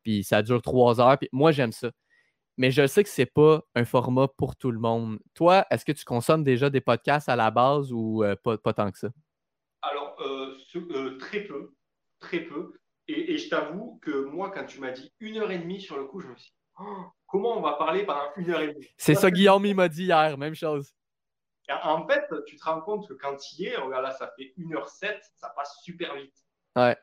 [0.03, 1.18] puis ça dure 3 heures.
[1.18, 1.91] Puis moi, j'aime ça.
[2.57, 5.19] Mais je sais que ce n'est pas un format pour tout le monde.
[5.34, 8.91] Toi, est-ce que tu consommes déjà des podcasts à la base ou euh, pas, tant
[8.91, 9.10] que ça?
[9.82, 11.73] Alors, euh, euh, très peu.
[12.19, 12.73] Très peu.
[13.07, 16.06] Et, je t'avoue que moi, quand tu m'as dit une heure et demie sur le
[16.06, 18.88] coup, je me suis dit, oh, comment on va parler pendant une heure et demie?
[18.98, 20.95] C'est ça, Guillaume, il m'a dit hier, même chose
[21.73, 25.19] en fait, tu te rends compte que quand il est, regarde là, ça fait 1h07,
[25.36, 26.36] ça passe super vite.
[26.76, 26.98] Ouais.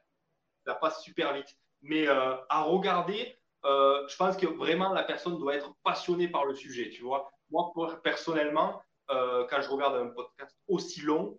[0.66, 1.56] Ça passe super vite.
[1.82, 6.44] Mais euh, à regarder, euh, je pense que vraiment la personne doit être passionnée par
[6.44, 7.30] le sujet, tu vois.
[7.50, 7.72] Moi,
[8.02, 8.80] personnellement,
[9.10, 11.38] euh, quand je regarde un podcast aussi long,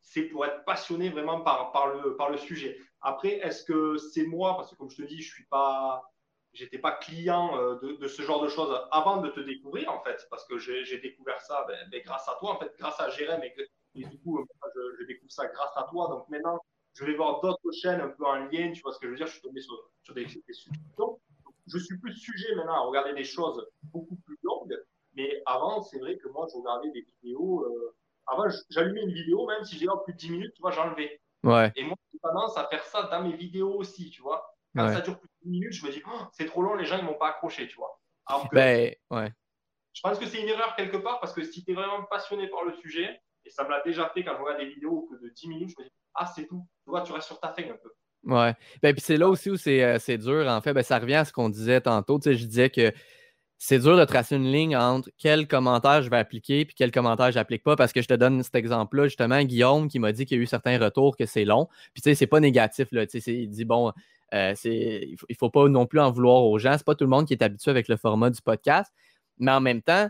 [0.00, 2.78] c'est pour être passionné vraiment par, par, le, par le sujet.
[3.02, 6.12] Après, est-ce que c'est moi, parce que comme je te dis, je suis pas,
[6.52, 10.02] j'étais pas client euh, de, de, ce genre de choses avant de te découvrir, en
[10.02, 13.08] fait, parce que j'ai découvert ça ben, ben, grâce à toi, en fait, grâas à
[13.10, 13.54] Jérém, et,
[13.94, 14.44] et du coup,
[14.74, 16.08] je, je, découvre ça grâce à toi.
[16.08, 16.60] Donc maintenant,
[16.94, 19.16] je vais voir d'autres chaînes un peu en lien, tu vois ce que je veux
[19.16, 21.20] dire, je suis tombé sur, sur des, des suggestions.
[21.66, 24.76] Je suis plus sujet maintenant à regarder des choses beaucoup plus longues,
[25.14, 27.64] mais avant, c'est vrai que moi, je regardais des vidéos.
[27.64, 27.94] Euh,
[28.26, 31.20] avant, j'allumais une vidéo, même si j'ai plus de 10 minutes, tu vois, j'enlevais.
[31.42, 31.72] Ouais.
[31.76, 34.54] Et moi, tendance à faire ça dans mes vidéos aussi, tu vois.
[34.76, 36.84] Quand ça dure plus de 10 minutes, je me dis, oh, c'est trop long, les
[36.84, 38.00] gens, ils m'ont pas accroché, tu vois.
[38.52, 39.32] ben, ouais.
[39.92, 42.46] Je pense que c'est une erreur quelque part parce que si tu es vraiment passionné
[42.48, 45.20] par le sujet, et ça me l'a déjà fait quand je regarde des vidéos que
[45.20, 46.64] de 10 minutes, je me dis, ah, c'est tout.
[46.84, 47.90] Tu vois, tu restes sur ta fin un peu.
[48.24, 48.54] Ouais.
[48.82, 50.72] Ben, puis c'est là aussi où c'est euh, dur, en fait.
[50.72, 52.18] Ben, ça revient à ce qu'on disait tantôt.
[52.18, 52.92] Tu sais, je disais que
[53.62, 57.30] c'est dur de tracer une ligne entre quel commentaire je vais appliquer puis quel commentaire
[57.30, 60.24] je n'applique pas parce que je te donne cet exemple-là, justement, Guillaume qui m'a dit
[60.24, 61.68] qu'il y a eu certains retours que c'est long.
[61.92, 63.04] Puis tu sais, c'est pas négatif, là.
[63.26, 63.92] Il dit bon,
[64.32, 66.72] euh, il ne faut, pas non plus en vouloir aux gens.
[66.78, 68.90] C'est pas tout le monde qui est habitué avec le format du podcast.
[69.38, 70.08] Mais en même temps,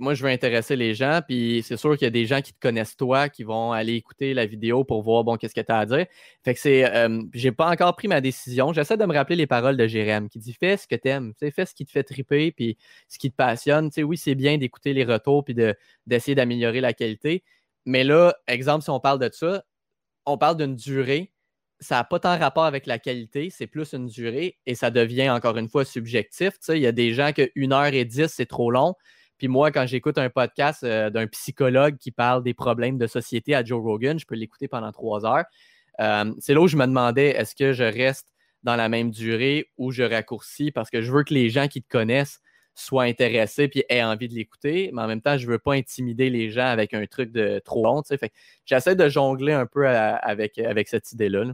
[0.00, 2.52] moi, je veux intéresser les gens, puis c'est sûr qu'il y a des gens qui
[2.52, 5.72] te connaissent toi, qui vont aller écouter la vidéo pour voir, bon, qu'est-ce que tu
[5.72, 6.06] as à dire.
[6.44, 8.72] Fait que c'est, euh, j'ai pas encore pris ma décision.
[8.72, 11.32] J'essaie de me rappeler les paroles de Jérém, qui dit fais ce que tu aimes,
[11.38, 12.76] fais ce qui te fait triper, puis
[13.08, 13.90] ce qui te passionne.
[13.98, 15.54] oui, c'est bien d'écouter les retours, puis
[16.06, 17.44] d'essayer d'améliorer la qualité.
[17.86, 19.64] Mais là, exemple, si on parle de ça,
[20.26, 21.32] on parle d'une durée.
[21.80, 25.30] Ça n'a pas tant rapport avec la qualité, c'est plus une durée et ça devient
[25.30, 26.52] encore une fois subjectif.
[26.68, 28.94] Il y a des gens que 1h10, c'est trop long.
[29.40, 33.54] Puis moi, quand j'écoute un podcast euh, d'un psychologue qui parle des problèmes de société
[33.54, 35.46] à Joe Rogan, je peux l'écouter pendant trois heures.
[35.98, 38.34] Euh, c'est là où je me demandais est-ce que je reste
[38.64, 40.72] dans la même durée ou je raccourcis?
[40.72, 42.42] Parce que je veux que les gens qui te connaissent
[42.74, 45.72] soient intéressés puis aient envie de l'écouter, mais en même temps, je ne veux pas
[45.72, 48.02] intimider les gens avec un truc de trop long.
[48.66, 51.46] J'essaie de jongler un peu avec, avec cette idée-là.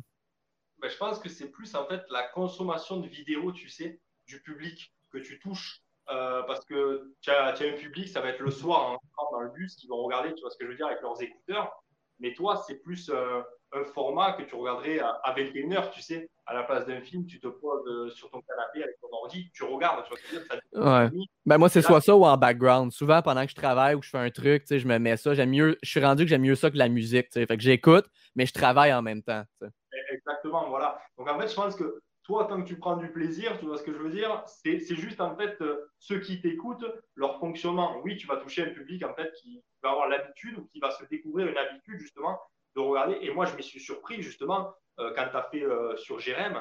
[0.81, 4.43] Ben, je pense que c'est plus en fait la consommation de vidéos, tu sais, du
[4.43, 5.86] public que tu touches.
[6.11, 9.41] Euh, parce que tu as, as, un public, ça va être le soir hein, dans
[9.41, 11.83] le bus, qui vont regarder, tu vois ce que je veux dire, avec leurs écouteurs.
[12.21, 13.43] Mais toi, c'est plus euh,
[13.73, 17.27] un format que tu regarderais à, à 21h, tu sais, à la place d'un film,
[17.27, 20.23] tu te poses euh, sur ton canapé avec ton ordi, tu regardes, tu vois ce
[20.23, 20.87] que je veux dire.
[20.87, 21.27] ouais.
[21.45, 22.93] ben moi, c'est soit ça ou en background.
[22.93, 24.99] Souvent, pendant que je travaille ou que je fais un truc, tu sais, je me
[24.99, 25.35] mets ça.
[25.35, 27.47] J'aime mieux, je suis rendu que j'aime mieux ça que la musique, tu sais.
[27.47, 28.07] Fait que j'écoute,
[28.37, 29.43] mais je travaille en même temps.
[29.61, 29.73] Tu sais.
[30.13, 30.99] Exactement, voilà.
[31.19, 33.79] Donc en fait, je pense que toi, tant que tu prends du plaisir, tu vois
[33.79, 36.85] ce que je veux dire, c'est juste en fait euh, ceux qui t'écoutent,
[37.15, 38.01] leur fonctionnement.
[38.03, 40.91] Oui, tu vas toucher un public en fait qui va avoir l'habitude ou qui va
[40.91, 42.41] se découvrir une habitude justement
[42.75, 43.19] de regarder.
[43.21, 46.61] Et moi, je me suis surpris justement euh, quand tu as fait euh, sur Jérém.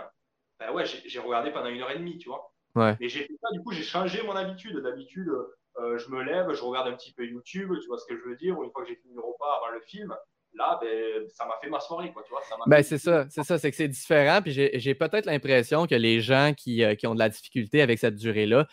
[0.59, 2.53] Ben ouais, j'ai regardé pendant une heure et demie, tu vois.
[2.75, 2.95] Ouais.
[2.99, 4.77] Mais j'ai fait ça, du coup, j'ai changé mon habitude.
[4.77, 5.29] D'habitude,
[5.77, 8.37] je me lève, je regarde un petit peu YouTube, tu vois ce que je veux
[8.37, 10.15] dire, ou une fois que j'ai fini le repas avant le film,
[10.55, 12.11] là, ben, ça m'a fait ma soirée.
[12.11, 14.41] Quoi, tu vois, ben, c'est ça, c'est ça, c'est que c'est différent.
[14.41, 17.99] Puis j'ai peut-être l'impression que les gens qui, euh, qui, ont de la difficulté avec
[17.99, 18.67] cette durée-là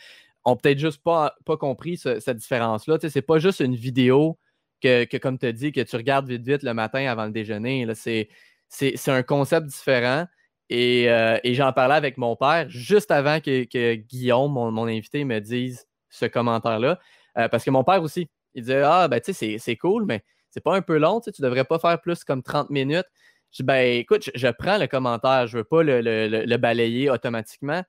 [0.45, 2.99] ont peut-être juste pas, pas compris cette différence-là.
[2.99, 4.39] Tu sais, c'est pas juste une vidéo
[4.83, 7.33] que, que comme tu as dit, que tu regardes vite vite le matin avant le
[7.33, 7.87] déjeuner.
[7.95, 10.27] C'est un concept différent.
[10.69, 14.87] Et, euh, et j'en parlais avec mon père juste avant que, que Guillaume, mon, mon,
[14.87, 16.99] invité, me dise ce commentaire-là.
[17.37, 20.25] Euh, parce que mon père aussi, il disait Ah, ben tu sais, c'est cool, mais
[20.53, 23.07] c'est pas un peu long, tu ne devrais pas faire plus comme 30 minutes.
[23.51, 27.83] Je dis, ben écoute, je, prends le commentaire, je veux pas le, balayer automatiquement,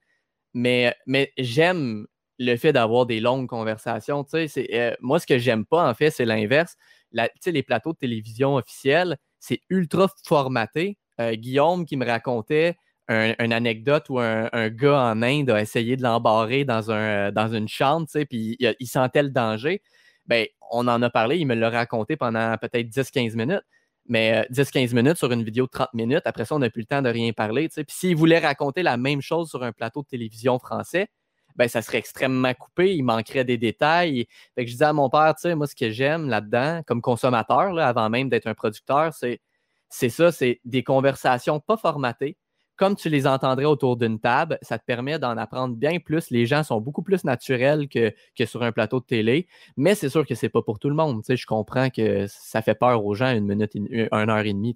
[0.54, 2.08] mais, mais j'aime
[2.40, 4.26] le fait d'avoir des longues conversations.
[4.34, 6.76] Euh, moi, ce que j'aime pas, en fait, c'est l'inverse.
[7.12, 10.98] les plateaux de télévision officiels, c'est ultra formaté.
[11.22, 12.76] Euh, Guillaume qui me racontait
[13.10, 17.68] une anecdote où un, gars en Inde a essayé de l'embarrer dans, un, dans une
[17.68, 19.82] chambre, puis il, sentait le danger
[20.26, 23.64] ben, on en a parlé, il me l'a raconté pendant peut-être 10-15 minutes.
[24.06, 26.82] Mais 10-15 euh, minutes sur une vidéo de 30 minutes, après ça, on n'a plus
[26.82, 27.70] le temps de rien parler.
[27.70, 31.08] Puis s'il voulait raconter la même chose sur un plateau de télévision français,
[31.56, 34.28] ben, ça serait extrêmement coupé, il manquerait des détails.
[34.56, 37.02] Fait que je disais à mon père, tu sais, moi, ce que j'aime là-dedans, comme
[37.02, 42.38] consommateur, là, avant même d'être un producteur, c'est ça, c'est des conversations pas formatées,
[42.76, 46.30] comme tu les entendrais autour d'une table, ça te permet d'en apprendre bien plus.
[46.32, 48.14] Les gens sont beaucoup plus naturels que,
[48.46, 49.48] sur un plateau de télé,
[49.78, 51.24] mais c'est sûr que c'est pas pour tout le monde.
[51.28, 54.76] je comprends que ça fait peur aux gens une minute, une, heure et demie.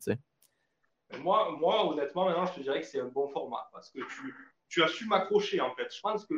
[1.22, 4.36] Moi, moi, honnêtement, maintenant, je te dirais que c'est un bon format parce que tu,
[4.68, 5.88] tu as su m'accrocher en fait.
[5.96, 6.36] Je pense que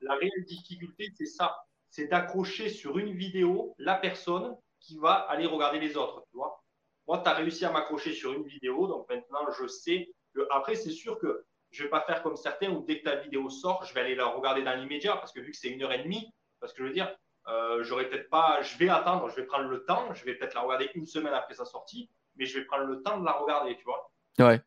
[0.00, 1.54] la réelle difficulté, c'est ça
[1.96, 6.36] c'est d'accrocher sur une vidéo la personne qui va aller regarder les autres, tu.
[6.36, 10.12] Moi, tu as réussi à m'accrocher sur une vidéo, donc maintenant, je sais.
[10.50, 13.16] Après, c'est sûr que je ne vais pas faire comme certains où dès que ta
[13.16, 15.82] vidéo sort, je vais aller la regarder dans l'immédiat, parce que vu que c'est une
[15.82, 17.14] heure et demie, parce que je veux dire,
[17.48, 18.60] euh, j'aurais peut-être pas.
[18.62, 21.34] Je vais attendre, je vais prendre le temps, je vais peut-être la regarder une semaine
[21.34, 24.10] après sa sortie, mais je vais prendre le temps de la regarder, tu vois.
[24.38, 24.60] Ouais.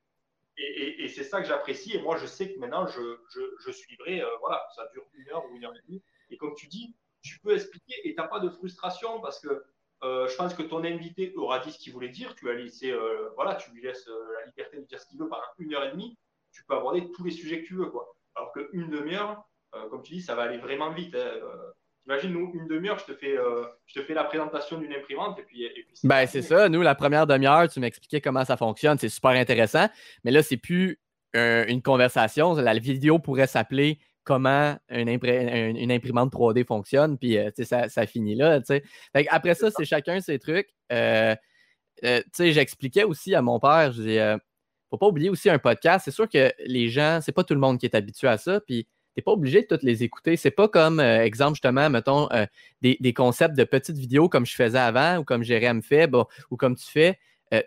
[0.57, 1.95] Et, c'est ça que j'apprécie.
[1.95, 3.17] Et moi, je sais que maintenant, je,
[3.65, 4.21] je, suivrai.
[4.21, 6.03] Euh, voilà, ça dure une heure ou une heure et demie.
[6.29, 9.63] Et comme tu dis, tu peux expliquer et tu n'as pas de frustration parce que
[10.03, 12.35] euh, je pense que ton invité aura dit ce qu'il voulait dire.
[12.35, 15.27] Tu as laissé, euh, voilà, tu lui laisses la liberté de dire ce qu'il veut
[15.27, 16.17] pendant une heure et demie.
[16.51, 18.15] Tu peux aborder tous les sujets que tu veux, quoi.
[18.35, 19.43] Alors qu'une demi-heure,
[19.91, 21.15] comme tu dis, ça va aller vraiment vite.
[21.15, 21.39] Hein.
[22.07, 23.35] Imagine, nous, une demi-heure, je, te fais,
[23.85, 25.69] je te fais la présentation d'une imprimante et puis.
[26.03, 26.69] ben, c'est ça.
[26.69, 28.97] Nous, la première demi-heure, tu m'expliquais comment ça fonctionne.
[28.97, 29.88] C'est super intéressant.
[30.23, 30.99] Mais là, c'est plus
[31.34, 32.53] une conversation.
[32.55, 38.59] La vidéo pourrait s'appeler comment une, imprimante 3D fonctionne, puis ça, ça, finit là.
[39.29, 40.69] après ça, c'est chacun ses trucs.
[40.91, 41.35] Euh,
[42.03, 44.35] euh, j'expliquais aussi à mon père, je disais,
[44.89, 46.05] faut pas oublier aussi un podcast.
[46.05, 48.59] C'est sûr que les gens, c'est pas tout le monde qui est habitué à ça,
[48.61, 50.37] puis t'es pas obligé de toutes les écouter.
[50.37, 52.29] C'est pas comme, exemple, justement, mettons,
[52.81, 56.09] des, concepts de petites vidéos comme je faisais avant ou comme Jérém fait,
[56.51, 57.19] ou comme tu fais,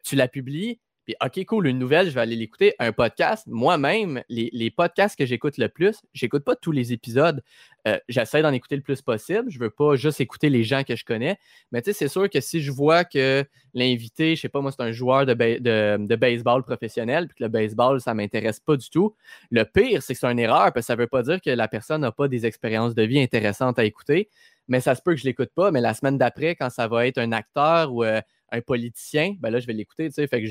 [0.04, 2.74] tu la publies, puis, OK, cool, une nouvelle, je vais aller l'écouter.
[2.78, 7.42] Un podcast, moi-même, les, podcasts que j'écoute le plus, j'écoute pas tous les épisodes.
[7.88, 9.50] Euh, j'essaie d'en écouter le plus possible.
[9.50, 11.38] Je veux pas juste écouter les gens que je connais.
[11.72, 14.70] Mais tu sais, c'est sûr que si je vois que l'invité, je sais pas, moi,
[14.70, 19.16] c'est un joueur de, baseball professionnel, puis que le baseball, ça m'intéresse pas du tout,
[19.50, 21.66] le pire, c'est que c'est une erreur, parce que ça veut pas dire que la
[21.66, 24.28] personne n'a pas des expériences de vie intéressantes à écouter.
[24.68, 25.72] Mais ça se peut que je l'écoute pas.
[25.72, 28.20] Mais la semaine d'après, quand ça va être un acteur ou euh,
[28.52, 30.48] un politicien, ben là, je vais l'écouter, tu sais, fait que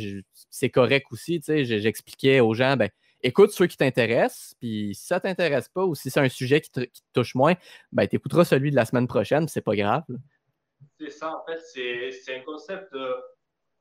[0.50, 2.90] c'est correct aussi, tu sais, j'expliquais aux gens, ben,
[3.22, 6.72] écoute ceux qui t'intéressent, puis si ça t'intéresse pas ou si c'est un sujet qui
[6.72, 6.82] te,
[7.14, 7.54] touche moins,
[7.92, 10.04] ben, tu écouteras celui de la semaine prochaine, c'est pas grave.
[11.00, 13.14] C'est ça, en fait, c'est un concept euh,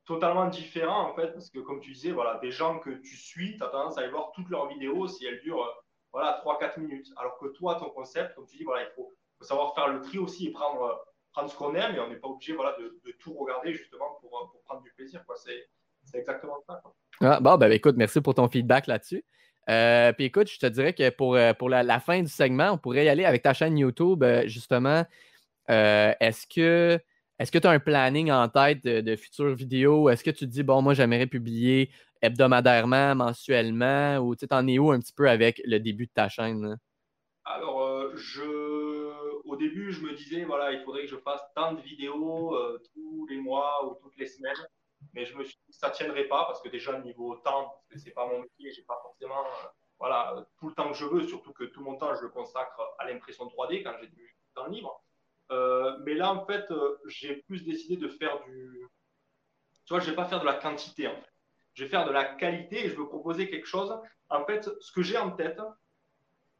[0.05, 3.57] totalement différent, en fait, parce que comme tu disais, voilà, des gens que tu suis,
[3.57, 5.73] tu as tendance à aller voir toutes leurs vidéos si elles durent, euh,
[6.13, 9.45] voilà, 3-4 minutes, alors que toi, ton concept, comme tu dis, voilà, il faut, faut
[9.47, 12.17] savoir faire le tri aussi et prendre euh, prendre ce qu'on aime et on n'est
[12.17, 15.23] pas obligé voilà, de, tout regarder justement pour, euh, pour prendre du plaisir.
[15.37, 16.83] C'est exactement ça.
[17.21, 19.25] Ah, bon, ben, écoute, merci pour ton feedback là-dessus.
[19.69, 22.79] Euh, puis écoute, je te dirais que pour, euh, pour la, fin du segment, on
[22.79, 25.05] pourrait y aller avec ta chaîne YouTube, justement.
[25.69, 26.99] est-ce que
[27.39, 30.11] est-ce que tu as un planning en tête de, futures vidéos?
[30.11, 31.91] Est-ce que tu te dis, bon, moi, j'aimerais publier
[32.21, 36.29] hebdomadairement, mensuellement, ou tu en es où un petit peu avec le début de ta
[36.29, 36.77] chaîne?
[37.47, 38.90] Alors, je
[39.51, 42.81] au début, je me disais, voilà, il faudrait que je fasse tant de vidéos euh,
[42.95, 44.55] tous les mois ou toutes les semaines.
[45.13, 48.05] Mais je me suis dit ça ne tiendrait pas parce que déjà, niveau temps, ce
[48.05, 49.69] n'est pas mon métier, je n'ai pas forcément euh,
[49.99, 52.81] voilà, tout le temps que je veux, surtout que tout mon temps, je le consacre
[52.99, 55.03] à l'impression 3D quand j'ai du temps libre.
[55.51, 56.67] Euh, mais là, en fait,
[57.07, 58.87] j'ai plus décidé de faire du.
[59.85, 61.33] Tu vois, je ne vais pas faire de la quantité, en fait.
[61.75, 63.93] Je vais faire de la qualité et je veux proposer quelque chose.
[64.29, 65.61] En fait, ce que j'ai en tête,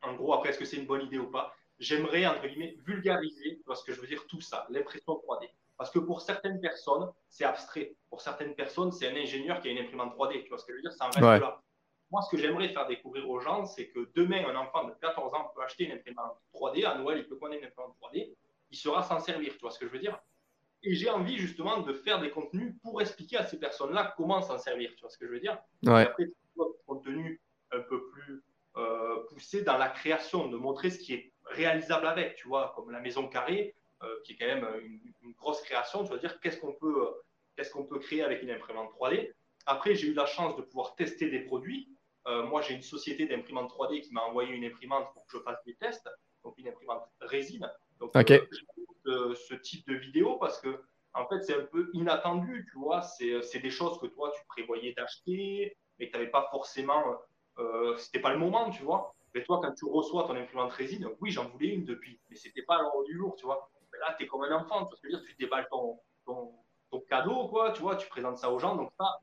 [0.03, 3.61] en gros, après, est-ce que c'est une bonne idée ou pas j'aimerais, entre guillemets, vulgariser,
[3.67, 5.49] parce que je veux dire tout ça, l'impression 3D.
[5.77, 7.97] Parce que pour certaines personnes, c'est abstrait.
[8.11, 10.43] Pour certaines personnes, c'est un ingénieur qui a une imprimante 3D.
[10.43, 11.63] Tu vois ce que je veux dire Ça en reste là.
[12.11, 15.33] Moi, ce que j'aimerais faire découvrir aux gens, c'est que demain, un enfant de 14
[15.33, 16.85] ans peut acheter une imprimante 3D.
[16.85, 18.35] À Noël, il peut connaître une imprimante 3D.
[18.71, 19.55] Il sera s'en servir.
[19.55, 20.19] Tu vois ce que je veux dire
[20.83, 24.59] Et j'ai envie justement de faire des contenus pour expliquer à ces personnes-là comment s'en
[24.59, 24.93] servir.
[24.97, 26.03] Tu vois ce que je veux dire ouais.
[26.03, 26.27] Après,
[26.87, 27.41] contenu
[27.73, 28.43] un peu plus
[28.77, 32.91] euh, poussé dans la création, de montrer ce qui est réalisable avec, tu vois, comme
[32.91, 34.67] la maison carrée, euh, qui est quand même
[35.23, 37.11] une, grosse création, tu vas dire qu'est-ce qu'on peut, euh,
[37.57, 39.33] qu'est-ce qu'on peut créer avec une imprimante 3D.
[39.65, 41.89] Après, j'ai eu la chance de pouvoir tester des produits.
[42.27, 45.43] Euh, moi, j'ai une société d'imprimante 3D qui m'a envoyé une imprimante pour que je
[45.43, 46.09] fasse des tests,
[46.45, 47.71] donc une imprimante résine.
[47.99, 48.13] Donc,
[49.05, 50.83] ce type de vidéo parce que,
[51.15, 53.03] en fait, c'est un peu inattendu, tu vois.
[53.03, 57.19] C'est des choses que toi, tu prévoyais d'acheter, mais que tu n'avais pas forcément.
[57.59, 59.15] Euh, C'était pas le moment, tu vois.
[59.35, 62.63] Mais toi, quand tu reçois ton imprimante résine, oui, j'en voulais une depuis, mais c'était
[62.63, 63.71] pas l'ordre du jour, tu vois.
[63.93, 66.01] Mais là, tu es comme un enfant, tu tu déballes ton,
[67.09, 68.75] cadeau, quoi, tu vois, tu présentes ça aux gens.
[68.77, 69.21] Donc, ça,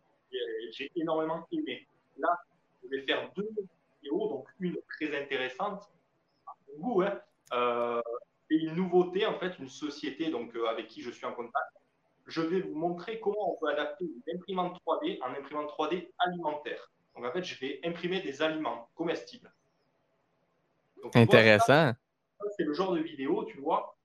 [0.71, 1.87] j'ai énormément aimé.
[2.17, 2.29] Là,
[2.83, 3.49] je vais faire deux
[4.01, 5.89] vidéos, donc une très intéressante,
[6.45, 7.19] à mon goût, hein,
[7.53, 8.01] euh,
[8.49, 11.73] et une nouveauté, en fait, une société donc, euh, avec qui je suis en contact.
[12.25, 16.91] Je vais vous montrer comment on peut adapter une imprimante 3D en imprimante 3D alimentaire.
[17.15, 19.51] Donc, en fait, je vais imprimer des aliments comestibles.
[21.15, 21.93] Intéressant.
[22.55, 23.97] C'est le genre de vidéo, tu vois,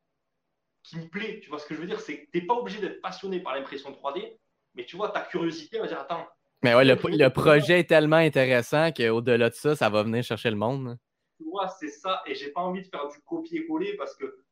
[0.83, 1.41] qui me plaît.
[1.41, 2.01] Tu vois ce que je veux dire?
[2.01, 4.37] C'est que tu n'es pas obligé d'être passionné par l'impression 3D,
[4.75, 6.27] mais tu vois, ta curiosité va dire Attends.
[6.63, 10.57] Mais ouais, le, projet est tellement intéressant qu'au-delà de ça, ça va venir chercher le
[10.57, 10.97] monde.
[11.37, 12.23] Tu vois, c'est ça.
[12.27, 14.45] Et j'ai pas envie de faire du copier-coller parce que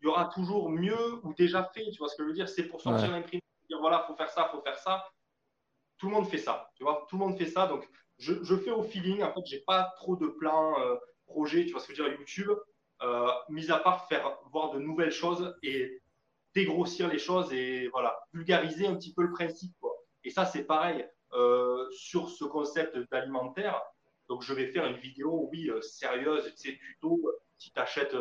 [0.00, 1.90] il y aura toujours mieux ou déjà fait.
[1.90, 2.48] Tu vois ce que je veux dire?
[2.48, 5.04] C'est pour sortir l'imprimé, dire voilà, faut faire ça, faut faire ça.
[5.98, 7.06] Tout le monde fait ça, tu vois?
[7.10, 7.66] Tout le monde fait ça.
[7.66, 7.86] Donc,
[8.18, 9.22] je, je fais au feeling.
[9.22, 10.96] En fait, j'ai pas trop de plans, euh,
[11.28, 11.64] projets.
[11.64, 12.50] Tu vois ce que je veux dire YouTube,
[13.02, 16.02] euh, mis à part faire voir de nouvelles choses et
[16.54, 19.72] dégrossir les choses et voilà, vulgariser un petit peu le principe.
[19.80, 19.92] Quoi.
[20.24, 23.80] Et ça, c'est pareil euh, sur ce concept d'alimentaire.
[24.28, 27.20] Donc, je vais faire une vidéo, oui, sérieuse, tu sais, tuto.
[27.56, 28.14] Si tu achètes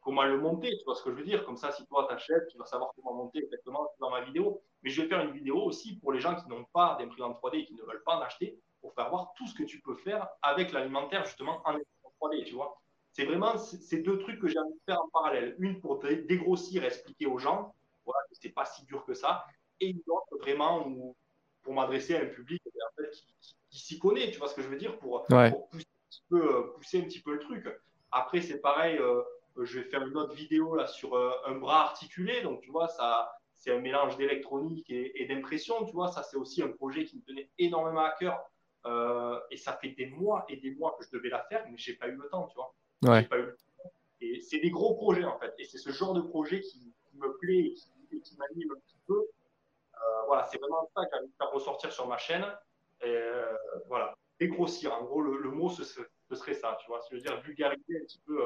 [0.00, 2.48] comment le monter, tu vois ce que je veux dire Comme ça, si toi t'achètes,
[2.48, 4.62] tu vas savoir comment monter exactement dans ma vidéo.
[4.82, 7.56] Mais je vais faire une vidéo aussi pour les gens qui n'ont pas d'imprimante 3D
[7.58, 9.96] et qui ne veulent pas en acheter, pour faire voir tout ce que tu peux
[9.96, 11.76] faire avec l'alimentaire justement en
[12.20, 12.80] imprimante 3D, tu vois.
[13.12, 15.56] C'est vraiment ces deux trucs que j'ai envie de faire en parallèle.
[15.58, 17.74] Une pour dégrossir et expliquer aux gens,
[18.04, 19.44] voilà, que c'est pas si dur que ça,
[19.80, 20.92] et une autre vraiment
[21.62, 23.10] pour m'adresser à un public en fait,
[23.70, 26.56] qui, s'y connaît, tu vois ce que je veux dire, pour, pousser, un petit peu,
[26.56, 27.66] euh, pousser, un petit peu, le truc.
[28.10, 28.98] Après, c'est pareil.
[28.98, 29.22] Euh,
[29.58, 32.42] euh, je vais faire une autre vidéo là sur euh, un bras articulé.
[32.42, 35.84] Donc, tu vois, ça, c'est un mélange d'électronique et, d'impression.
[35.84, 38.38] Tu vois, ça, c'est aussi un projet qui me tenait énormément à cœur.
[38.88, 41.76] Euh, et ça fait des mois et des mois que je devais la faire, mais
[41.76, 42.74] j'ai pas eu le temps, tu vois.
[43.02, 43.24] Ouais.
[43.24, 43.90] Pas eu le temps.
[44.20, 45.54] Et c'est des gros projets, en fait.
[45.58, 47.74] Et c'est ce genre de projet qui, me plaît
[48.12, 49.26] et qui, m'anime un petit peu.
[50.26, 52.46] voilà, c'est vraiment ça envie de faire ressortir sur ma chaîne.
[53.02, 53.20] Et,
[53.88, 54.94] voilà, dégrossir.
[54.94, 57.00] En gros, le, mot, ce, serait ça, tu vois.
[57.02, 58.40] C'est-à-dire vulgariser un petit peu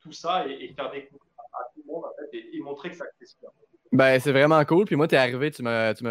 [0.00, 3.44] tout ça et, faire découvrir à tout le monde et, montrer que ça existe.
[3.96, 4.84] Ben, c'est vraiment cool.
[4.84, 6.04] Puis moi, tu es arrivé, tu m'as, tu,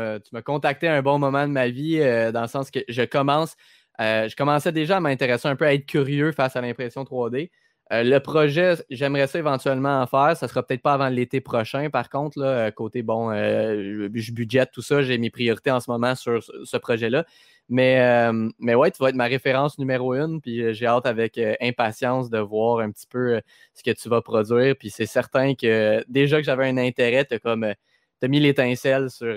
[0.44, 3.56] contacté à un bon moment de ma vie, euh, dans le sens que je commence,
[4.02, 7.52] euh, je commençais déjà à m'intéresser un peu à être curieux face à l'impression 3D.
[7.91, 10.36] Euh, le projet, j'aimerais ça éventuellement en faire.
[10.36, 11.90] Ça sera peut-être pas avant l'été prochain.
[11.90, 16.16] Par contre, là, côté bon, je budgète tout ça, j'ai mes priorités en ce moment
[16.16, 17.26] sur ce projet-là.
[17.68, 21.07] Mais, euh, mais ouais, tu vas être ma référence numéro une, puis euh, j'ai hâte
[21.07, 23.41] avec euh, impatience de voir un petit peu
[23.74, 24.76] ce que tu vas produire.
[24.78, 29.36] Puis c'est certain que déjà que j'avais un intérêt, tu as mis l'étincelle sur,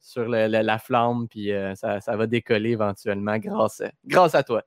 [0.00, 4.62] sur la flamme, puis ça, ça, va décoller éventuellement grâce, grâce à toi.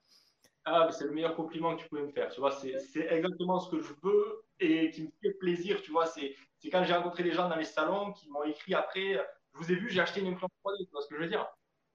[0.71, 2.29] Ah, c'est le meilleur compliment que tu pouvais me faire.
[2.29, 5.81] Tu vois, c'est exactement ce que je veux et qui me fait plaisir.
[5.81, 6.35] Tu vois, c'est
[6.71, 9.19] quand j'ai rencontré des gens dans les salons qui m'ont écrit après,
[9.53, 10.85] je vous ai vu, j'ai acheté une imprimante 3D.
[10.85, 11.47] Tu vois ce que je veux dire?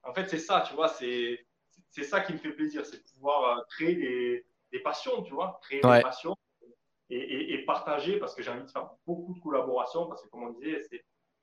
[0.03, 1.47] En fait, c'est ça, tu vois, c'est
[2.03, 5.61] ça qui me fait plaisir, c'est de pouvoir euh, créer des, des, passions, tu vois,
[5.63, 6.37] créer des passions
[7.11, 10.43] et, et, partager, parce que j'ai envie de faire beaucoup de collaborations, parce que comme
[10.43, 10.83] on disait,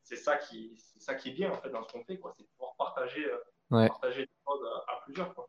[0.03, 2.47] c'est ça, qui, ça qui est bien, en fait, dans ce qu'on fait, c'est de
[2.49, 5.47] pouvoir partager, euh, partager des choses à, à plusieurs, quoi.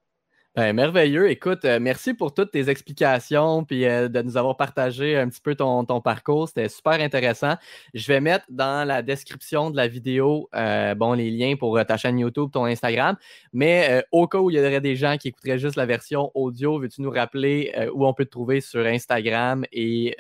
[0.55, 1.31] Ben, merveilleux.
[1.31, 5.41] Écoute, euh, merci pour toutes tes explications puis euh, de nous avoir partagé un petit
[5.41, 6.47] peu ton, parcours.
[6.49, 7.55] C'était super intéressant.
[7.95, 11.97] Je vais mettre dans la description de la vidéo euh, bon, les liens pour ta
[11.97, 13.17] chaîne YouTube, ton Instagram.
[13.55, 16.79] Mais au cas où il y aurait des gens qui écouteraient juste la version audio,
[16.79, 20.15] veux-tu nous rappeler où on peut te trouver sur Instagram et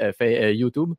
[0.54, 0.94] YouTube?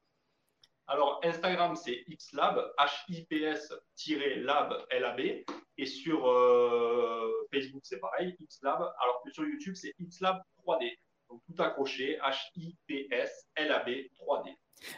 [0.88, 5.46] Alors, Instagram, c'est xlab, H-I-P-S-lab, L-A-B.
[5.78, 8.82] Et sur euh, Facebook, c'est pareil, xlab.
[9.02, 10.92] Alors que sur YouTube, c'est xlab 3D.
[11.30, 13.90] Donc, tout accroché, H-I-P-S-L-A-B
[14.20, 14.56] 3D.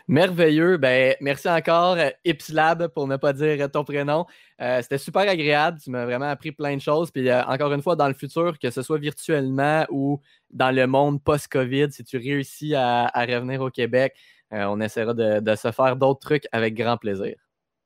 [0.07, 0.77] Merveilleux.
[0.77, 4.25] Ben, merci encore, Ipslab, pour ne pas dire ton prénom.
[4.59, 5.79] Euh, c'était super agréable.
[5.79, 7.11] Tu m'as vraiment appris plein de choses.
[7.11, 10.87] Puis, euh, encore une fois, dans le futur, que ce soit virtuellement ou dans le
[10.87, 14.15] monde post-COVID, si tu réussis à revenir au Québec,
[14.51, 17.35] on essaiera de, se faire d'autres trucs avec grand plaisir.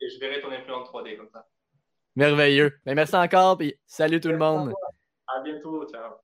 [0.02, 1.48] Et je verrai ton influence 3D comme ça.
[2.16, 2.74] Merveilleux.
[2.86, 4.74] Mais ben, merci encore, puis salut tout le monde.
[5.28, 5.88] À bientôt.
[5.88, 6.16] Ciao.